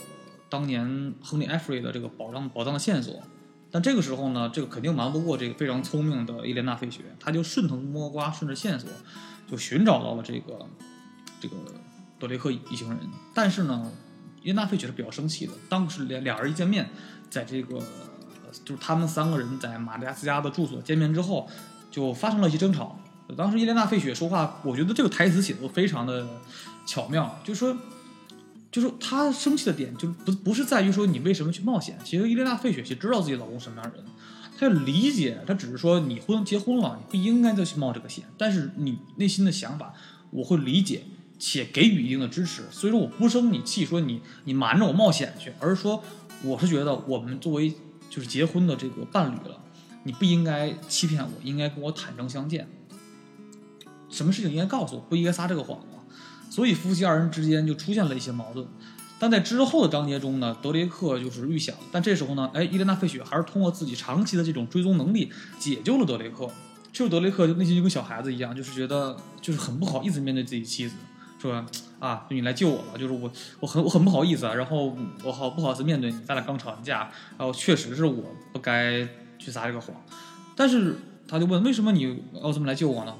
[0.49, 3.23] 当年亨利·艾弗瑞的这个宝藏宝藏的线索。
[3.73, 8.87] 但这个时候呢，这个肯定瞒不过这个非常聪明的伊莲娜·费雪，他就顺藤摸瓜，顺着线索，
[9.51, 10.67] 就寻找到了这个
[11.41, 11.57] 这个
[12.19, 12.99] 德雷克一行人。
[13.33, 13.91] 但是呢，
[14.43, 15.55] 伊莲娜·费雪是比较生气的。
[15.71, 16.91] 当时俩俩人一见面，
[17.31, 17.79] 在这个
[18.63, 21.49] 就是他们三个人在马利亚斯家的住所见面之后，
[21.91, 22.99] 就发生了一些争吵。
[23.39, 26.29] 当时伊莲娜·费雪说话，我觉得这个台词写的非常的
[26.85, 27.75] 巧妙，就说。
[28.73, 31.99] 就是他生气的点，就不不是在于说你为什么去冒险。
[32.03, 34.07] 其实伊莲娜·费雪其实知道自己老公什么样的人，
[34.59, 38.25] 她理解，她只是说你婚结婚了，你不应该再去冒这个险。
[38.39, 39.93] 但是你内心的想法，
[40.31, 41.05] 我会理解
[41.39, 42.63] 且给予一定的支持。
[42.71, 46.03] 所以说我不生你气，说你你瞒着我冒险去，而是说
[46.43, 47.75] 我是觉得我们作为
[48.09, 49.61] 就是结婚的这个伴侣了，
[50.05, 52.67] 你不应该欺骗我，应该跟我坦诚相见。
[54.09, 55.79] 什么事情应该告诉我，不应该撒这个谎。
[56.53, 58.67] 所以夫妻二人之间就出现了一些矛盾，
[59.19, 66.47] 但在之后的章节中呢，德雷克就是预想，但这时候呢，哎，伊莲娜·费雪还是通过自己长期的这种追踪能力解救了德雷克。
[66.93, 70.95] 就是德雷克就内心就跟小孩子一样，就是觉得就是很不好意思面对自己妻子，
[71.41, 71.65] 说
[71.99, 74.95] 啊，你来救我了，就是我我很我很不好意思啊，然后
[75.25, 79.97] 我好不好意思面对你，咱俩刚吵完架，然后确实是我不该去撒这个谎，
[80.55, 83.15] 但是他就问为什么你要这么来救我呢？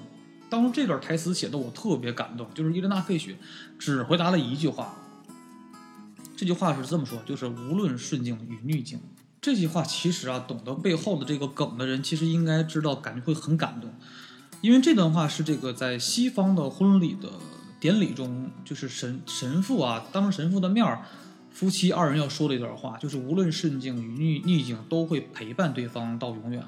[0.53, 3.39] 当时这段台词写的我特别感动，就是伊莲娜·费雪
[3.79, 4.95] 只回答了一句话。
[6.37, 9.01] 这句话是这么说，就是无论顺境与逆境。
[9.41, 13.95] 这句话其实啊，懂得背后的这个梗的人，其实应该知道，感觉会很感动。
[14.61, 17.31] 因为这段话是这个在西方的婚礼的
[17.81, 21.07] 典礼中，就是神神父啊，当着神父的面儿，
[21.51, 26.63] 夫妻二人要说的一段话，就是无论顺境与逆逆境，都会陪伴对方到永远。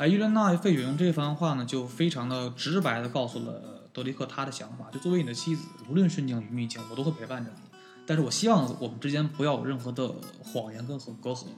[0.00, 4.86] 哎，伊莲娜·费雪用这番话呢，就非常的直白的告诉了德雷克他的想法。
[4.90, 7.78] 就作为你的妻子，无论顺境与逆境，我都会陪伴着你。
[8.06, 10.10] 但是我希望我们之间不要有任何的
[10.42, 11.48] 谎言跟和隔阂。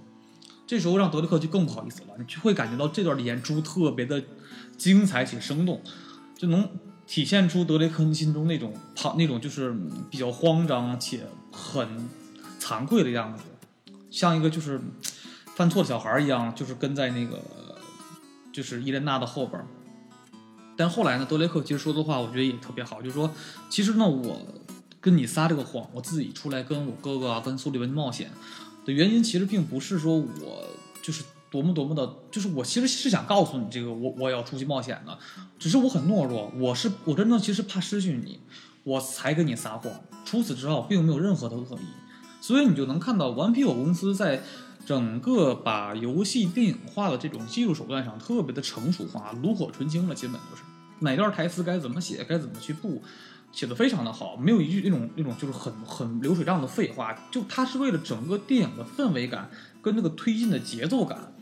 [0.66, 4.20] 这时候让德雷克就更不好意思了，你就会感觉到这段的演出特别的
[4.76, 5.80] 精彩且生动，
[6.36, 6.68] 就能
[7.07, 9.72] 体现出德雷克心中那种怕那种就是
[10.11, 12.11] 比较慌张且很
[12.59, 13.45] 惭愧的样子，
[14.11, 14.80] 像一个就是
[15.55, 17.40] 犯错的小孩一样，就是跟在那个。
[18.53, 19.64] 就是伊莲娜的后边，
[20.76, 23.30] 但后来呢，德雷克其实说的话，我觉得也特别好，就是说，
[23.70, 24.38] 其实呢，我
[25.00, 28.30] 跟你撒这个谎，我自己出来跟我哥哥啊，跟苏利文冒险
[28.84, 30.66] 的原因，其实并不是说我
[31.03, 35.18] 就是多么多么的，就是我其实是想告诉你这个，我我要出去冒险的，
[35.59, 38.40] 只是我很懦弱，我是我真的其实怕失去你，
[38.84, 39.90] 我才跟你撒谎，
[40.26, 41.86] 除此之外，并没有任何的恶意，
[42.42, 44.42] 所以你就能看到顽皮狗公司在。
[44.84, 50.62] 整个把游戏电影化的这种技术手段上特别的成熟化，炉火纯青了，基本就是。
[51.00, 53.02] 哪段台词该怎么写，该怎么去布，
[53.50, 61.32] 写的非常的好，没有一句那种那种就是很很流水账的废话，就他是为了整个电影的氛围感跟那个推进的节奏感，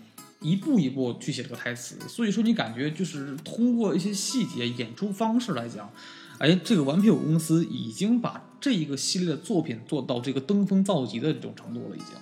[0.41, 5.91] 一步一步去写这个台词，所以说你感觉就是通过一些细节、演出方式来讲，
[6.39, 12.17] 哎，这个顽皮狗公司已经把这一个系列的作品做到这个登峰造极的这种程度了，已经。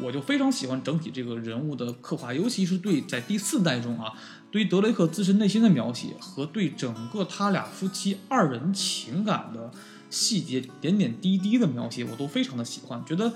[0.00, 4.12] 我就非常喜欢整体这个人物的刻画，尤其是对在第四代中啊，
[4.50, 9.70] 对于德雷克自身内心的描写和对整个他俩夫妻二人情感的
[10.08, 13.32] 细节点点滴滴的描写，我都非常的喜欢，觉得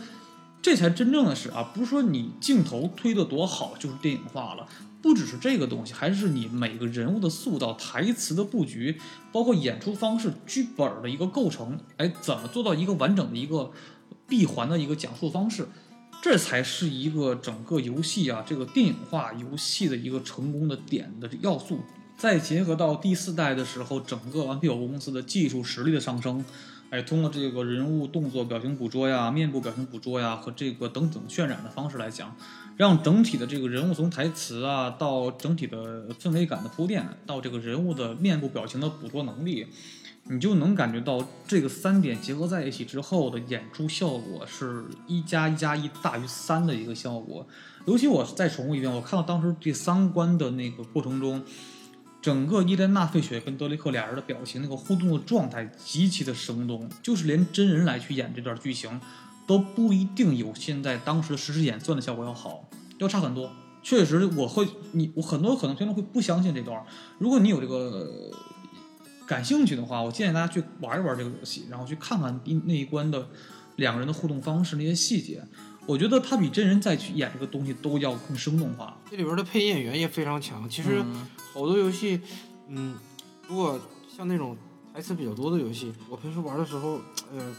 [0.60, 4.68] 这才真正的是啊，不是说你镜头推得多好就是电影化了，
[5.02, 9.00] 不只是这个东西，还是你每个人物的塑造、台词的布局，
[9.32, 13.72] 包括演出方式、剧本的一个构成，哎，怎么做到一个完整的一个
[14.28, 15.66] 闭环的一个讲述方式。
[16.22, 21.80] 这才是一个整个游戏啊，这个电影化游戏的一个成功的点的要素。
[22.16, 26.44] 再结合到第四代的时候，整个顽皮狗公司的技术实力的上升，
[26.90, 32.36] 哎，通过这个人物动作表情捕捉呀、面部表情捕捉呀和这个等等渲染的方式来讲，
[32.76, 39.66] 让整体的这个人物从台词啊到整体的氛围感的铺垫，到这个人物的面部表情的捕捉能力。
[40.28, 47.46] 你就能感觉到这个三点结合在一起之后的演出效果是一加一加一大于三的一个效果。
[47.86, 51.42] 尤其我再重复一遍，我看到当时第三关的那个过程中，
[52.22, 59.00] 整个伊莲娜·费雪跟德雷克俩人的表情那个互动的状态极其的生动，就是连真人来去演这段剧情
[59.44, 62.68] 都不一定有现在当时实时演算的效果要好，
[62.98, 63.50] 要差很多。
[63.82, 66.80] 确实，我会你我很多可能听众会不相信这段，
[67.18, 68.30] 如果你有这个。
[69.26, 73.28] 感兴趣的话，我建议大家去玩一玩这个游戏，然后去看看那那一关的
[73.76, 75.42] 两个人的互动方式那些细节。
[75.84, 78.96] 我觉得他比真人再去演这个东西都要更生动化。
[79.10, 80.68] 这里边的配音演员也非常强。
[80.68, 81.02] 其实
[81.52, 82.20] 好多游戏，
[82.68, 82.96] 嗯，
[83.48, 84.56] 如果像那种
[84.94, 87.00] 台词比较多的游戏，我平时玩的时候，
[87.32, 87.54] 呃，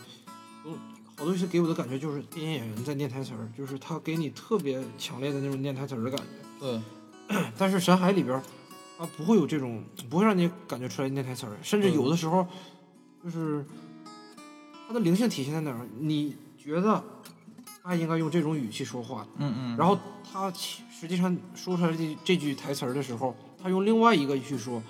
[1.17, 6.25] 好多游戏给我的感觉就是配音演员在念台词儿，就是他给你特别强烈的那种念台词儿的感觉。
[6.59, 6.81] 对。
[7.57, 8.41] 但是神海里边。
[8.97, 12.47] 他不会有这种，不会让你感觉出来念台词儿，甚至有的时候，
[13.23, 13.65] 就是
[14.87, 15.87] 它的灵性体现在哪儿？
[15.99, 17.03] 你觉得
[17.83, 19.97] 他应该用这种语气说话，嗯嗯，然后
[20.31, 24.81] 他实际上说出来这这句台词儿的时候，他用另外一个去说，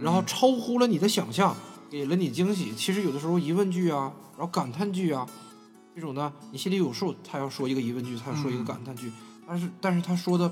[0.00, 1.54] 然后超乎了你的想象，
[1.90, 2.72] 给了你惊喜。
[2.74, 5.26] 其实有的时候疑问句啊，然后感叹句啊，
[5.94, 9.10] 这种的你心里有数，他要说一个疑问句，他要说一个感叹句，
[9.46, 10.48] 但是但是他说的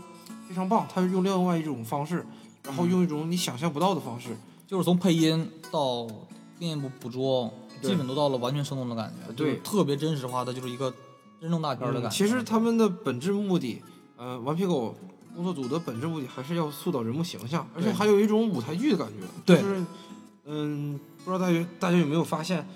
[0.48, 2.26] 非常棒，他用另外一种方式。
[2.66, 4.36] 然后用一种你想象不到的方式，
[4.66, 6.06] 就是从配音到
[6.58, 10.92] 面部捕捉，基本都到了完全生动的感觉，对，特别真实化的，就是一个
[11.40, 12.16] 真正大片的感觉。
[12.16, 13.80] 其实他们的本质目的，
[14.16, 14.96] 呃，顽皮狗
[15.34, 19.26] 工作组的本质目的还是要塑造人物形象，而且还有一种舞台剧的感觉。
[19.44, 19.84] 对，就是，
[20.46, 22.66] 嗯，不知道大家大家有没有发现，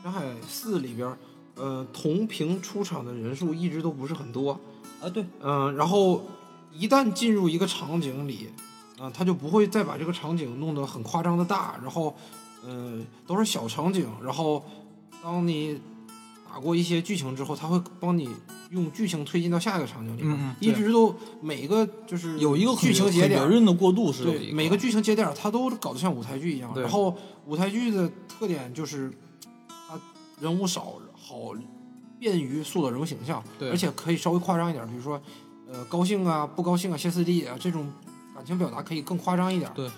[0.02, 1.16] 《山海四》里边，
[1.54, 4.58] 呃，同屏出场的人数一直都不是很多
[5.00, 5.08] 啊。
[5.08, 6.22] 对，嗯，然后
[6.72, 8.48] 一旦进入一个场景里。
[9.00, 12.14] 啊，他就不会再把这个场景弄得很夸张的大，然后，
[12.64, 14.06] 呃，都是小场景。
[14.22, 14.64] 然后，
[15.22, 15.80] 当你
[16.48, 18.28] 打过一些剧情之后，他会帮你
[18.70, 26.72] 用剧情推进到下一个场景里面，一直都每个就是有一个剧情节点的过渡是对每个剧情节点，它都搞得像舞台剧一样。
[26.74, 29.12] 然后舞台剧的特点就是
[29.68, 30.00] 它
[30.40, 31.52] 人物少，好
[32.18, 33.40] 便于塑造人物形象，
[33.70, 35.22] 而且可以稍微夸张一点，比如说
[35.70, 37.88] 呃高兴啊、不高兴啊、歇斯底里啊这种。
[38.38, 39.90] 感情表达可以更夸张一点，对，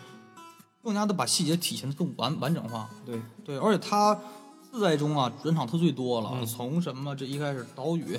[0.83, 3.21] 更加的把细节体现的更完完整化，对。
[3.45, 4.19] 对，而且他
[4.73, 8.19] 自在中啊转场特最多了，从什么这一开始岛屿，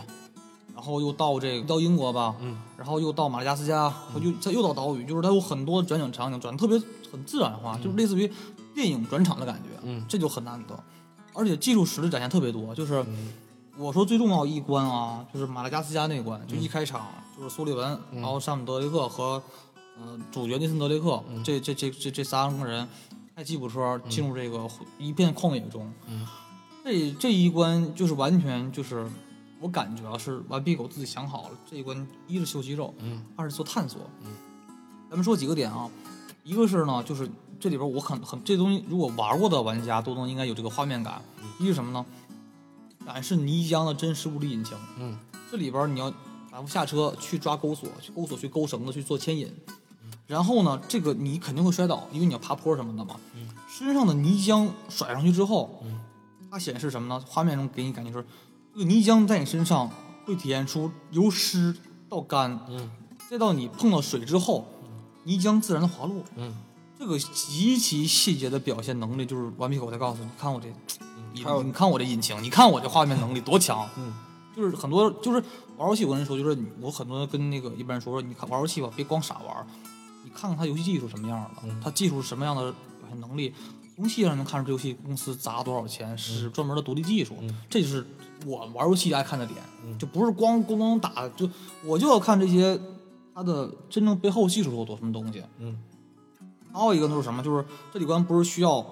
[0.76, 3.92] 然后又到这个到英国吧，嗯，然后又到马达加斯加，
[4.22, 6.80] 又再又到岛屿，就是他有很多转景场景转的特别
[7.12, 8.32] 很自然化，就是类似于
[8.76, 10.80] 电影转场的感觉，嗯，这就很难得，
[11.34, 13.04] 而且技术实力展现特别多，就是
[13.76, 19.42] 我说最重要一关啊，就是马达加斯加那关，就一开场就是苏利文，然后山姆德雷克和。
[20.04, 22.88] 嗯，主角内森·德雷克，这这这这这三个人
[23.36, 25.92] 开吉普车进入这个一片旷野中。
[26.08, 26.28] 嗯，
[26.84, 29.08] 这这一关就是完全就是
[29.60, 34.02] 我感觉啊，是顽皮狗自己想好了，这一关一是秀肌肉，嗯，二是做探索。
[34.26, 34.32] 嗯，
[35.10, 35.90] 咱们说几个点啊，
[36.44, 37.30] 一个是呢，就是
[37.60, 41.22] 这里边我很很这东西，如果玩过的玩家都能应该有这个画面感。
[41.60, 42.04] 一是什么呢？
[43.06, 44.76] 展示泥浆的真实物理引擎。
[44.98, 45.18] 嗯，
[45.52, 46.12] 这里边你要
[46.50, 49.54] 反复下车去抓钩索，去钩索去勾绳子去做牵引。
[50.32, 53.20] 然后呢，这个你肯定会摔倒，因为你要爬坡什么的嘛。
[53.68, 55.84] 身上的泥浆甩上去之后，
[56.50, 57.22] 它显示什么呢？
[57.28, 58.26] 画面中给你感觉是，
[58.74, 59.92] 这个泥浆在你身上
[60.26, 61.76] 会体现出由湿
[62.08, 62.58] 到干，
[63.30, 64.66] 再到你碰到水之后，
[65.26, 66.24] 泥浆自然的滑落。
[66.98, 70.68] 这个极其细节的表现能力，就是顽皮狗在告诉你，看我这，
[71.34, 74.14] 你看我这引擎，你看我这画面能力多强，嗯，
[74.56, 75.44] 就是很多就是
[75.76, 79.91] 玩游戏，我跟你说，就是我很多跟那个一般人说说，你看玩游戏吧，别光傻玩，你
[80.34, 81.80] 看看它游戏技术什么样的，嗯。
[81.84, 83.54] 它技术是什么样的表现能力，
[83.96, 87.56] 从细节上能看出这游戏公司砸多少钱，是专门的独立技术，嗯。
[87.70, 88.06] 这就是
[88.46, 89.60] 我玩游戏爱看的点，
[90.00, 91.50] 就不是光咣咣打，就
[91.86, 92.80] 我就要看这些
[93.36, 95.44] 它的真正背后技术有多什么东西。
[95.60, 95.78] 嗯，
[96.74, 98.86] 还有一个就是什么，就是这里关不是需要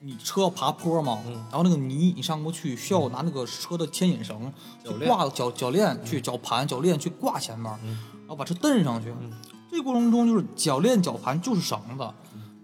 [0.00, 1.22] 你车要爬坡吗？
[1.26, 1.32] 嗯。
[1.32, 7.98] 然后那个泥你上不去，需要拿那个车的牵引绳去铰链挂脚脚链去绞盘脚链去挂前面，嗯。
[8.20, 9.12] 然后把车蹬上去。
[9.70, 12.08] 这过程中就是铰链绞盘就是绳子，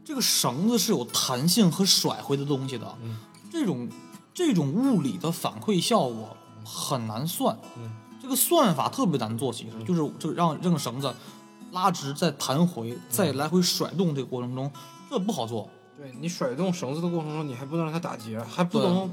[0.05, 2.95] 这个绳子是有弹性和甩回的东西的。
[3.03, 3.17] 嗯
[3.51, 3.89] 这种
[4.33, 7.91] 这种物理的反馈效果很难算，嗯
[8.21, 11.15] 这个算法特别难做，其实就是这个让这个绳子
[11.71, 14.71] 拉直再弹回再来回甩动这个过程中，
[15.09, 15.69] 这不好做。
[15.97, 19.09] 对你甩动绳子的过程中，你还不能让它打结，还不能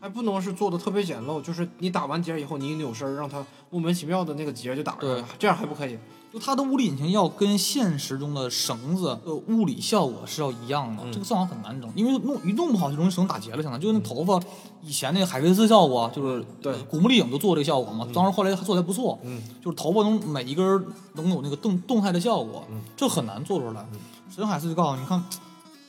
[0.00, 5.96] 还不能是做的特别简陋，就是你打完结以后，你一扭身儿让它莫名其妙的那个结就打开了对，这样还不可以。
[6.34, 14.40] 就它的物理引擎要跟现实中的绳子的物理效果是要一样的，这个算法很难整，因为弄一弄不好就容易绳打结了，相当于就跟那头发
[14.82, 23.86] 以前那个海飞丝效果，就是对古墓丽影都做这个效果嘛，当时后来做的还不错，嗯就是头发能每一根能有那个动动态的效果，嗯这很难做出来。
[24.28, 25.22] 沈海四就告诉你看。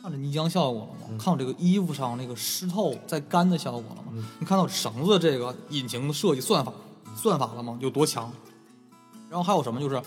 [0.04, 1.18] 看这泥浆效果了吗？
[1.20, 4.24] 看我这个衣服上那个湿透再干的效果了吗？
[4.38, 6.72] 你看到绳子这个引擎的设计算法
[7.16, 7.76] 算法了吗？
[7.82, 8.32] 有多强？
[9.32, 9.80] 然后还有什么？
[9.80, 10.00] 就是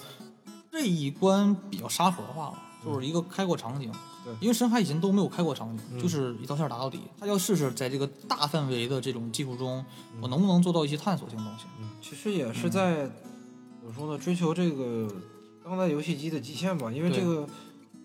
[0.70, 3.90] 这一关比较沙盒化了，就是一个开阔场景。
[4.24, 7.00] 对因为深海以前都没有开阔场景，就是一条线打到底。
[7.18, 9.84] 他要试试在这个大范围的这种技术中，
[10.20, 11.64] 我能不能做到一些探索性的东西。
[11.80, 13.06] 嗯其实也是在、
[13.80, 15.08] 怎么说呢，追求这个
[15.64, 16.90] 当代游戏机的极限吧。
[16.90, 17.46] 因为这个，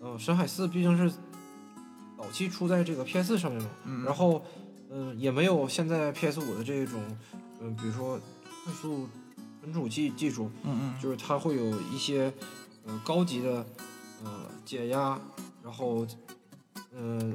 [0.00, 1.14] 呃，深海四毕竟是
[2.16, 4.42] 早期出在这个 PS 上面嘛，嗯然后，
[4.90, 7.00] 嗯、也没有现在 PS 五的这种，
[7.60, 8.18] 嗯、比如说
[8.64, 9.08] 快速
[9.64, 12.30] 存储技技术，嗯嗯，就是它会有一些
[12.84, 13.64] 呃高级的
[14.22, 15.18] 呃解压，
[15.62, 16.06] 然后
[16.92, 17.32] 呃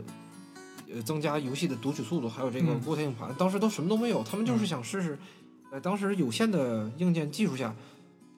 [0.94, 2.80] 呃增加游戏的读取速度，还有这个嗯。
[2.82, 5.18] 固态硬盘，当时都什么都没有，他们就是想试试，
[5.72, 7.74] 在当时有限的硬件技术下，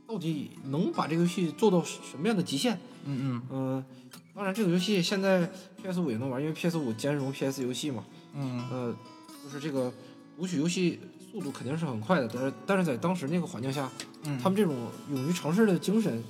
[0.07, 2.79] 到底能把这个游戏做到什么样的极限？
[3.03, 3.41] 嗯嗯。
[3.51, 3.85] 嗯、
[4.33, 5.51] 当然这个游戏现在
[5.83, 8.65] PS 五也能玩，因为 PS 五兼容 PS 游戏嘛，嗯。
[8.71, 8.95] 呃，
[9.43, 9.91] 就是这个
[10.37, 10.97] 读取游戏
[11.31, 13.89] 速度肯定是很快的，但是但是在当时那个环境下，
[14.23, 14.75] 嗯，他们这种
[15.09, 16.23] 勇于尝试的精神，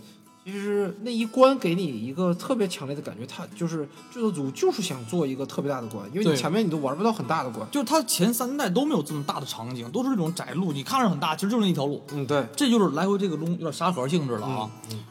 [0.46, 7.68] 其实那一关给你一个特别强烈的感觉，他就是制作组就是想做一个特别大的关，因为你前面你都玩不到很大的关。
[7.72, 12.04] 就是他前三代都没有这么大的场景，都是这种窄路，你看着很大，其实就是那一条路。
[12.12, 14.72] 嗯，对，这就是来回这个中有点沙盒性质了啊。
[14.92, 15.04] 嗯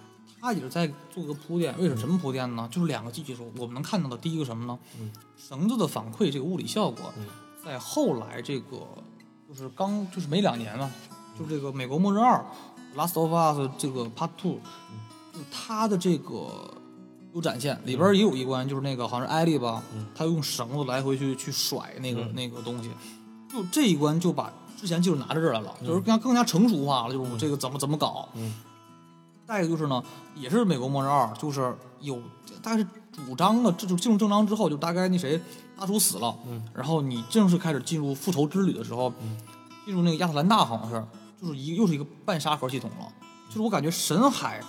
[0.43, 2.67] 他也是在做个铺垫，为什么什么铺垫呢？
[2.73, 4.79] 就是两个技术，我们能看到的第一个什么呢？
[4.99, 7.27] 嗯绳子的反馈这个物理效果，嗯
[7.63, 8.79] 在后来这个
[9.51, 10.89] 就是刚就是没两年嘛，
[11.37, 12.41] 就是这个《美国末日二》
[12.97, 14.61] （Last of Us） 这个 Part Two，
[15.33, 16.73] 就是它的这个
[17.35, 19.83] 有展现，里边也有一关，就是那个好像是艾丽吧，
[20.15, 22.91] 她用绳子来回去去甩那个、嗯那个东西，
[23.53, 28.29] 就这一关就把之前技术拿到这儿来了，就是更加更加成熟化了，就是我这个怎么怎么搞。
[28.35, 28.55] 嗯。
[29.47, 30.01] 再一个就是呢，
[30.37, 32.23] 也是《美国末日二》，就是有
[32.63, 35.41] 大概是主张了，这就进入正章之后，就大概那谁
[35.81, 39.11] 大叔死了，嗯然后你正式开始进入复仇之旅的时候，
[39.87, 41.05] 进入那个亚特兰大好像是，
[41.41, 43.09] 就是一个又是一个半沙盒系统了。
[43.49, 44.63] 就是我感觉神海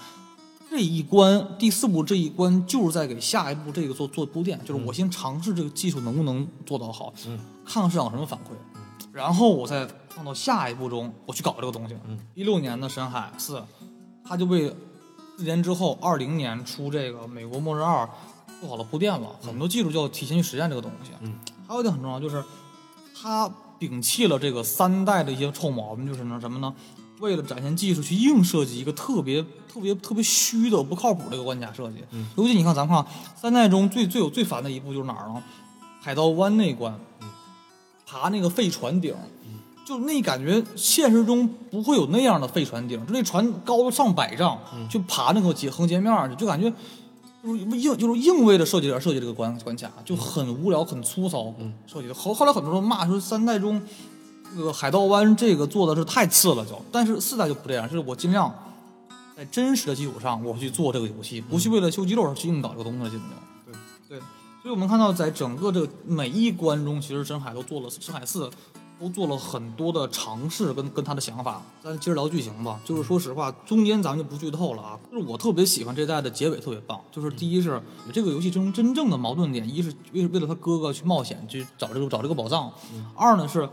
[0.70, 8.54] 这一关第四部这一关就是在给下一步这个做做铺垫，就是我先尝试这个技术能不能做到好，嗯看看市场什么反馈，
[9.12, 11.96] 然后我再放到下一步中我去搞这个东西。
[12.08, 13.62] 嗯一六年的神海四，
[14.24, 14.74] 它就为
[15.38, 18.06] 四年之后二零年出这个《美国末日二》
[18.62, 21.10] 做好了铺垫了，很多技术就要提前去实验这个东西。
[21.22, 21.34] 嗯，
[21.68, 22.42] 还有一点很重要，就是
[23.20, 26.72] 他摒弃了这个三代的一些臭毛病，就是呢什么呢？
[27.20, 31.98] 为了展现技术，去硬设计一个特别特别特别虚的、不靠谱的一个关卡设计。
[32.12, 33.06] 嗯尤其你看，咱们看
[33.36, 35.42] 三代中最最有最烦的一步就是哪儿呢？
[36.00, 37.00] 海盗湾那一关，
[38.08, 39.16] 爬那个废船顶，
[39.86, 44.60] 就那感觉现实中不会有那样的废船顶，就那船高上百丈，
[44.90, 46.82] 去爬那个截横截面去，就感觉就是
[47.44, 51.54] 硬就是硬为了设计而设计这个关关卡，就很无聊、很粗糙
[51.88, 52.14] 设计的。
[52.14, 53.82] 后后来很多人骂说三代中
[54.56, 58.54] 这个海盗湾这个做的是太次了就，但是四代就不这样，就是我尽量
[59.36, 63.36] 在真实的基础上我去做这个游戏，不去为了秀肌肉而去硬搞这个东西了，基本就。
[63.66, 63.74] 对
[64.10, 64.20] 对，
[64.62, 68.50] 所以我们看到在整个这个每一关中，其实深海都做了，深海四
[69.02, 71.62] 都做了很多的尝试跟跟他的想法。
[71.84, 75.00] 咱接着聊剧情吧，就是说实话，中间咱们就不剧透了啊。
[75.12, 77.02] 就是我特别喜欢这代的结尾，特别棒。
[77.12, 77.82] 就是第一是
[78.14, 82.72] 这个游戏中真正的矛盾点，一是为为了他哥哥去冒险去找这个找这个宝藏，
[83.16, 83.68] 二呢是。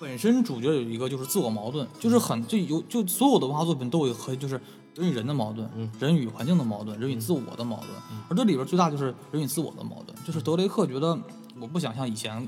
[0.00, 4.60] 本身主角有一个就是自我矛盾，就是很就有就所有的文化作品都有和就是
[4.96, 7.88] 人与人的矛盾，人与环境的矛盾，人与自我的矛盾，
[8.28, 10.18] 而这里边最大就是人与自我的矛盾。
[10.26, 11.16] 就是德雷克觉得
[11.60, 12.44] 我不想像以前，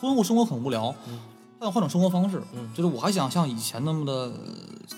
[0.00, 0.94] 婚后生活很无聊，
[1.58, 2.40] 他想换种生活方式，
[2.74, 4.32] 就是我还想像以前那么的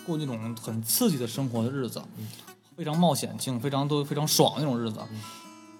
[0.05, 2.01] 过那种很刺激的生活的日子，
[2.77, 4.99] 非常冒险性，非常都非常爽那种日子。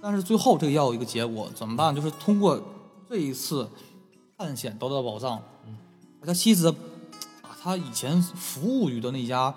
[0.01, 1.95] 但是最后这个要有一个结果，怎么办？
[1.95, 2.59] 就是通过
[3.07, 3.69] 这一次
[4.37, 5.39] 探险得到宝藏。
[6.23, 6.71] 他妻子
[7.41, 9.53] 把他以前服务于的那家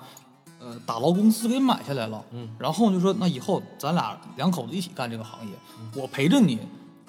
[0.58, 5.52] 呃打捞公司给买下来了，嗯，然后就说那以后咱俩两口子一起干这个行业，
[5.94, 6.58] 我陪着你，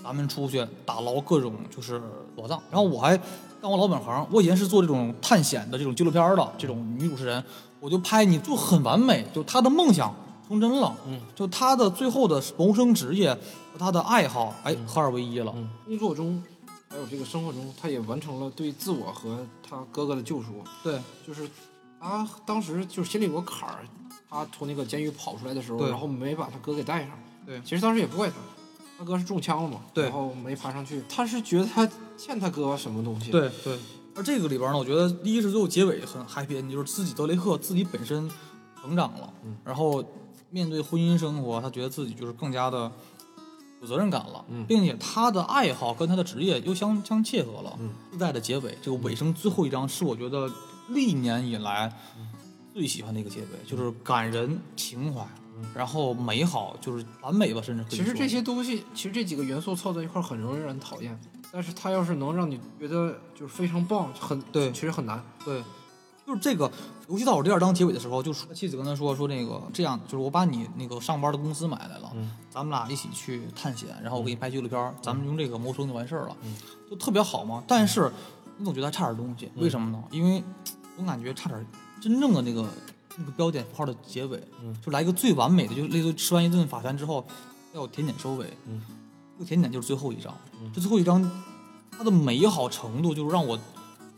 [0.04, 2.02] 咱们出去打捞各种就是
[2.36, 3.18] 宝藏，然后我还
[3.66, 7.44] 干我老本行，我以前是做这种探险的这种纪录片的这种女主持人，
[7.80, 10.14] 我就拍你就很完美，就她的梦想
[10.48, 16.44] 成真了，嗯，就她的最后的谋生职业和她的爱好哎合二为一了，嗯，工作中。
[16.88, 20.64] 还有这个生活中，她也完成了对自我和她哥哥的救赎。
[20.84, 21.50] 对，就是
[22.00, 23.84] 他当时就是心里有个坎儿，
[24.30, 27.18] 她从那个监狱跑出来的时候，然后没把她哥给带上。
[27.48, 28.36] 对，其实当时也不怪他，
[28.98, 31.04] 他哥是中枪了嘛，对，然后没爬上去。
[31.08, 33.32] 他是觉得他欠他哥什么东西。
[33.32, 33.78] 对对。
[34.16, 38.30] 而这个里边呢，我觉得第一是最后结尾很 happy，就是自己德雷克自己本身
[38.82, 39.34] 成长了，
[39.64, 40.04] 然后
[40.50, 42.92] 面对婚姻生活，他觉得自己就是更加的。
[43.82, 47.78] 有责任感了，并且他的爱好跟他的职业又相相切合了。
[48.10, 50.50] 自带的结尾，这个尾声最后一章是我觉得
[50.88, 51.94] 历年以来
[52.74, 55.28] 最喜欢的一个结尾，就是感人、情怀，
[55.74, 61.20] 然后美好，就是完美吧，甚至其实这些东西，其实这几个元素凑在一块很容易让人讨厌，
[61.52, 65.64] 但是它要是能让你觉得就是非常棒，很对，其实很难，对。
[66.28, 66.72] 就是这个
[67.08, 72.12] 游戏到我第二章结尾的时候，就说妻子跟他说说那个这样，就是我把你那个上班的公司买来了，
[72.50, 76.36] 咱们俩一起去探险，然后我给你拍纪录片，咱们用这个谋生就完事儿了，
[76.90, 77.64] 就特别好嘛。
[77.68, 78.12] 但是
[78.58, 80.04] 你总觉得还差点东西，为什么呢？
[80.10, 80.44] 因为
[80.98, 81.64] 总感觉差点
[82.02, 82.68] 真正的那个
[83.18, 84.42] 那个标点符号的结尾，
[84.84, 87.26] 就来一个最完美的，就类似于吃完一顿法餐之后
[87.74, 88.46] 要有甜点收尾，
[89.38, 90.36] 这个甜点就是最后一章，
[90.74, 91.30] 这最后一章
[91.92, 93.60] 它的美好程度就是让我。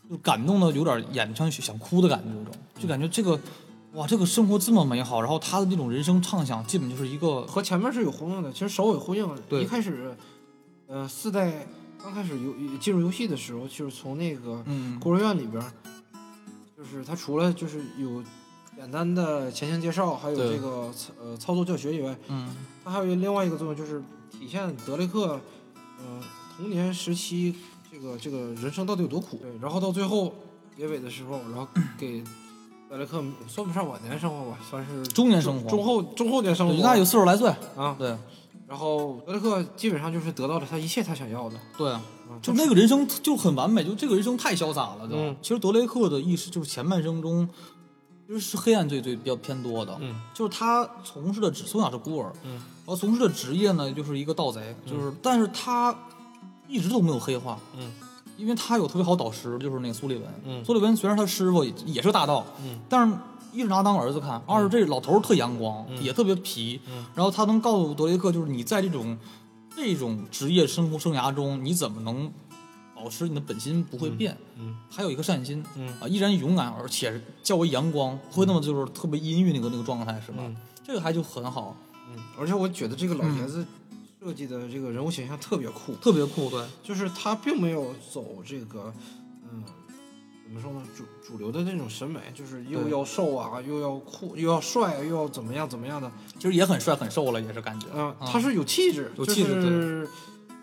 [0.10, 2.54] 就感动的有点眼眶想哭的感觉，那种。
[2.80, 3.38] 就感觉这个，
[3.92, 8.50] 哇，这个生活这么美好，然后他的那种人生畅想，基本就是一个和前面是有呼应的。
[8.54, 9.28] 其实首尾呼应。
[9.50, 10.16] 对，一开始，
[10.88, 11.68] 呃，四代
[12.02, 14.64] 刚开始游进入游戏的时候，就是从那个
[15.02, 15.62] 孤儿院里边，
[16.78, 18.24] 就是他除了就是有
[18.78, 22.56] 简单的前情介绍，还有这个呃操作教学以外，嗯，
[22.86, 24.00] 它还有另外一个作用，就是
[24.32, 25.40] 体现德雷克，
[25.98, 26.22] 呃，
[26.56, 27.56] 童年时期。
[27.90, 29.38] 这个这个人生到底有多苦？
[29.38, 30.32] 对，然后到最后
[30.78, 31.68] 结尾的时候，然后
[31.98, 32.22] 给
[32.88, 37.96] 德雷克算不上晚年生活吧，算是中年生活，中后中后年生活，那有四十来岁啊。
[37.98, 38.16] 对，
[38.68, 41.58] 然后德雷克基本上就是得到了他一切他想要的。
[41.78, 41.96] 对，
[42.42, 45.10] 就那个人生就很完美，就这个人生太潇洒了。
[45.10, 47.48] 嗯，其实德雷克的意识就是前半生中
[48.28, 49.98] 其实是黑暗最最比较偏多的。
[50.02, 55.96] 嗯，就是他从事的职从小是孤儿，嗯，然后从事的职业呢就是一个盗贼，就是但是他。
[56.70, 57.94] 一直都没有黑化，嗯，
[58.36, 63.16] 因为他有特别好导师，就是那个苏利文，嗯，苏利文虽然他师傅也是大盗，嗯，但是
[63.54, 69.18] 一直拿他当儿子看，二是这老头特阳光，也特别皮，嗯，然后他能告诉德雷克，就是你在这种
[69.78, 72.30] 这种职业生活生涯中，你怎么能
[72.98, 80.44] 保持你的本心不会变，嗯，还有一颗善心，嗯啊，依然勇敢，而且较为阳光，不会那么就是特别阴郁那个那个状态，是吧？
[80.84, 81.76] 这个还就很好，
[82.10, 83.66] 嗯，而且我觉得这个老爷子。
[84.20, 88.92] 设计的这个人物形象特别酷，特别酷，对，就是他并没有走这个，
[89.44, 89.64] 嗯，
[90.44, 100.10] 怎么说呢，主主流的那种审美，就是又要瘦啊，又要酷，又要帅，又要怎么样怎么样的，其实也很帅很瘦了，也是感觉，嗯，他是有气质，有气质，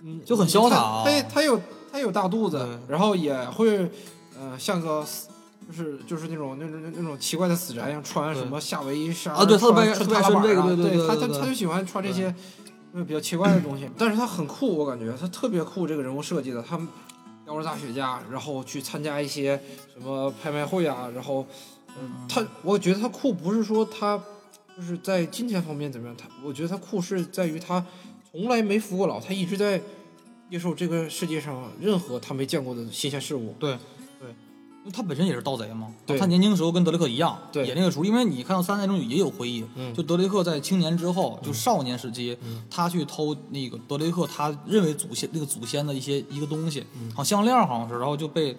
[0.03, 1.59] 嗯，就很潇洒，他他有
[1.95, 3.89] 他有大肚子，然后也会，
[4.37, 5.07] 呃，像个。
[5.67, 12.35] 就是就是那种那种那种奇怪的死宅一样，穿什么夏威夷衫啊，对，穿穿这个，对对对，他他他就喜欢穿这些。
[13.07, 15.87] 比较奇怪的东西，但是他很酷，我感觉他特别酷。
[15.87, 16.79] 这个人物设计的，他
[17.47, 19.59] 叼着大雪茄，然后去参加一些
[19.93, 21.47] 什么拍卖会啊，然后，
[21.99, 24.21] 嗯，他，我觉得他酷不是说他
[24.77, 27.85] 就是在金钱方面怎么样，他，我觉得他酷是在于他
[28.31, 29.81] 从来没服过老，他一直在
[30.51, 33.55] 接受这个世界上任何他没见过的新鲜事物。
[33.59, 33.79] 对。
[34.21, 34.31] 对
[34.85, 38.05] 因为他本身也是盗贼嘛，对，他年轻时候跟德雷克一样，对，演那个主。
[38.05, 42.37] 因为你看到三代中也有回忆，嗯，就德雷克在青年之后，就少年时期，
[42.69, 46.85] 他去偷那个德雷克他认为祖先那个祖先的一些一个东西，
[47.15, 48.55] 好像项链好像是，然后就被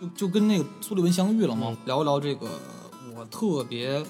[0.00, 2.48] 就就跟那个苏利文相遇了嘛，聊一聊这个
[3.16, 4.00] 我特别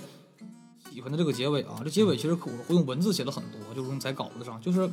[0.93, 1.81] 喜欢的这个结尾啊。
[1.83, 4.87] 这结尾其实可我会用文字写了很多，就是用在稿子上，就是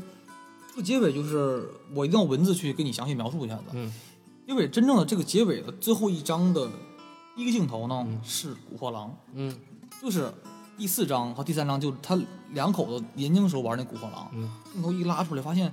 [0.74, 3.64] 这个结尾就是我一定要文字去给你详细描述一下子。
[3.74, 3.94] 嗯，
[4.48, 6.68] 结尾真正的这个结尾的最后一章的
[7.36, 9.56] 第一个镜头呢、是古惑狼，嗯
[10.02, 10.34] 就是
[10.76, 12.20] 第四章和第三章，就是他
[12.54, 15.72] 两口子年轻时候玩那古惑狼，嗯镜头一拉出来，发现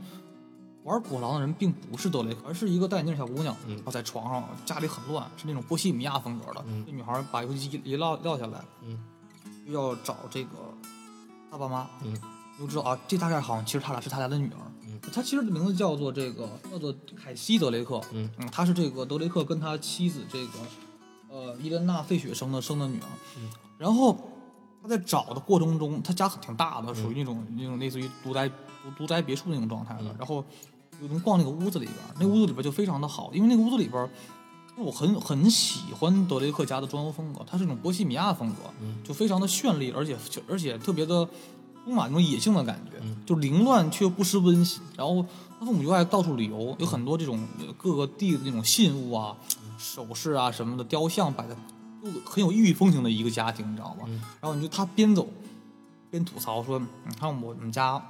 [0.85, 6.63] 玩古惑狼的人并不是德雷克，而是一个戴眼镜小姑娘，嗯然后在床上，家里很乱，是那种波西米亚风格的。
[6.67, 9.03] 嗯这女孩把游戏机一落撂下来，嗯
[9.67, 10.51] 就要找这个
[11.51, 12.15] 他爸妈，嗯
[12.59, 14.61] 就知道啊，这大概好像其实他俩是他俩的女儿。
[14.91, 20.53] 嗯他其实的名字叫做这个叫做凯西德雷克，嗯他是这个德雷克跟他妻子这个
[21.29, 23.09] 呃伊莲娜费雪生的生的女儿。
[23.39, 24.17] 嗯然后
[24.83, 28.55] 他在找的过程中，他家挺大嗯的，属于那种那种类似于独宅独
[28.99, 30.05] 独宅别墅那种状态的。
[30.05, 30.45] 嗯然后
[31.01, 34.11] 就能逛那个屋子里边，那屋子里边就非常的好，因为那个屋子里边
[34.77, 40.15] 我很很喜欢德雷克家的装修风格，它是那种波西米亚风格，嗯就非常的绚丽，而且
[40.47, 41.27] 而且特别的
[41.91, 44.81] 充满那种野性的感觉，嗯就凌乱却又不失温馨。
[44.97, 45.27] 然后
[45.59, 49.37] 他父母就爱到处旅游，有很多这种呃各个地的那种信物啊、
[49.77, 51.55] 首饰啊什么的雕像摆在，
[52.05, 54.05] 就很有异域风情的一个家庭，你知道吗？
[54.07, 55.29] 嗯然后你就他边走
[56.13, 56.79] 边吐槽说
[57.09, 58.01] ：“你看我们家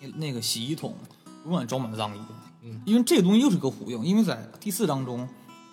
[0.00, 0.96] 那那个洗衣桶
[1.44, 2.20] 永远装满了脏衣。”
[2.64, 5.28] 嗯，因为这个东西又是个呼应，因为在第四章中。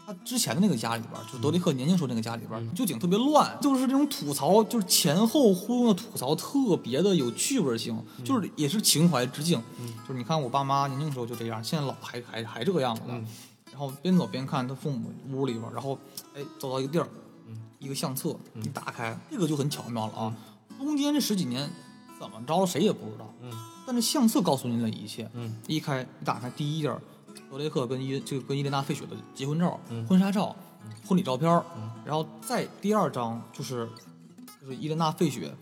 [0.10, 9.62] 他之前的那个家里边，就是德雷克年轻时候那个家里边，嗯就景特别乱，就是这种吐槽，就是前后呼应的吐槽，特别的有趣味性，就是也是情怀致敬。
[9.80, 13.04] 嗯就是你看我爸妈年轻时候就这样，现在老还还还这个样子
[13.72, 15.96] 然后边走边看他父母屋里边，然后
[16.34, 17.08] 哎走到一个地儿，
[17.48, 20.36] 嗯一个相册一打开，这个就很巧妙了啊。
[20.80, 21.70] 中间这十几年
[22.20, 23.52] 怎么着谁也不知道，嗯
[23.86, 25.30] 但是相册告诉你了一切。
[25.36, 26.92] 嗯一开一打开第一页，
[27.52, 30.06] 德雷克跟伊这个跟伊莲娜费雪的结婚照、嗯。
[30.08, 30.56] 婚纱照、
[31.08, 31.90] 婚礼照片嗯。
[32.06, 33.88] 然后再第二张就是
[34.62, 35.54] 就是伊莲娜费雪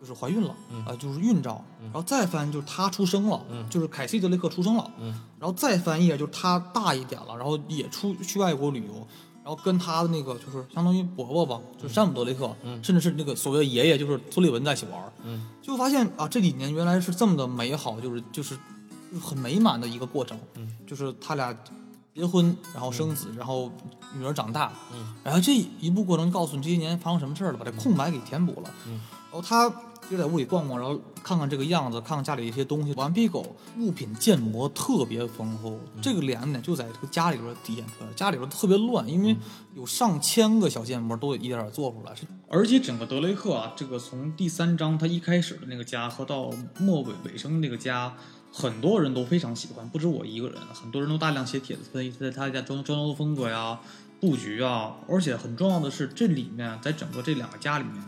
[0.00, 3.68] 就是怀孕了，嗯啊、就是孕照，然后再翻就是她出生了，嗯。
[3.68, 5.12] 就是凯西德雷克出生了，嗯。
[5.40, 8.94] 然后再翻一页就是她大一点了，然后也出去外国旅游，
[9.42, 12.82] 然后跟她的那个就是相当于伯伯吧，就是山姆德雷克，嗯。
[12.84, 15.48] 甚至是那个所谓的爷爷，就是苏利文在一起玩儿，嗯。
[15.60, 18.56] 就发现啊，这几年原来是这么的美好，就是就是
[19.20, 20.76] 很美满的一个过程，嗯。
[20.86, 21.54] 就是他俩
[22.14, 23.70] 结婚，然后生子，然后
[24.16, 25.14] 女儿长大，嗯。
[25.22, 29.00] 然后这一步过程告诉你这些年发生什么事儿了，把这空白给填补了，嗯。
[29.30, 29.68] 然后他
[30.10, 32.94] 就在屋里逛逛，然后看看这个样子，看看家里一些东西。
[32.94, 38.10] 顽皮狗物品建模特别丰富，这个两点就在这个家里边体现出来。
[38.14, 39.36] 家里边特别乱，因为
[39.74, 42.14] 有上千个小建模都得一点点做出来。
[42.48, 48.16] 而且整个德雷克啊，这个从第三章他一开始的那个家和到末尾尾声那个家，
[48.52, 53.78] 很多人都非常喜欢，不止我一个人，很多人都大量写帖子分析在他家装装修风格呀、
[54.20, 58.02] 布局啊，而且很重要的是，这里面在整个这两个家里面，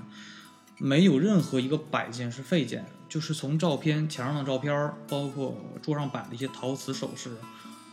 [0.79, 7.37] 没有任何一个摆件是废件，就是从照片墙上的照片，包括桌上摆的一些陶瓷首饰，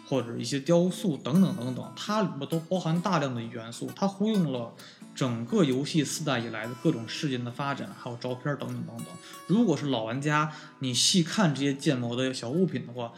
[0.07, 4.73] 或者一些雕塑等等等等，它里面都包含大量的元素，它呼应了
[5.13, 9.05] 整个游戏四代以来的各种事件的发展，还有照片等等等等。
[9.47, 13.11] 如果是老玩家，你细看这些建模的小物品的话，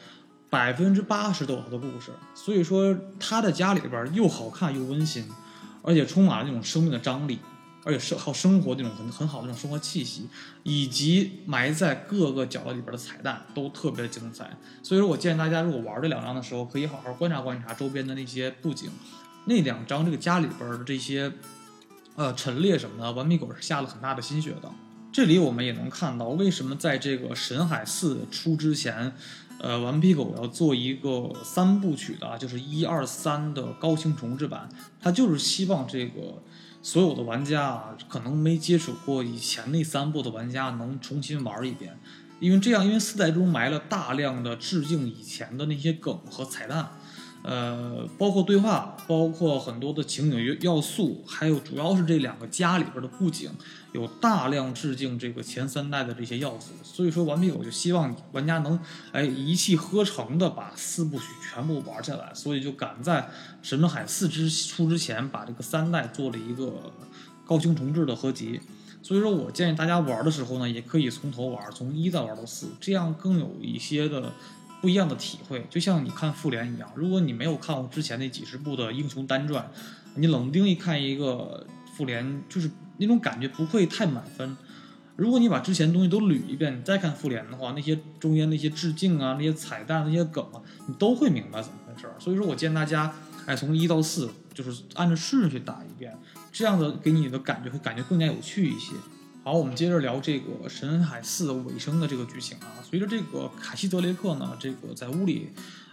[0.49, 2.11] 百分之八十都有它的故事。
[2.33, 5.29] 所以说，他的家里边又好看又温馨，
[5.83, 7.39] 而且充满了那种生命的张力。
[7.84, 10.27] 而且生好生活那种很很好的那种生活气息，
[10.63, 14.57] 以及埋在各个角落里边的彩蛋都特别的精彩。
[14.84, 18.89] 所以说我建议大家，如果玩这两张的时候，可以好好观察观察周边的那些布景。
[19.45, 21.31] 那两张这个家里边的这些
[22.15, 24.69] 呃陈列什么的，顽皮狗是下了很大的心血的。
[25.11, 29.11] 这里我们也能看到，为什么在这个《神海四》出之前，
[29.60, 34.69] 呃，顽皮狗要做一个三部曲的，就是一二三的高清重制版，
[35.01, 36.43] 它就是希望这个
[36.81, 41.99] 所有的玩家啊，可能没接触过以前那三部的玩家能重新玩一遍，
[42.39, 46.91] 因为这样，因为四代中埋了大量的致敬以前的那些梗和彩蛋。
[47.41, 53.49] 呃，包括对话，包括很多的情景要素，还有主要是这两个家里边的布景，
[53.94, 56.74] 有大量致敬这个前三代的这些要素。
[56.84, 58.78] 所以说，顽皮狗就希望玩家能
[59.14, 63.22] 哎一气呵成的把四部曲全部玩下来，所以就赶在
[63.61, 66.91] 《神之海四》之出之前，把这个三代做了一个
[67.45, 68.60] 高清重制的合集。
[69.02, 74.34] 所以说我建议大家玩的时候呢，也可以从头玩，从一再玩到四，这样更有一些的。
[74.81, 79.69] 不一样的体会，就像你看复联一样，如果你没有看过之前那几十部的英雄单传，
[80.15, 81.65] 你冷不丁一看一个
[81.95, 84.56] 复联，就是那种感觉不会太满分。
[85.15, 92.15] 如果你把之前东西都捋一遍，你再看复联的话，那些中间那些致敬啊、那些彩蛋、那些梗啊，你都会明白怎么回事儿。
[92.18, 93.14] 所以说我建议大家，
[93.45, 96.18] 哎，从一到四就是按照顺序打一遍，
[96.53, 98.93] 这样的给你的感觉会感觉更加有趣一些。
[99.41, 102.68] 好，我们接着聊这个《神海四》尾声的这个剧情啊。
[102.84, 105.49] 随着这个凯西德雷克呢，这个在屋里，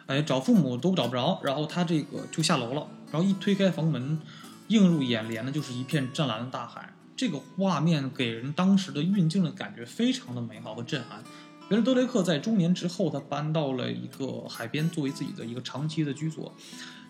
[0.07, 4.21] 哎，找父母都找不着，然后他这个就下楼了，然后一推开房门，
[4.67, 6.93] 映入眼帘的就是一片湛蓝的大海。
[7.17, 11.23] 这个画面给人当时的运镜的感觉非常的美好和震撼。
[11.71, 16.53] 原来德雷克在中年之后，他搬到了一个海边，作为自己的一个长期的居所。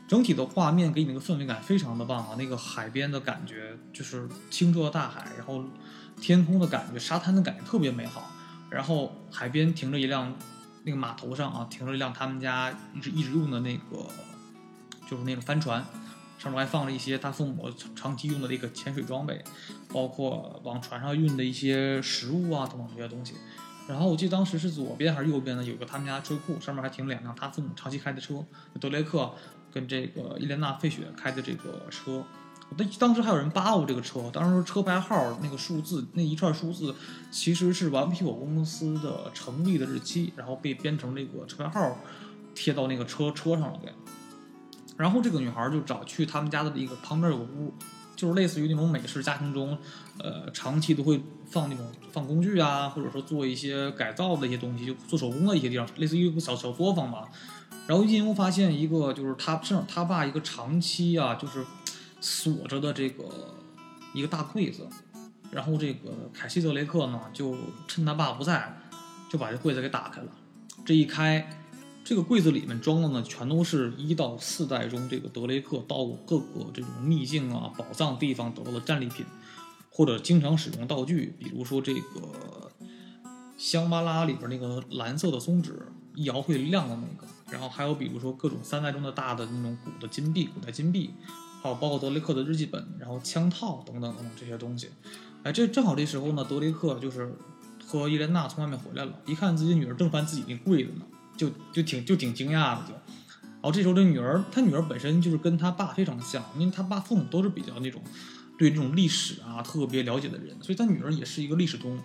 [0.07, 5.65] 整体的画面给你那个氛围感非常的棒啊，那个海边的感觉就是清澈的大海，然后
[6.20, 8.30] 天空的感觉、沙滩的感觉特别美好。
[8.70, 10.34] 然后海边停着一辆
[10.84, 14.06] 那个码头上啊，停着一辆他们家一直一直用的那个
[15.09, 15.84] 就是那个帆船。
[16.38, 19.43] 上面还放了一些他父母长期用的这个潜水装备，
[19.88, 23.34] 包括往船上运的一些食物啊等等这些东西。
[23.88, 25.64] 然后我记得当时是左边还是右边呢？
[25.64, 28.44] 有个他们家车库，上面还停了两辆他父母长期开的车，
[28.78, 29.32] 德雷克
[29.72, 32.22] 跟这个伊莲娜费雪开的这个车。
[32.76, 36.94] 那当时还有人扒我这个车，当时车牌号那个数字那一串数字
[37.30, 41.97] 其实是顽皮狗公司的成立的日期，然后被编成这个车牌号
[42.55, 43.93] 贴到那个车车上了，给。
[44.97, 47.72] 然后这个女孩就找去他们家的一个旁边有个屋，
[48.16, 49.76] 就是类似于那种美式家庭中，
[50.18, 57.28] 呃，长期都会放那种放工具啊，或者说做一些改造的一些东西，就做手工的一些地方，类似于一个小小作坊吧。
[57.86, 61.64] 然后一进屋发现一个就是他正他爸一个长期啊就是
[62.20, 63.55] 锁着的这个
[64.14, 64.88] 一个大柜子，
[65.51, 67.56] 然后这个凯西德雷克呢就
[67.86, 68.78] 趁他爸不在，
[69.30, 70.28] 就把这柜子给打开了，
[70.84, 71.62] 这一开。
[72.09, 79.26] 这个柜子里面装的呢，全都是一到四代中这个德雷克到各个这种秘境啊、宝藏地方得到的战利品，
[79.90, 82.70] 或者经常使用道具，比如说这个
[83.56, 91.10] 香巴拉里边那个蓝色的松脂，一摇会亮的那个，然后还有比如说各种三代中的大的那种古的金币、古代金币，
[91.66, 94.88] 还有包括德雷克的日记本，然后枪套等等等等这些东西。
[95.43, 97.34] 哎，这正好这时候呢，德雷克就是
[97.84, 101.05] 和伊莲娜从外面回来了，一看自己女儿正翻自己那柜子呢。
[101.36, 108.01] 就就挺就挺惊讶的，就，然后这时候这女儿，她女儿本身就是跟她爸非常像，因为她爸父母都是比较那种
[108.56, 111.98] 对这种历史啊特别了解的人，所以她女儿也是一个历史通，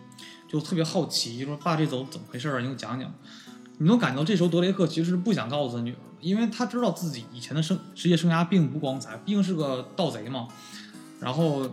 [0.49, 2.59] 就特别好奇，就说爸这走怎么回事啊？
[2.59, 3.13] 你给我讲讲。
[3.77, 10.47] 你能感到这时候德雷克其实是不想告诉他女儿，因为他知道自己以前的生职业生涯并不光彩，毕竟是个盗贼嘛。
[11.19, 11.69] 然后，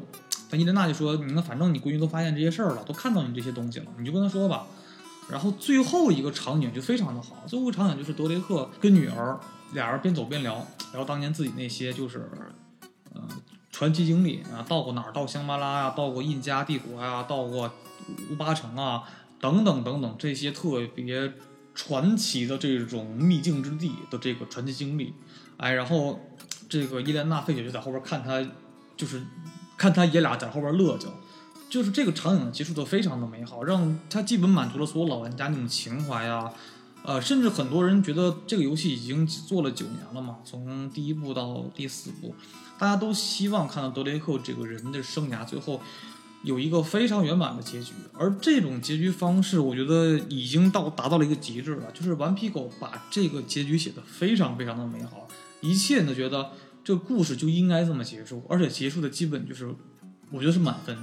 [0.51, 4.67] 但伊莲娜就说：“你看，反正你闺女都发现这些事儿了，都看到你这些东西了，你就跟她说吧。”
[5.31, 9.39] 然后最后一个场景就非常的好，最后一个场景就是德雷克跟女儿
[9.73, 12.31] 俩人边走边聊，聊当年自己那些就是，
[13.15, 13.23] 呃，
[13.71, 15.13] 传奇经历啊，到过哪儿？
[15.13, 17.71] 到香巴拉呀，到过印加帝国呀，到过
[18.31, 19.05] 乌巴城啊，
[19.39, 21.33] 等等等等这些特别
[21.79, 25.15] 传奇的这种秘境之地的这个传奇经历。
[25.59, 26.19] 哎，然后
[26.69, 28.45] 这个伊莲娜费雪就在后边看他，
[28.97, 29.23] 就是
[29.77, 31.07] 看他爷俩在后边乐着。
[31.71, 36.51] 就是这个场景结束的非常的美好，让他基本满足了所有老玩家那种情怀呀，
[37.05, 42.35] 呃，甚至很多人觉得这个游戏已经做了九年了嘛，从第一部到第四部，
[42.79, 45.81] 大家都希望看到德雷克这个人的生涯最后
[46.43, 55.29] 有一个非常圆满的结局，而这种结局方式，我觉得已经到达到了一个极致了，就是顽皮狗把这个结局写的非常非常的美好，
[55.61, 56.53] 一切呢觉得
[56.85, 59.75] 这故事就应该这么结束，而且结束的基本就是
[60.31, 60.97] 我觉得是满分。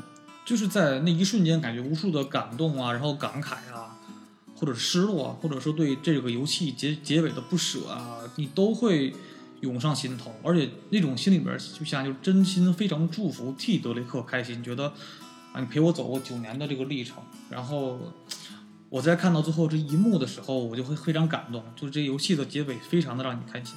[0.45, 3.97] 就是在那一瞬间，感觉无数的感动啊，然后感慨啊，
[4.55, 9.11] 或者失落啊，或者说对这个游戏结结尾的不舍啊，你都会
[9.61, 10.31] 涌上心头。
[10.43, 14.93] 而且那种心里边就像就真心非常祝福替德雷克开心，觉得
[15.55, 17.23] 啊，你陪我走过九年的这个历程。
[17.49, 17.97] 然后
[18.89, 21.63] 我在看到最后这一幕的时候，我就会非常感动。
[21.75, 23.75] 就是这游戏的结尾非常的让你开心。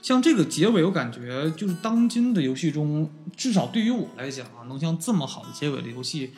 [0.00, 6.32] 像这个结尾，我感觉就是当今的游戏中，至少对于我来讲啊，能像这么好的结尾的游戏，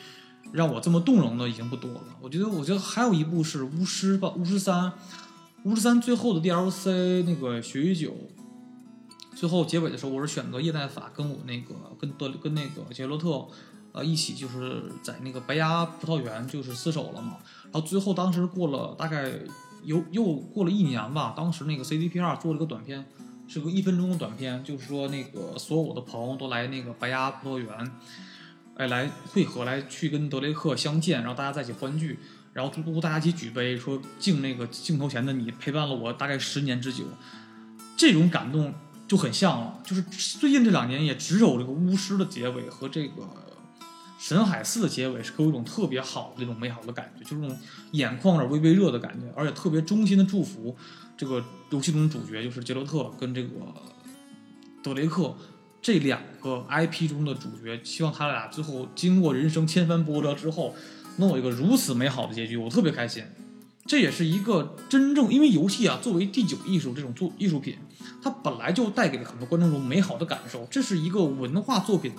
[0.51, 2.03] 让我这么动容的已经不多了。
[2.19, 4.91] 我觉得，我觉得还有一部是巫师吧，巫师三，
[5.63, 8.13] 巫师三最后的 DLC 那个血与酒，
[9.35, 13.47] 最后结尾的时候，我是选择叶奈法跟我那个跟德跟那个杰洛特，
[13.91, 17.37] 呃，一起就是在那个白崖葡萄园就是厮守了嘛。
[17.63, 19.31] 然后最后当时过了大概
[19.83, 23.05] 又又过了一年吧，当时那个 CDPR 做了个短片。
[23.47, 27.91] 是个一分钟的短片，就是说那个所有的朋友都来那个白鸭葡萄园，
[28.77, 32.17] 哎，来汇合，来去跟德雷克相见，然后大家在一起欢聚，
[32.53, 37.03] 然后嘟嘟大家一起举杯，说敬那个镜头前的你陪伴了我大概十年之久，
[37.97, 38.73] 这种感动
[39.05, 39.77] 就很像了。
[39.83, 43.27] 就是最近这两年也只有这个巫师的结尾和这个
[44.21, 47.57] 神海四的结尾是给我一种特别好的那种美好的感觉，就是那种
[47.93, 50.75] 眼眶有点微微热的感觉，而且特别衷心的祝福。
[51.17, 53.49] 这个游戏中主角就是杰洛特跟这个
[54.83, 55.35] 德雷克
[55.81, 60.75] 这两个 IP 中的主角，希望他俩最后经过人生千帆波折之后，
[61.17, 63.23] 能有一个如此美好的结局，我特别开心。
[63.87, 67.75] 这也是一个真正，因为游戏啊，作为第九艺术这种作艺术品，
[68.21, 70.67] 它本来就带给了很多观众中美好的感受。
[70.69, 72.13] 这是一个文化作品，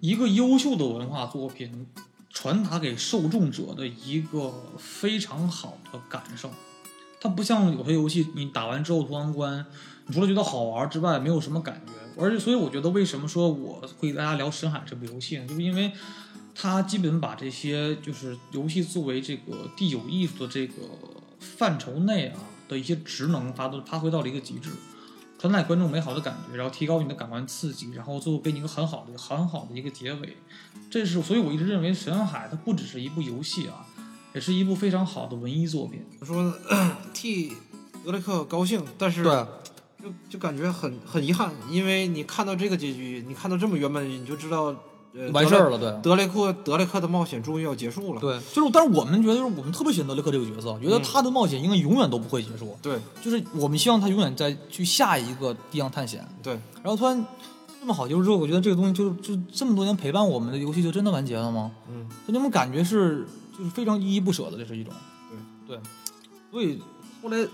[0.00, 1.86] 一个优秀的文化作品
[2.30, 6.50] 传达给受众者的一个非常好的感受。
[7.20, 9.66] 它不像有些游戏，你打完之后通完关，
[10.06, 11.92] 你除了觉得好玩之外，没有什么感觉。
[12.18, 15.46] 而且，所以我觉得为什么说我会跟大家聊《深海》这部游戏呢？
[15.46, 15.92] 就是因为
[16.54, 20.74] 它基本把这些就是游戏作为这个第九艺术的这个
[21.38, 24.70] 范畴内啊的一些职能发都发挥到了一个极致，
[25.40, 30.36] 传达给观众美好的感觉，然后提高你的感官刺激，然后最后给你一个很好的、很好的一个结尾。
[30.90, 33.86] 这是所以我一直认为《神海》它不只是一部游戏啊，
[34.34, 36.04] 也是一部非常好的文艺作品。
[36.20, 36.54] 我说？
[37.14, 37.54] 替
[38.04, 39.32] 德雷克高兴，但是对，
[40.02, 44.76] 就就感觉很很遗憾，因为你看到这个结局，你看到这么圆满的结局，你就知道，呃，
[45.32, 45.92] 完事儿了，对。
[46.02, 48.20] 德雷克德雷克的冒险终于要结束了。
[48.20, 52.76] 对，就是，但是我们觉得，就是我们特别喜欢德雷克这个角色，觉得他的冒险应该永远都不会结束。
[52.80, 56.26] 对就是我们希望他永远在去下一个地方探险。
[56.42, 57.26] 对然后突然
[57.80, 61.72] 这么好结束之后，我觉得这个东西就就这么多年陪伴我们的游戏就真的完结了吗？
[61.88, 63.26] 嗯，就那种感觉是
[63.56, 64.92] 就是非常依依不舍的，这是一种。
[65.66, 65.80] 对对，
[66.50, 66.80] 所以
[67.22, 67.46] 后来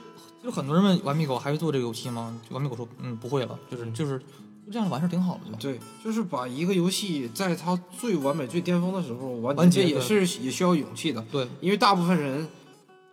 [0.43, 2.39] 就很多人问顽皮狗还会做这个游戏吗？
[2.49, 4.25] 就顽皮狗说嗯不会了，就是就是就
[4.71, 5.59] 这样完事儿挺好的就。
[5.59, 11.25] 对，就是把一个游戏在它最完美、最巅峰的时候完完结，也是也需要勇气的。
[11.31, 12.49] 对因为大部分人，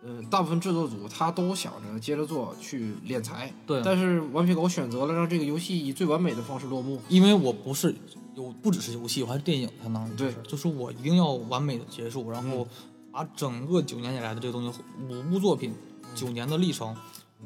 [0.02, 7.00] 嗯、大部分制作组他都想着接着做去敛财，对但是顽皮狗选择了让这个游戏以最完美的方式落幕。
[7.08, 7.94] 因为我不是
[8.34, 12.66] 有不只是游戏，我还是电影，相当于对就是我一定要完美的结束，然后
[13.12, 15.72] 把整个九年以来的这个东西五部作品
[16.14, 16.94] 九年的历程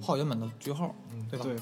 [0.01, 0.95] 画圆满的句号，
[1.31, 1.45] 对吧？
[1.45, 1.57] 对，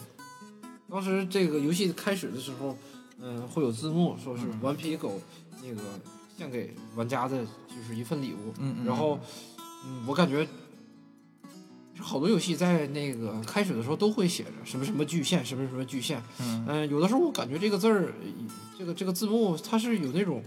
[0.90, 2.76] 当时这个游戏开始的时候，
[3.20, 5.20] 嗯、会有字幕说是顽皮狗
[5.62, 5.80] 那个
[6.36, 9.18] 献给玩家的就是一份礼物，嗯嗯然后，
[9.86, 10.46] 嗯，我感觉。
[11.98, 18.12] 好多游戏在那个开始的时候都会写着什么什么巨献，什么什么巨献，嗯嗯、有的时候我感觉这个字儿，
[18.78, 20.42] 这个这个字幕它是有那种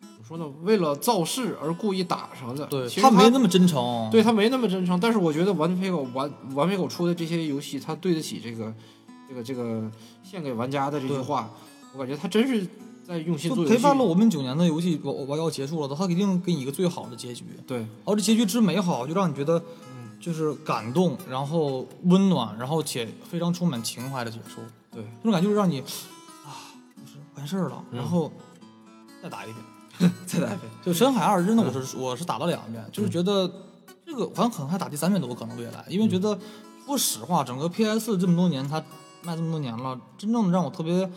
[0.00, 0.46] 怎么说呢？
[0.62, 2.64] 为了造势而故意打上的。
[2.66, 8.72] 对，其实他没那么真诚，对他没那么真诚，但是我觉得顽皮狗顽顽皮狗出的这些游戏，它对得起这个
[9.28, 9.90] 这个这个
[10.22, 11.50] 献给玩家的这句话，
[11.92, 12.66] 我感觉他真是
[13.06, 13.64] 在用心做。
[13.64, 19.62] 陪伴了我们九年的游戏，我我要结束了的，他一定给你一个最好的结局，对然后这结局之美好，就让你觉得
[20.20, 24.60] 就是感动，然后温暖，然后且非常充满情怀的结束，
[24.90, 26.72] 对这种感觉就是让你啊，
[27.04, 28.32] 就是完事儿了，然后
[29.22, 29.56] 再打一遍。
[30.26, 30.60] 再打一遍。
[30.84, 33.48] 就《深海二》真的我是、我是打了两遍，就是觉得
[34.04, 36.36] 这个好像可能还打第三遍都有可能未来，因为觉得
[36.84, 38.82] 说实话，整个 PS 这么多年它
[39.24, 41.08] 卖这么多年了，真正让我特别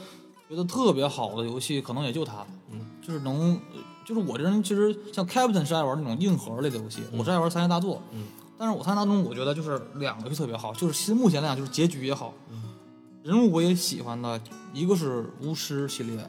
[0.49, 2.47] 觉得特别好的游戏，可能也就它了。
[2.71, 8.01] 嗯，就是能，呃就是我这人其实像 Captain 是爱玩那种硬核类的游戏，我是爱玩三 A 大作。
[8.11, 8.27] 嗯，
[8.57, 12.33] 但是我三 A 大作我觉得就是两个游戏特别好，就是其实目前来讲就是结局也好，
[13.23, 14.39] 人物我也喜欢的，
[14.73, 16.25] 一个是巫师系列。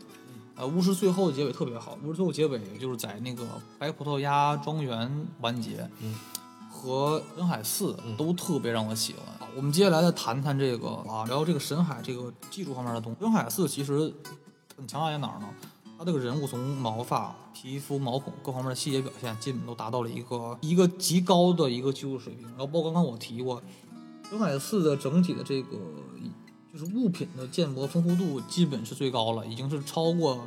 [0.57, 3.47] 呃，巫师最后的结尾特别好，巫师最后结尾就是在那个
[3.79, 6.13] 白葡萄牙庄园完结，嗯，
[6.79, 9.23] 和深海四都特别让我喜欢。
[9.39, 13.19] 好我们接下来再谈谈这个啊，聊这个深海这个技术方面的东西。
[13.21, 14.15] 深海四其实
[14.77, 15.49] 很强大在哪儿呢？
[15.99, 22.47] 它这个人物从毛发、皮肤、毛孔各方面的细节表现，基本都达到了一个一个极高的一个技术水平。
[22.51, 23.61] 然后包括刚刚我提过，
[24.31, 25.77] 深海四的整体的这个
[26.73, 30.47] 就是物品的建模丰富度基本是最高了，已经是超过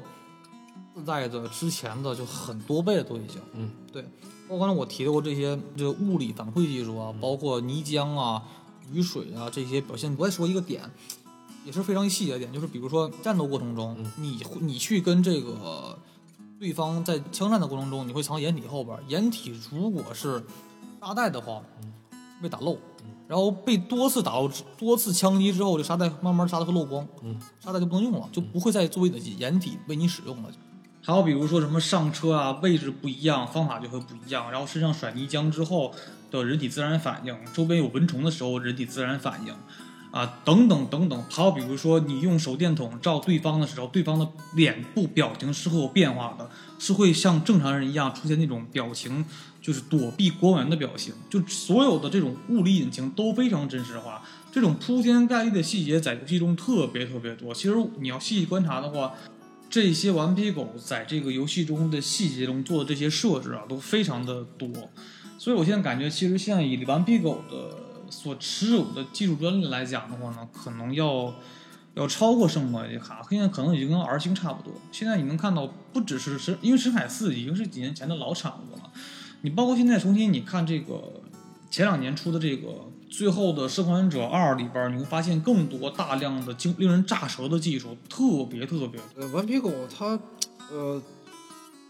[0.96, 3.42] 自带的之前的就很多倍了，都已经。
[3.54, 4.06] 嗯，对，
[4.52, 8.44] 包括刚才我提到过这些这个物理反馈技术啊，包括泥浆啊、
[8.92, 10.14] 雨水啊这些表现。
[10.20, 10.82] 我再说一个点，
[11.66, 15.98] 也是非常细节的点，就是比如说战斗过程中，你你去跟这个
[16.60, 20.44] 对方在枪战的过程中，你会藏掩体后边，掩体如果是
[21.00, 21.64] 沙袋的话，
[22.42, 22.78] 被打漏。
[23.30, 30.52] 然后被多次打漏、多次枪击之后，这沙袋慢慢沙袋会漏光，嗯，沙袋就不能用了，就不会再作为你的掩体为你使用了。
[31.04, 34.52] 还有比如说什么上车啊，位置不一样，方法就会不一样。
[34.52, 35.92] 然后身上甩泥浆之后
[36.30, 39.54] 的人体自然反应，周边有蚊虫的时候人体自然反应，
[40.12, 41.24] 啊，等等等等。
[41.30, 46.48] 还有比如说你用手电筒照对方的时候，对方的脸部表情是会有变化的，
[46.78, 49.26] 是会像正常人一样出现那种表情，
[49.60, 51.16] 就是躲避光源的表情。
[51.32, 54.22] 就所有的这种物理引擎都非常真实化，
[54.52, 57.52] 这种铺天盖地的细节在游戏中特别特别多。
[57.52, 59.14] 其实你要细细观察的话，
[59.72, 64.70] 这些顽皮狗在这个游戏中的细节中做的这些设置啊，都非常的多，
[65.38, 67.78] 所以我现在感觉，其实现在以顽皮狗的
[68.10, 71.34] 所持有的技术专利来讲的话呢，可能要
[71.94, 74.74] 要超过圣莫尼卡，现在可能已经跟 R 星差不多。
[74.92, 78.92] 现在你能看到，不只是深，因为深海四已经是几年前的老产物了。
[79.44, 81.22] 你包括现在重新你看这个
[81.70, 90.18] 前两年出的这个最后的《生还者二》里边，你会发现更多大量的惊令人炸舌的技术，特别特别呃，顽皮狗它
[90.72, 91.00] 呃，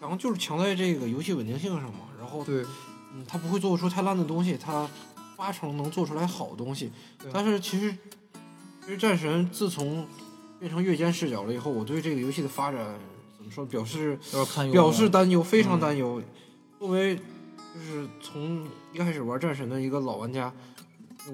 [0.02, 2.66] 强就是强在这个游戏稳定性上嘛，然后对，
[3.14, 4.90] 嗯，它不会做出太烂的东西，它
[5.38, 6.92] 八成能做出来好东西。
[7.32, 7.96] 但是其实，
[8.84, 10.08] 其实战神自从
[10.60, 13.00] 变成月间视角了以后，我对这个游戏的发展
[13.38, 16.20] 怎么说表示要看表示担忧，非常嗯担忧。
[16.80, 20.52] 作为就是从一开始玩战神的一个老玩家，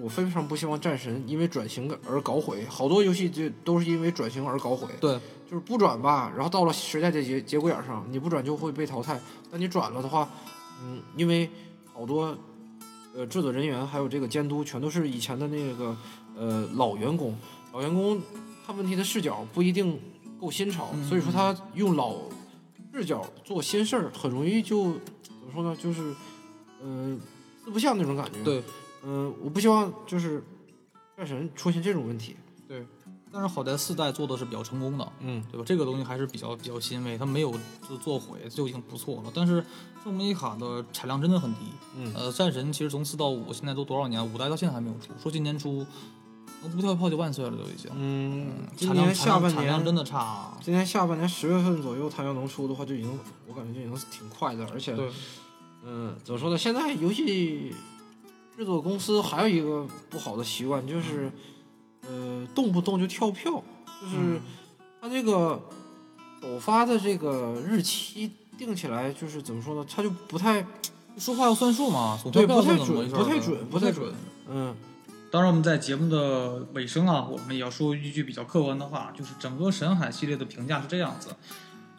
[0.02, 2.66] 我非常不希望战神因为转型而搞毁。
[2.68, 4.88] 好多游戏就都是因为转型而搞毁。
[5.00, 5.20] 对，
[5.50, 9.20] 就是不转吧，然后到了时代的节节骨眼上，你不转就会被淘汰。
[9.50, 10.30] 但你转了的话，
[10.84, 11.50] 嗯，因为
[11.94, 12.38] 好多
[13.16, 15.96] 呃制作人员还有这个监督全都是以前的那个
[16.36, 17.36] 呃老员工，
[17.72, 18.22] 老员工
[18.66, 20.00] 看问题的视角不一定
[20.40, 22.16] 够新潮，嗯所以说他用老
[22.94, 24.94] 视角做新事儿，很容易就
[25.24, 26.14] 怎么说呢，就是
[26.84, 27.20] 嗯、呃
[27.66, 28.64] 四不像那种感觉。，对，
[29.10, 30.44] 嗯、我不希望就是
[31.16, 32.36] 战神出现这种问题。
[32.68, 32.86] 对
[33.32, 35.64] 但是好在四代做的是比较成功的，嗯，对吧？
[35.66, 37.52] 这个东西还是比较比较欣慰，它没有
[37.88, 39.32] 就做毁就已经不错了。
[39.34, 39.64] 但是
[40.04, 41.60] 圣梅卡的产量真的很低，
[41.96, 44.26] 嗯呃，战神其实从四到五现在都多少年？
[44.26, 45.86] 五代到现在还没有出，说今年出，
[46.64, 47.92] 那不跳炮就万岁了都已经。
[47.96, 55.10] 嗯，今年下半年产量真的差，今年下半年十月份左右，它要能出的话，就已经我感觉就已经是挺快的，而且，对，
[55.84, 56.58] 嗯，怎么说呢？
[56.58, 57.76] 现在游戏
[58.58, 61.32] 制作公司还有一个不好的习惯，就是，
[62.02, 63.64] 呃，动不动就跳票，
[64.02, 64.42] 就是
[65.00, 65.62] 它这个
[66.42, 69.86] 首发的这个日期定起来，就是怎么说呢？
[69.88, 70.66] 它就不太，
[71.20, 74.14] 说话要算数嘛，总对不太准不太准不太不太准。
[74.50, 74.76] 嗯
[75.30, 81.30] 当然，我们在节目的尾声啊，我们也要说一句比较客观的话，就是整个神海系列的评价是这样子。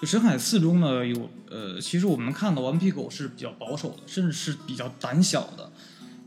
[0.01, 5.71] 就神海四中呢，有呃，其实我们看到顽皮狗是比较保守的，甚至是比较胆小的。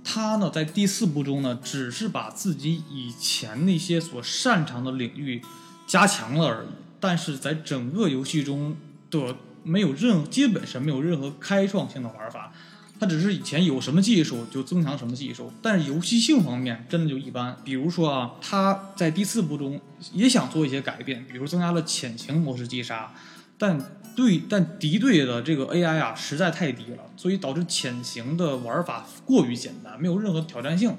[0.03, 5.41] 他呢，在第四部中呢，只是把自己以前那些所擅长的领域
[5.87, 6.67] 加强了而已，
[6.99, 8.75] 但是在整个游戏中
[9.09, 12.51] 的没有任，基本上没有任何开创性的玩法。
[12.99, 17.57] 他只是以前有什么技术就增强什么技术，但是游戏性方面真的就一般。
[17.63, 19.81] 比如说啊，他在第四部中
[20.13, 23.11] 也想做一些改变，比如增加了潜行模式击杀，
[23.57, 23.79] 但
[24.15, 30.95] 对但敌对的这个 AI 啊实在太低了，所以导致潜行的玩法过于简单，没有任何挑战性。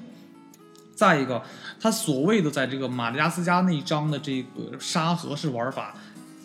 [0.95, 1.41] 再一个，
[1.81, 5.95] 他所谓的在这个马达加斯加那一章的这个沙盒式玩法，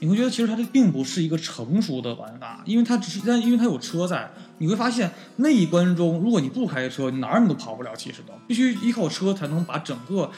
[0.01, 10.31] 你会觉得其实它这并不是一个成熟的玩法，因为它只是但因为它有车在，你会发现那一关中，如果你不开车，你哪儿你都跑不了，其实都必须依靠车才能把整个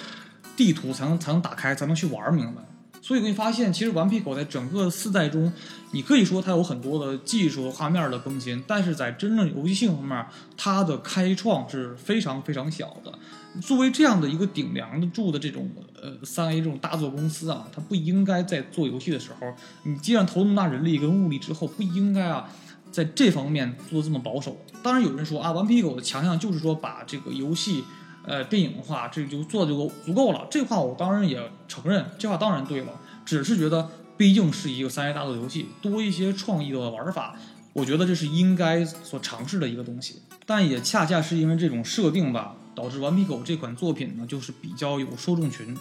[0.57, 2.63] 地图才能才能打开，才能去玩明白。
[3.03, 5.53] 所以你会发现，其实顽皮狗在整个四代中，
[5.93, 13.13] 你可以说它有很多的技术和画面的更新，但是在真正游戏性方面，它的开创是非常非常小的。
[13.61, 15.69] 作为这样的一个顶梁的柱的这种
[16.01, 19.53] 呃三 A 这种大作公司啊，它不应该在做游戏的时候，
[19.83, 22.49] 你既然投那么大人力跟物力之后，不应该啊
[22.93, 24.57] 在这方面做这么保守。
[24.83, 27.83] 当然有人说啊，顽皮狗的强项就是说把这个游戏
[28.25, 30.47] 呃电影的话，这就做就足够了。
[30.51, 32.93] 这话我当然也承认，这话当然对了，
[33.25, 37.37] 只是觉得毕竟是一个三 A 大作游戏，多一些创意的玩法。
[37.73, 45.77] 我觉得这是应该所尝试的一个东西，但也恰恰是因为这种设定吧，导致《顽皮狗》这款作品呢，就是比较有受众群。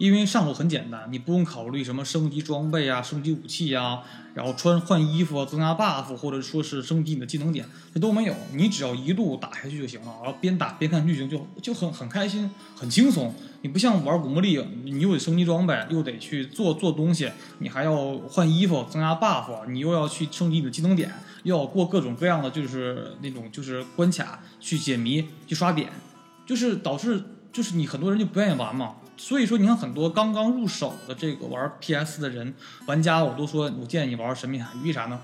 [0.00, 4.00] 因为上手很简单，你不用考虑什么升级装备啊、升级武器啊，
[4.32, 8.34] 然后穿换衣服、增加 buff，或者说是升级你的技能点，这都没有。
[8.54, 13.34] 你只要一路打下去就行了，然后边打边看剧情就就很很开心、很轻松。
[13.60, 21.12] 你不像玩古墓丽影，你又得升级装备，又得去做做东西，你还要换衣服、增加 buff，你又要去升级你的技能点，
[21.42, 25.90] 又要过各种各样的就是那种就是关卡去解谜、去刷点，
[26.46, 27.22] 就是导致
[27.52, 28.94] 就是你很多人就不愿意玩嘛。
[29.22, 32.54] 所以说，你看很多刚刚入手的这个玩 PS 的人
[32.86, 35.20] 玩家，我都说我建议你玩《神秘海域》为啥呢？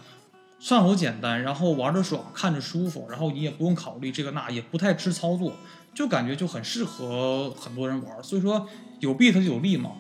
[0.60, 5.54] 上手简单，然后玩着爽，看着舒服，然后你也不用考虑这个那，也不太吃操作，
[5.94, 8.22] 就感觉就很适合很多人玩。
[8.22, 8.68] 所以说
[9.00, 9.92] 有弊它就有利嘛。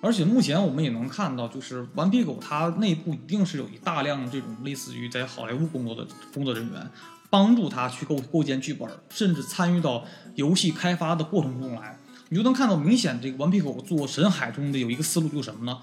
[0.00, 6.04] 而且目前我们也能看到，就是顽皮狗它内部一定是有一大量这种类似于在好莱坞工作的
[6.34, 6.90] 工作人员，
[7.30, 10.04] 帮助他去构构建剧本，甚至参与到
[10.34, 11.96] 游戏开发的过程中来。
[12.28, 15.78] 你就能看到明显，这个顽皮狗做神海中的有一个思路就是什么呢？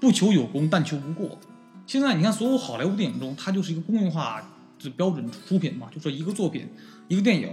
[0.00, 1.38] 不求有功，但求无过。
[1.86, 4.40] 现在你看，所有好莱坞电影中，它就是一个公用化
[4.80, 6.68] 的标准出品嘛，就说一个作品，
[7.08, 7.52] 一个电影，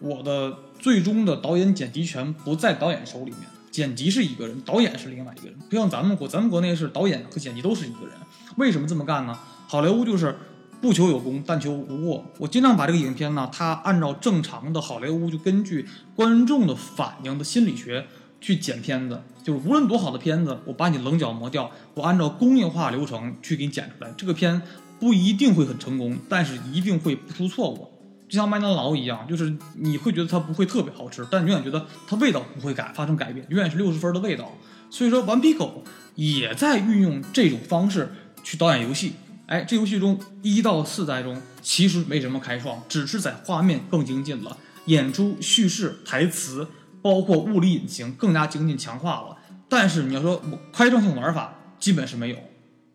[0.00, 5.56] 我的最终的导演剪辑权不在导演手里面，剪辑是一个人，导演是另外一个人。
[5.70, 8.16] 不像咱们国，咱们国内是导演和剪辑都是一个人。
[8.56, 9.38] 为什么这么干呢？
[9.68, 10.36] 好莱坞就是
[10.84, 12.22] 不求有功，但求无过。
[12.36, 18.04] 我尽量把这个影片呢，它按照正常的好莱坞，就根据观众的反应的心理学
[18.38, 19.18] 去剪片子。
[19.42, 24.12] 就是无论多好的片子，我把你棱角磨掉，我按照工业化流程去给你剪出来。
[24.14, 24.60] 这个片
[25.00, 27.88] 不一定会很成功，但是一定会不出错误。
[28.28, 34.52] 就像麦当劳一样，就是你会觉得它不会特别好吃，但永远觉得它味道不会改发生改变，永远是六十分的味道。
[34.90, 35.82] 所以说，顽皮狗
[36.14, 38.12] 也在运用这种方式
[38.42, 39.14] 去导演游戏。
[39.46, 44.56] 哎，这游戏中一到四代中其实没什么开创，只是在画面更精进了，
[44.86, 46.66] 演出、叙事、台词，
[47.02, 49.36] 包括物理引擎更加精进强化了。
[49.68, 50.40] 但是你要说
[50.72, 52.36] 开创性玩法，基本是没有，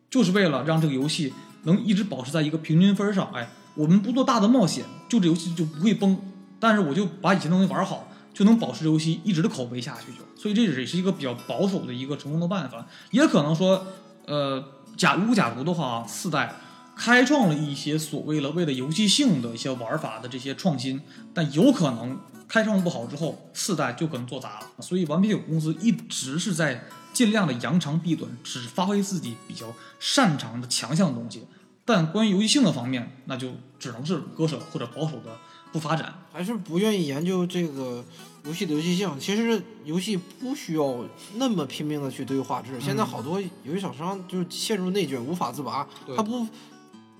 [0.09, 3.31] 就是为了让这个游戏能一直保持在一个平均分上。
[3.33, 6.17] 哎，我们不做大的冒险，就这游戏就不会崩。
[6.59, 10.11] 但是我就把以前东西玩好，就能保持游戏一直的口碑下去。
[10.11, 12.87] 就所以这也是一个比较保守的一个成功的办法。
[13.11, 13.85] 也可能说，
[14.25, 14.63] 呃，
[14.99, 16.53] 假如假如的话，四代
[16.93, 21.01] 开创了一些所谓的为了游戏性的一些玩法的这些创新，
[21.33, 22.19] 但有可能
[22.49, 24.67] 开创不好之后，四代就可能做砸了。
[24.81, 31.47] 所以顽皮狗公司一直是在尽量的扬长避短，只发挥自己比较擅长的强项的东西。
[31.85, 35.37] 但关于游戏性的方面，那就只能是割舍或者保守的
[35.71, 36.13] 不发展。
[36.33, 38.03] 还是不愿意研究这个
[38.45, 39.11] 游戏的游戏性。
[39.19, 41.05] 其实游戏不需要
[41.35, 42.79] 那么拼命的去堆画质。
[42.79, 46.47] 现在好多游戏厂商就是陷入内卷无法自拔，他不，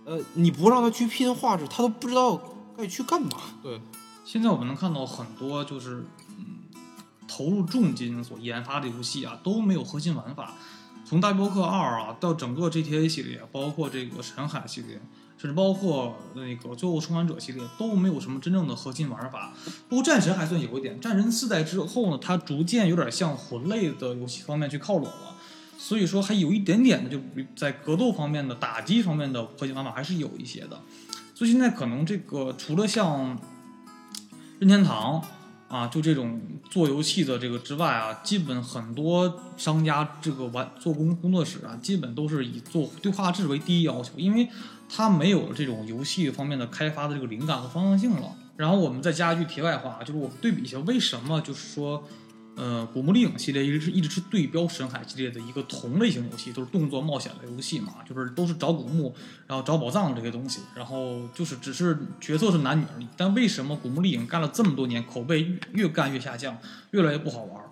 [0.05, 2.39] 呃，你不让他去拼画质，他都不知道
[2.77, 3.29] 该去干嘛。
[3.61, 3.81] 对，
[4.23, 6.05] 现在我们能看到很多就是
[6.37, 6.45] 嗯
[7.27, 10.53] 投入重金所研发的游戏啊，都没有核心玩法。
[11.05, 15.01] 从大镖客二啊到整个 GTA 系列，包括这个神海系列，
[15.41, 19.53] 甚至包括那个最后生还者系列，都没有什么真正的核心玩法。
[19.87, 25.35] 不过战神还算有一点，战神四代之后呢，它逐渐有点向魂类的游戏方面去靠拢了。
[25.77, 27.17] 所以说还有一点点的，就
[27.55, 30.81] 在格斗方面的打击方面的核心玩法还是有一些的。
[31.33, 33.39] 所以现在可能这个除了像
[34.59, 35.23] 任天堂
[35.69, 44.49] 啊，就这种做游戏的这个之外啊，基本很多商家这个玩做工工作室啊，基本都是以做对画质为第一要求，因为
[44.89, 48.35] 它没有这种游戏方面的开发的这个灵感和方向性了。
[48.57, 52.03] 然后我们再加一句题外话，就是我们对比一下，为什么就是说。
[52.59, 59.15] 呃，古墓丽影系列一直是一直是对标深海系列的一个同类型游戏，都是动作冒险类游戏嘛，就是都是找古墓，
[59.47, 63.07] 然后找宝藏这些东西，然后就是只是角色是男女而已。
[63.15, 66.57] 但为什么古墓丽影干了这么多年，口碑越越干越下降，
[66.91, 67.63] 越来越不好玩，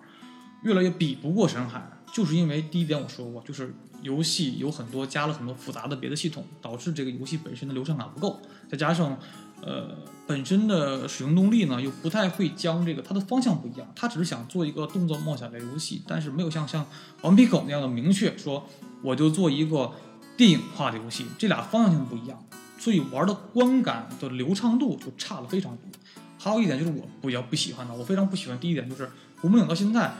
[0.62, 1.86] 越来越比不过深海？
[2.10, 8.40] 就是因为第一点我说过，就是游戏有很多加了很多复杂的别的系统，导致这个游戏本身的流畅感不够，
[8.70, 9.18] 再加上。
[9.60, 16.86] 呃，本身的使用动力呢，又不太会将这个它的方向不一样，它只是想做一个动作冒险类游戏，但是没有像像
[17.22, 18.66] 顽皮狗那样的明确说，
[19.02, 19.92] 我就做一个
[20.36, 22.42] 电影化的游戏，这俩方向性不一样，
[22.78, 25.82] 所以玩的观感的流畅度就差了非常多。
[26.38, 29.06] 还有一点就是我比较不喜欢的，我非常不喜欢第一点就是
[29.40, 30.14] 《古墓影》到现在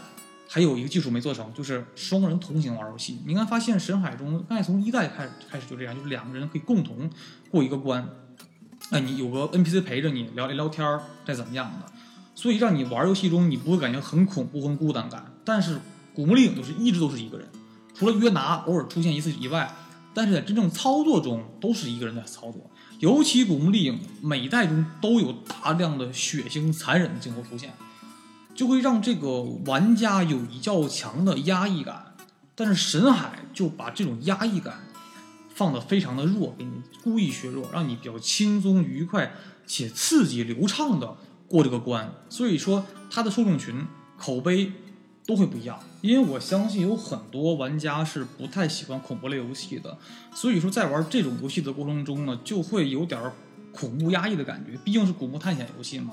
[0.49, 3.21] 还有一个技术没做成，就是双人同行玩游戏。
[3.25, 7.09] 你应该发现《神海》中，大概从一代开始开始就这样，就是两个人可以共同
[7.51, 8.05] 过一个关。
[8.91, 11.93] 哎，你有个 NPC 陪着你聊一聊天儿，再怎么样的，
[12.35, 15.31] 所以让你玩游戏中你不会感觉很恐怖、很孤单感。
[15.45, 15.79] 但是
[16.15, 17.47] 古墓丽影就是一直都是一个人，
[17.95, 19.71] 除了约拿偶尔出现一次以外，
[20.15, 22.71] 但是在真正操作中都是一个人在操作。
[22.99, 27.75] 尤其古墓丽影每一代中都有大量的血腥、残忍的镜头出现，
[28.55, 32.15] 就会让这个玩家有一较强的压抑感。
[32.55, 34.81] 但是神海就把这种压抑感。
[35.59, 36.71] 放的非常的弱，给你
[37.03, 39.33] 故意削弱，让你比较轻松愉快
[39.67, 41.17] 且刺激流畅的
[41.49, 42.15] 过这个关。
[42.31, 43.85] 所以说，它的受众群
[44.17, 44.71] 口碑
[45.27, 45.81] 都会不一样。
[46.01, 49.99] 因为我相信有很多玩家是不太喜欢恐怖类游戏的，
[50.33, 53.21] 所以说在玩这种游戏的过程中呢，就会有点
[53.73, 54.79] 恐怖压抑的感觉。
[54.85, 56.13] 毕竟是古墓探险游戏嘛。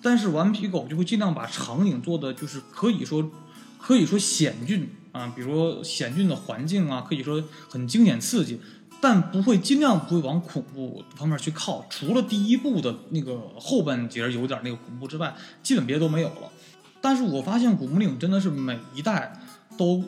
[0.00, 3.28] 但是顽皮狗就会尽量把场景做的就是可以说
[3.76, 4.88] 可以说险峻。
[5.18, 8.60] 啊，比如险峻的环境啊，可以说很惊险刺激，
[9.00, 11.84] 但不会尽量不会往恐怖方面去靠。
[11.90, 16.52] 除了第一部的那个后半截有点那个恐怖之外，基本别的都没有了。
[17.00, 19.40] 但是我发现《古墓丽影》真的是每一代
[19.76, 20.04] 都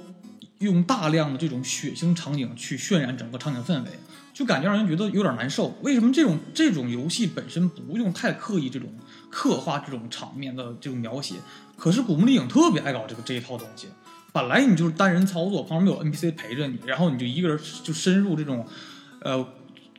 [0.59, 3.91] 用大量的这种血腥场景去渲染整个场景氛围，
[4.35, 5.75] 就感觉让人觉得有点难受。
[5.83, 8.93] 为什么这种这种游戏本身不用太刻意这种
[9.31, 11.37] 刻画这种场面的这种描写，
[11.77, 13.87] 可是《古墓丽影》特别爱搞这个这一套东西。
[14.33, 18.67] 本来你就是单人操作，旁边没有 NPC 陪着你，然后你就一个人就深入这种，
[19.23, 19.45] 呃，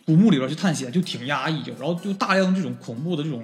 [0.05, 3.43] 古墓里边去探险，就挺压抑，就然后就大量这种恐怖的这种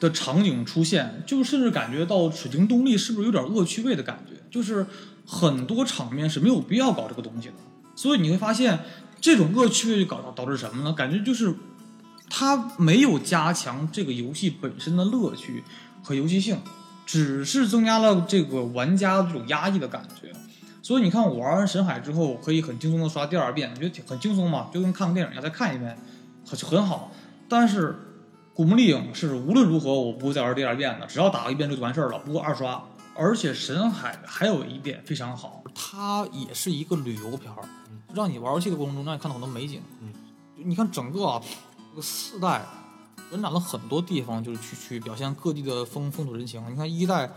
[0.00, 4.34] 的场景出现，就甚至感觉到水晶动力是不是有点恶趣味的感觉？
[4.50, 4.86] 就是
[5.26, 7.54] 很多场面是没有必要搞这个东西的，
[7.94, 8.80] 所以你会发现
[9.20, 10.92] 这种恶趣味就搞到导致什么呢？
[10.92, 11.54] 感觉就是
[12.28, 15.62] 它没有加强这个游戏本身的乐趣
[16.02, 16.58] 和游戏性，
[17.06, 20.30] 只是增加了这个玩家这种压抑的感觉。
[20.82, 25.96] 所以你看，我玩完《神海》之后，我可以很轻松的刷第二遍，我觉得挺很轻松嘛，就跟看个电影一样，再看一遍，
[26.44, 27.10] 很很好。
[27.48, 27.88] 但是
[28.54, 32.82] 《古墓丽影》是无论如何我不会再玩第二遍的，只要打过一遍就完事儿了，不会二刷。
[33.16, 37.68] 而且《神海》还有一点非常好，它也是一个旅游片儿，
[38.14, 39.80] 让你玩游戏的过程中让你看到很多美景。
[40.02, 40.12] 嗯，
[40.56, 41.40] 你看整个啊，
[41.90, 42.62] 这个四代
[43.32, 46.62] 延展了很多地方，就是去去表现各地的风风土人情。
[46.70, 47.30] 你看一代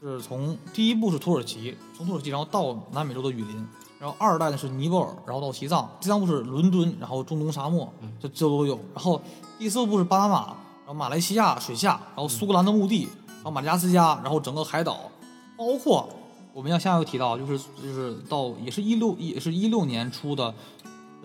[0.00, 3.66] 是从第一部是土耳其，从土耳其然后到南美洲的雨林，
[3.98, 8.78] 然后二代呢是尼泊尔，然后到西藏，第三部是伦敦，然后中东沙漠，这这都有。
[8.94, 9.20] 然后
[9.58, 10.46] 第四部是巴拿马，
[10.84, 13.08] 然后马来西亚水下，然后苏格兰的墓地。
[13.36, 15.08] 然后马达加斯加，然后整个海岛，
[15.56, 16.08] 包括
[16.52, 20.50] 我们要下一个提到，就是就是到也是一六也是一六年出的《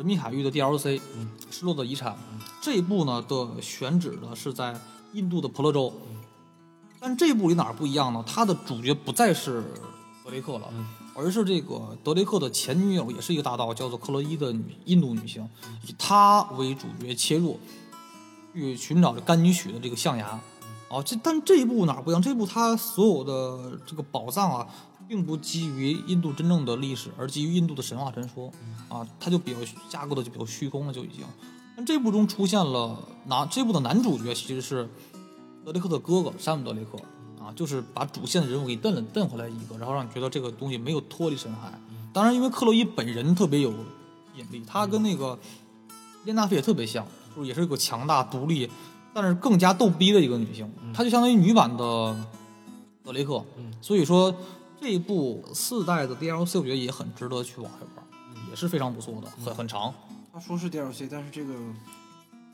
[0.01, 0.99] 神秘海域》的 DLC，
[1.51, 2.11] 《失落的遗产》
[2.59, 4.75] 这一部呢的选址呢是在
[5.13, 5.93] 印度的婆罗洲，
[6.99, 8.23] 但这一部里哪儿不一样呢？
[8.25, 9.63] 它的主角不再是
[10.25, 10.67] 德雷克了，
[11.13, 15.47] 而是这个德雷克的前女友，也是一个大盗，叫做克洛伊的女印度女性，
[15.87, 17.59] 以她为主角切入，
[18.55, 20.39] 去寻找着甘尼许的这个象牙。
[20.89, 22.19] 哦，这但这一部哪儿不一样？
[22.19, 24.67] 这一部它所有的这个宝藏啊，
[25.11, 28.49] 并不基于印度真正的历史，而基于印度的神话传说
[28.87, 29.59] 啊，它就比较
[29.89, 31.25] 架构的就比较虚空了，就已经。
[31.75, 34.89] 但这部中出现了男，这部的男主角其实是
[35.65, 36.97] 德雷克的哥哥山姆德雷克
[37.43, 41.77] 啊，就是把主线的人物给蹬了蹬回来一个，然后让你觉得这个东西没有脱离深海。
[42.13, 43.73] 当然，因为克洛伊本人特别有
[44.37, 45.37] 引力，他跟那个
[46.23, 47.05] 列娜菲也特别像，
[47.35, 48.69] 就是也是一个强大独立。
[49.13, 52.15] 但是更加逗逼的一个女性，她就相当于女版的
[53.03, 53.43] 德雷克，
[53.81, 54.33] 所以说
[54.81, 59.93] 这一部四代的 DLC 我觉得也很值得去玩一玩，也是非常不错的，很很长。
[60.33, 61.53] 他说是 DLC，但是这个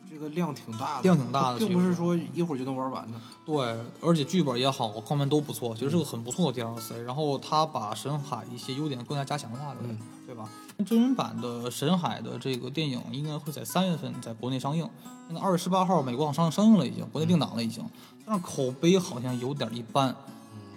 [0.10, 3.18] 这个量挺大的，量挺大的，并不是说一会儿就能玩完的。
[3.46, 3.56] 对，
[4.02, 7.02] 而且剧本也好，各方面都不错，其实是个很不错的 DLC。
[7.04, 9.78] 然后他把神海一些优点更加加强化了，
[10.26, 10.50] 对吧？
[10.86, 14.88] 真人版的神海的这个电影应该会在三月份在国内上映。
[15.28, 17.84] 现在二月十八号美国网上上映了，已经国内定档了，已经，
[18.26, 20.14] 但是口碑好像有点一般。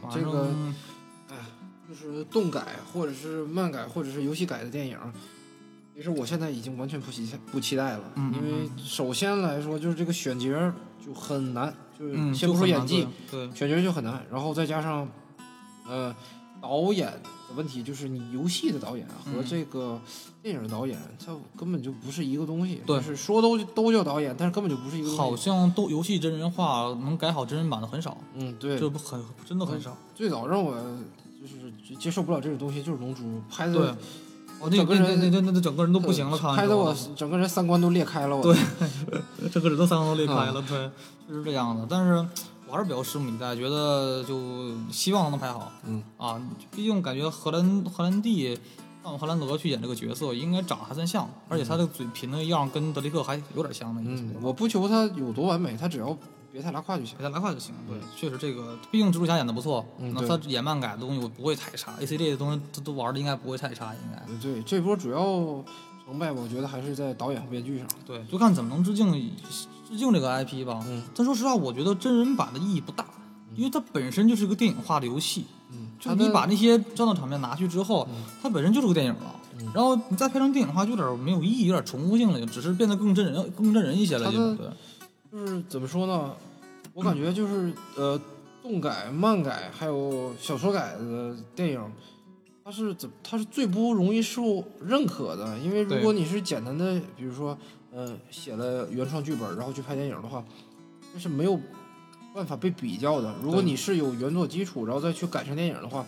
[0.02, 0.74] 嗯，这个，哎，
[1.90, 4.96] 就是动改或者是漫改或者是游戏改的电影，
[5.96, 8.04] 其实我现在已经完全不期不期待了。
[8.14, 10.72] 嗯，因为首先来说就是这个选角
[11.04, 15.08] 就很难，就是先不说演技，对，选角就很难，然后再加上，
[15.88, 16.14] 呃。
[16.62, 19.98] 导演的问题就是你游戏的导演和这个
[20.42, 22.82] 电影的导演，他根本就不是一个东西。
[22.84, 25.08] 对，是说都都叫导演，但是根本就不是一个。
[25.16, 28.18] 好像都游戏真人化能改好真人版的很少。
[28.34, 29.96] 嗯，对，这不很真的很少。
[30.14, 30.76] 最早让我
[31.40, 33.96] 就是接受不了这种东西，就是《龙珠》拍的，
[34.60, 38.36] 我整个人那那那整个人都不行了，拍的我整个人三观都裂开了。
[38.36, 38.56] 我对，
[39.50, 40.90] 整个人都三观都裂开了，对，
[41.28, 41.86] 就是这样的。
[41.88, 42.26] 但是。
[42.72, 45.72] 我还是比较拭目以待，觉得就希望能拍好。
[45.84, 46.40] 嗯啊，
[46.70, 48.56] 毕竟感觉荷兰荷兰弟
[49.02, 54.00] 让荷兰德去演这个角色，应该长得还算像，而且他这个嘴贫的样跟德雷克还有点像的。
[54.04, 56.16] 嗯，我不求他有多完美，他只要
[56.52, 57.74] 别太拉胯就行，别太拉胯就行。
[57.88, 64.38] 对，确实这个，毕竟蜘蛛侠演的不错，那他演漫改的东西我不会太差，A C G 的东西他都玩的应该不会太差，应该。
[64.40, 65.64] 对，这波主要。
[66.02, 67.86] 成败，我觉得还是在导演和编剧上。
[68.04, 69.12] 对，就看怎么能致敬
[69.88, 70.84] 致敬这个 IP 吧。
[70.88, 73.04] 嗯，但说实话，我觉得真人版的意义不大，
[73.54, 75.44] 因为它本身就是个电影化的游戏。
[75.70, 78.08] 嗯，就你把那些战斗场面拿去之后，
[78.42, 79.36] 它本身就是个电影了。
[79.60, 84.32] 嗯，然后你再拍成电影的话，就有点没有意义，有点重复性了，只是变得更真人、更真人一些了。
[84.32, 84.66] 就对，
[85.32, 86.34] 就是怎么说呢？
[86.92, 88.20] 我感觉就是呃，
[88.62, 91.92] 动改、漫改还有小说改的电影。
[92.62, 93.10] 它是怎？
[93.22, 97.56] 它是最不容易受认可的，因为如果你是简单的，比如说，
[97.90, 100.44] 呃，写了原创剧本，然后去拍电影的话，
[101.12, 101.58] 那是没有
[102.34, 103.34] 办法被比较的。
[103.42, 106.04] 如果你是有原作基础，然后再去改成电影的话，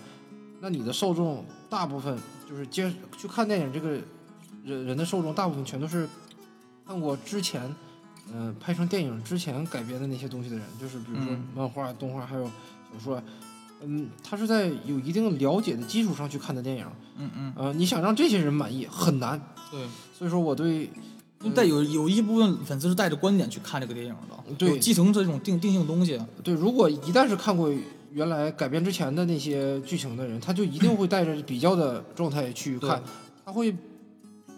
[0.61, 2.17] 那你的受众大部分
[2.49, 3.91] 就是接去看电影这个
[4.65, 6.09] 人人的受众，大部分全都是
[6.87, 7.75] 看过之前，
[8.31, 13.23] 嗯，拍成电影之前改编的那些东西的人，就是比如说漫画、动画还有小说。
[13.85, 16.87] 嗯，他是在有一定了解的基础上去看的电影。
[17.19, 17.53] 嗯嗯。
[17.57, 19.41] 呃，你想让这些人满意很难。
[19.73, 19.81] 对。
[20.17, 20.89] 所以说，我对，
[21.53, 24.55] 带有有一部分粉丝是带着观点去看这个电影的。
[24.57, 24.79] 对。
[24.79, 26.17] 继承这种定定性东西。
[26.45, 27.75] 对，如果一旦是看过
[28.13, 33.03] 原来改编之前的那些剧情的人，他就一定会带着比较的状态去看。
[33.45, 33.75] 他会，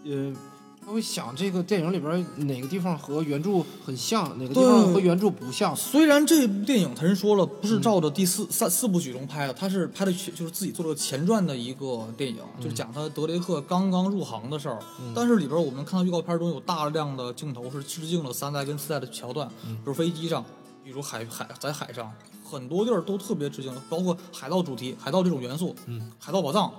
[0.05, 0.54] 呃，他
[0.87, 5.75] 会想这个电影里边哪个地方和原著很像，哪个地方和原著不像。
[5.75, 14.79] 虽然这部电影，他人说了不是照着第四、三四部曲中拍的，他是拍的就是自己做了前传的一个电影，就是讲他德雷克刚刚入行的事儿。
[15.15, 20.45] 但是里边我们看到预告片中有大量的镜头是致敬了三代跟四代的桥段，比如飞机上，
[20.85, 22.13] 比如海海在海上，
[22.45, 26.73] 很多地儿都特别致敬，包括海盗主题、海盗这种元素，嗯，海盗宝藏。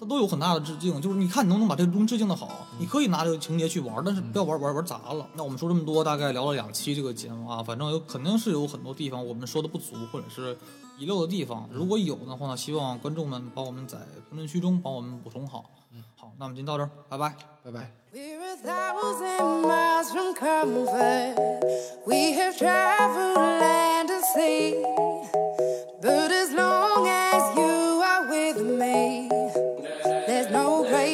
[0.00, 5.28] 它都有很大的致敬，就是你看你能不能把这个东西致敬的好，你可以拿这个情节去玩，但是不要玩玩玩砸了。
[5.34, 10.56] 那我们说这么多，大概聊了两期这个节目啊，反正有肯定是有很多地方我们说的不足或者是
[10.98, 13.98] 遗漏的地方，如果有的话呢，希望观众们帮我们在
[14.30, 15.66] 评论区中帮我们补充好。
[15.92, 17.92] 嗯，好，那我们今天到这儿，拜拜，拜拜。
[18.12, 19.60] We're a thousand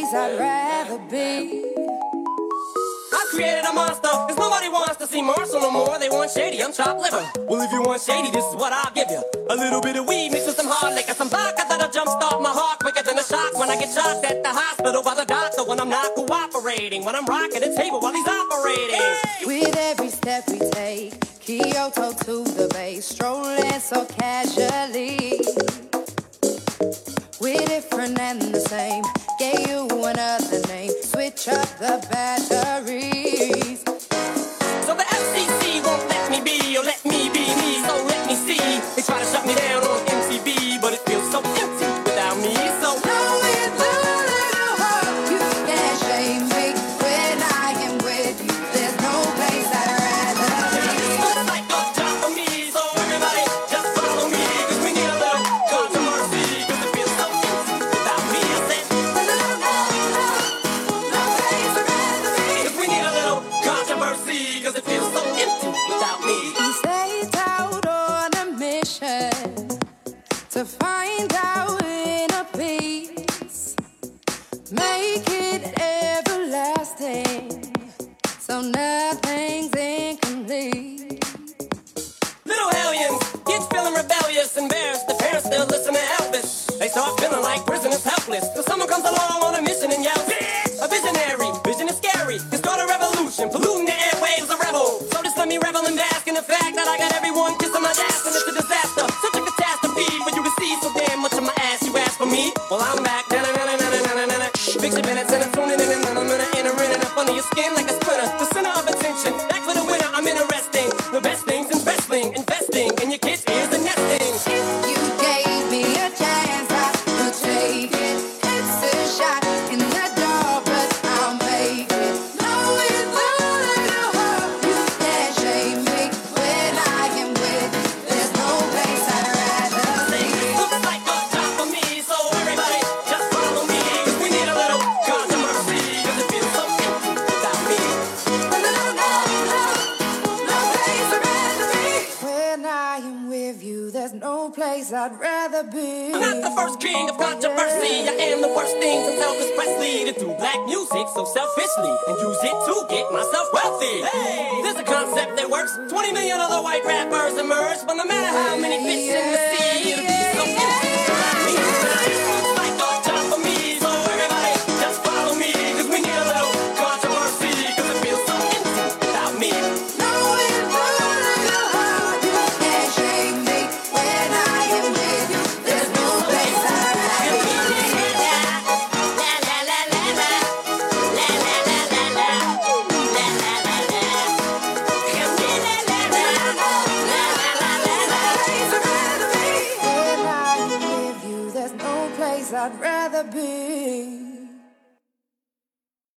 [0.07, 1.65] place I'd rather be.
[3.12, 5.99] I created a monster, cause nobody wants to see Marshall no more.
[5.99, 7.24] They want shady, I'm chopped liver.
[7.49, 9.23] Well, if you want shady, this is what I'll give you.
[9.51, 12.51] A little bit of weed mixed with some hard liquor, some vodka that'll jumpstart my
[12.51, 15.65] heart quicker than a shock when I get shocked at the hospital by the doctor
[15.65, 17.05] when I'm not cooperating.
[17.05, 19.01] When I'm rocking the table while he's operating.
[19.47, 25.41] With every step we take, Kyoto to the bay, strolling so casually.
[27.41, 29.05] We're different and the same.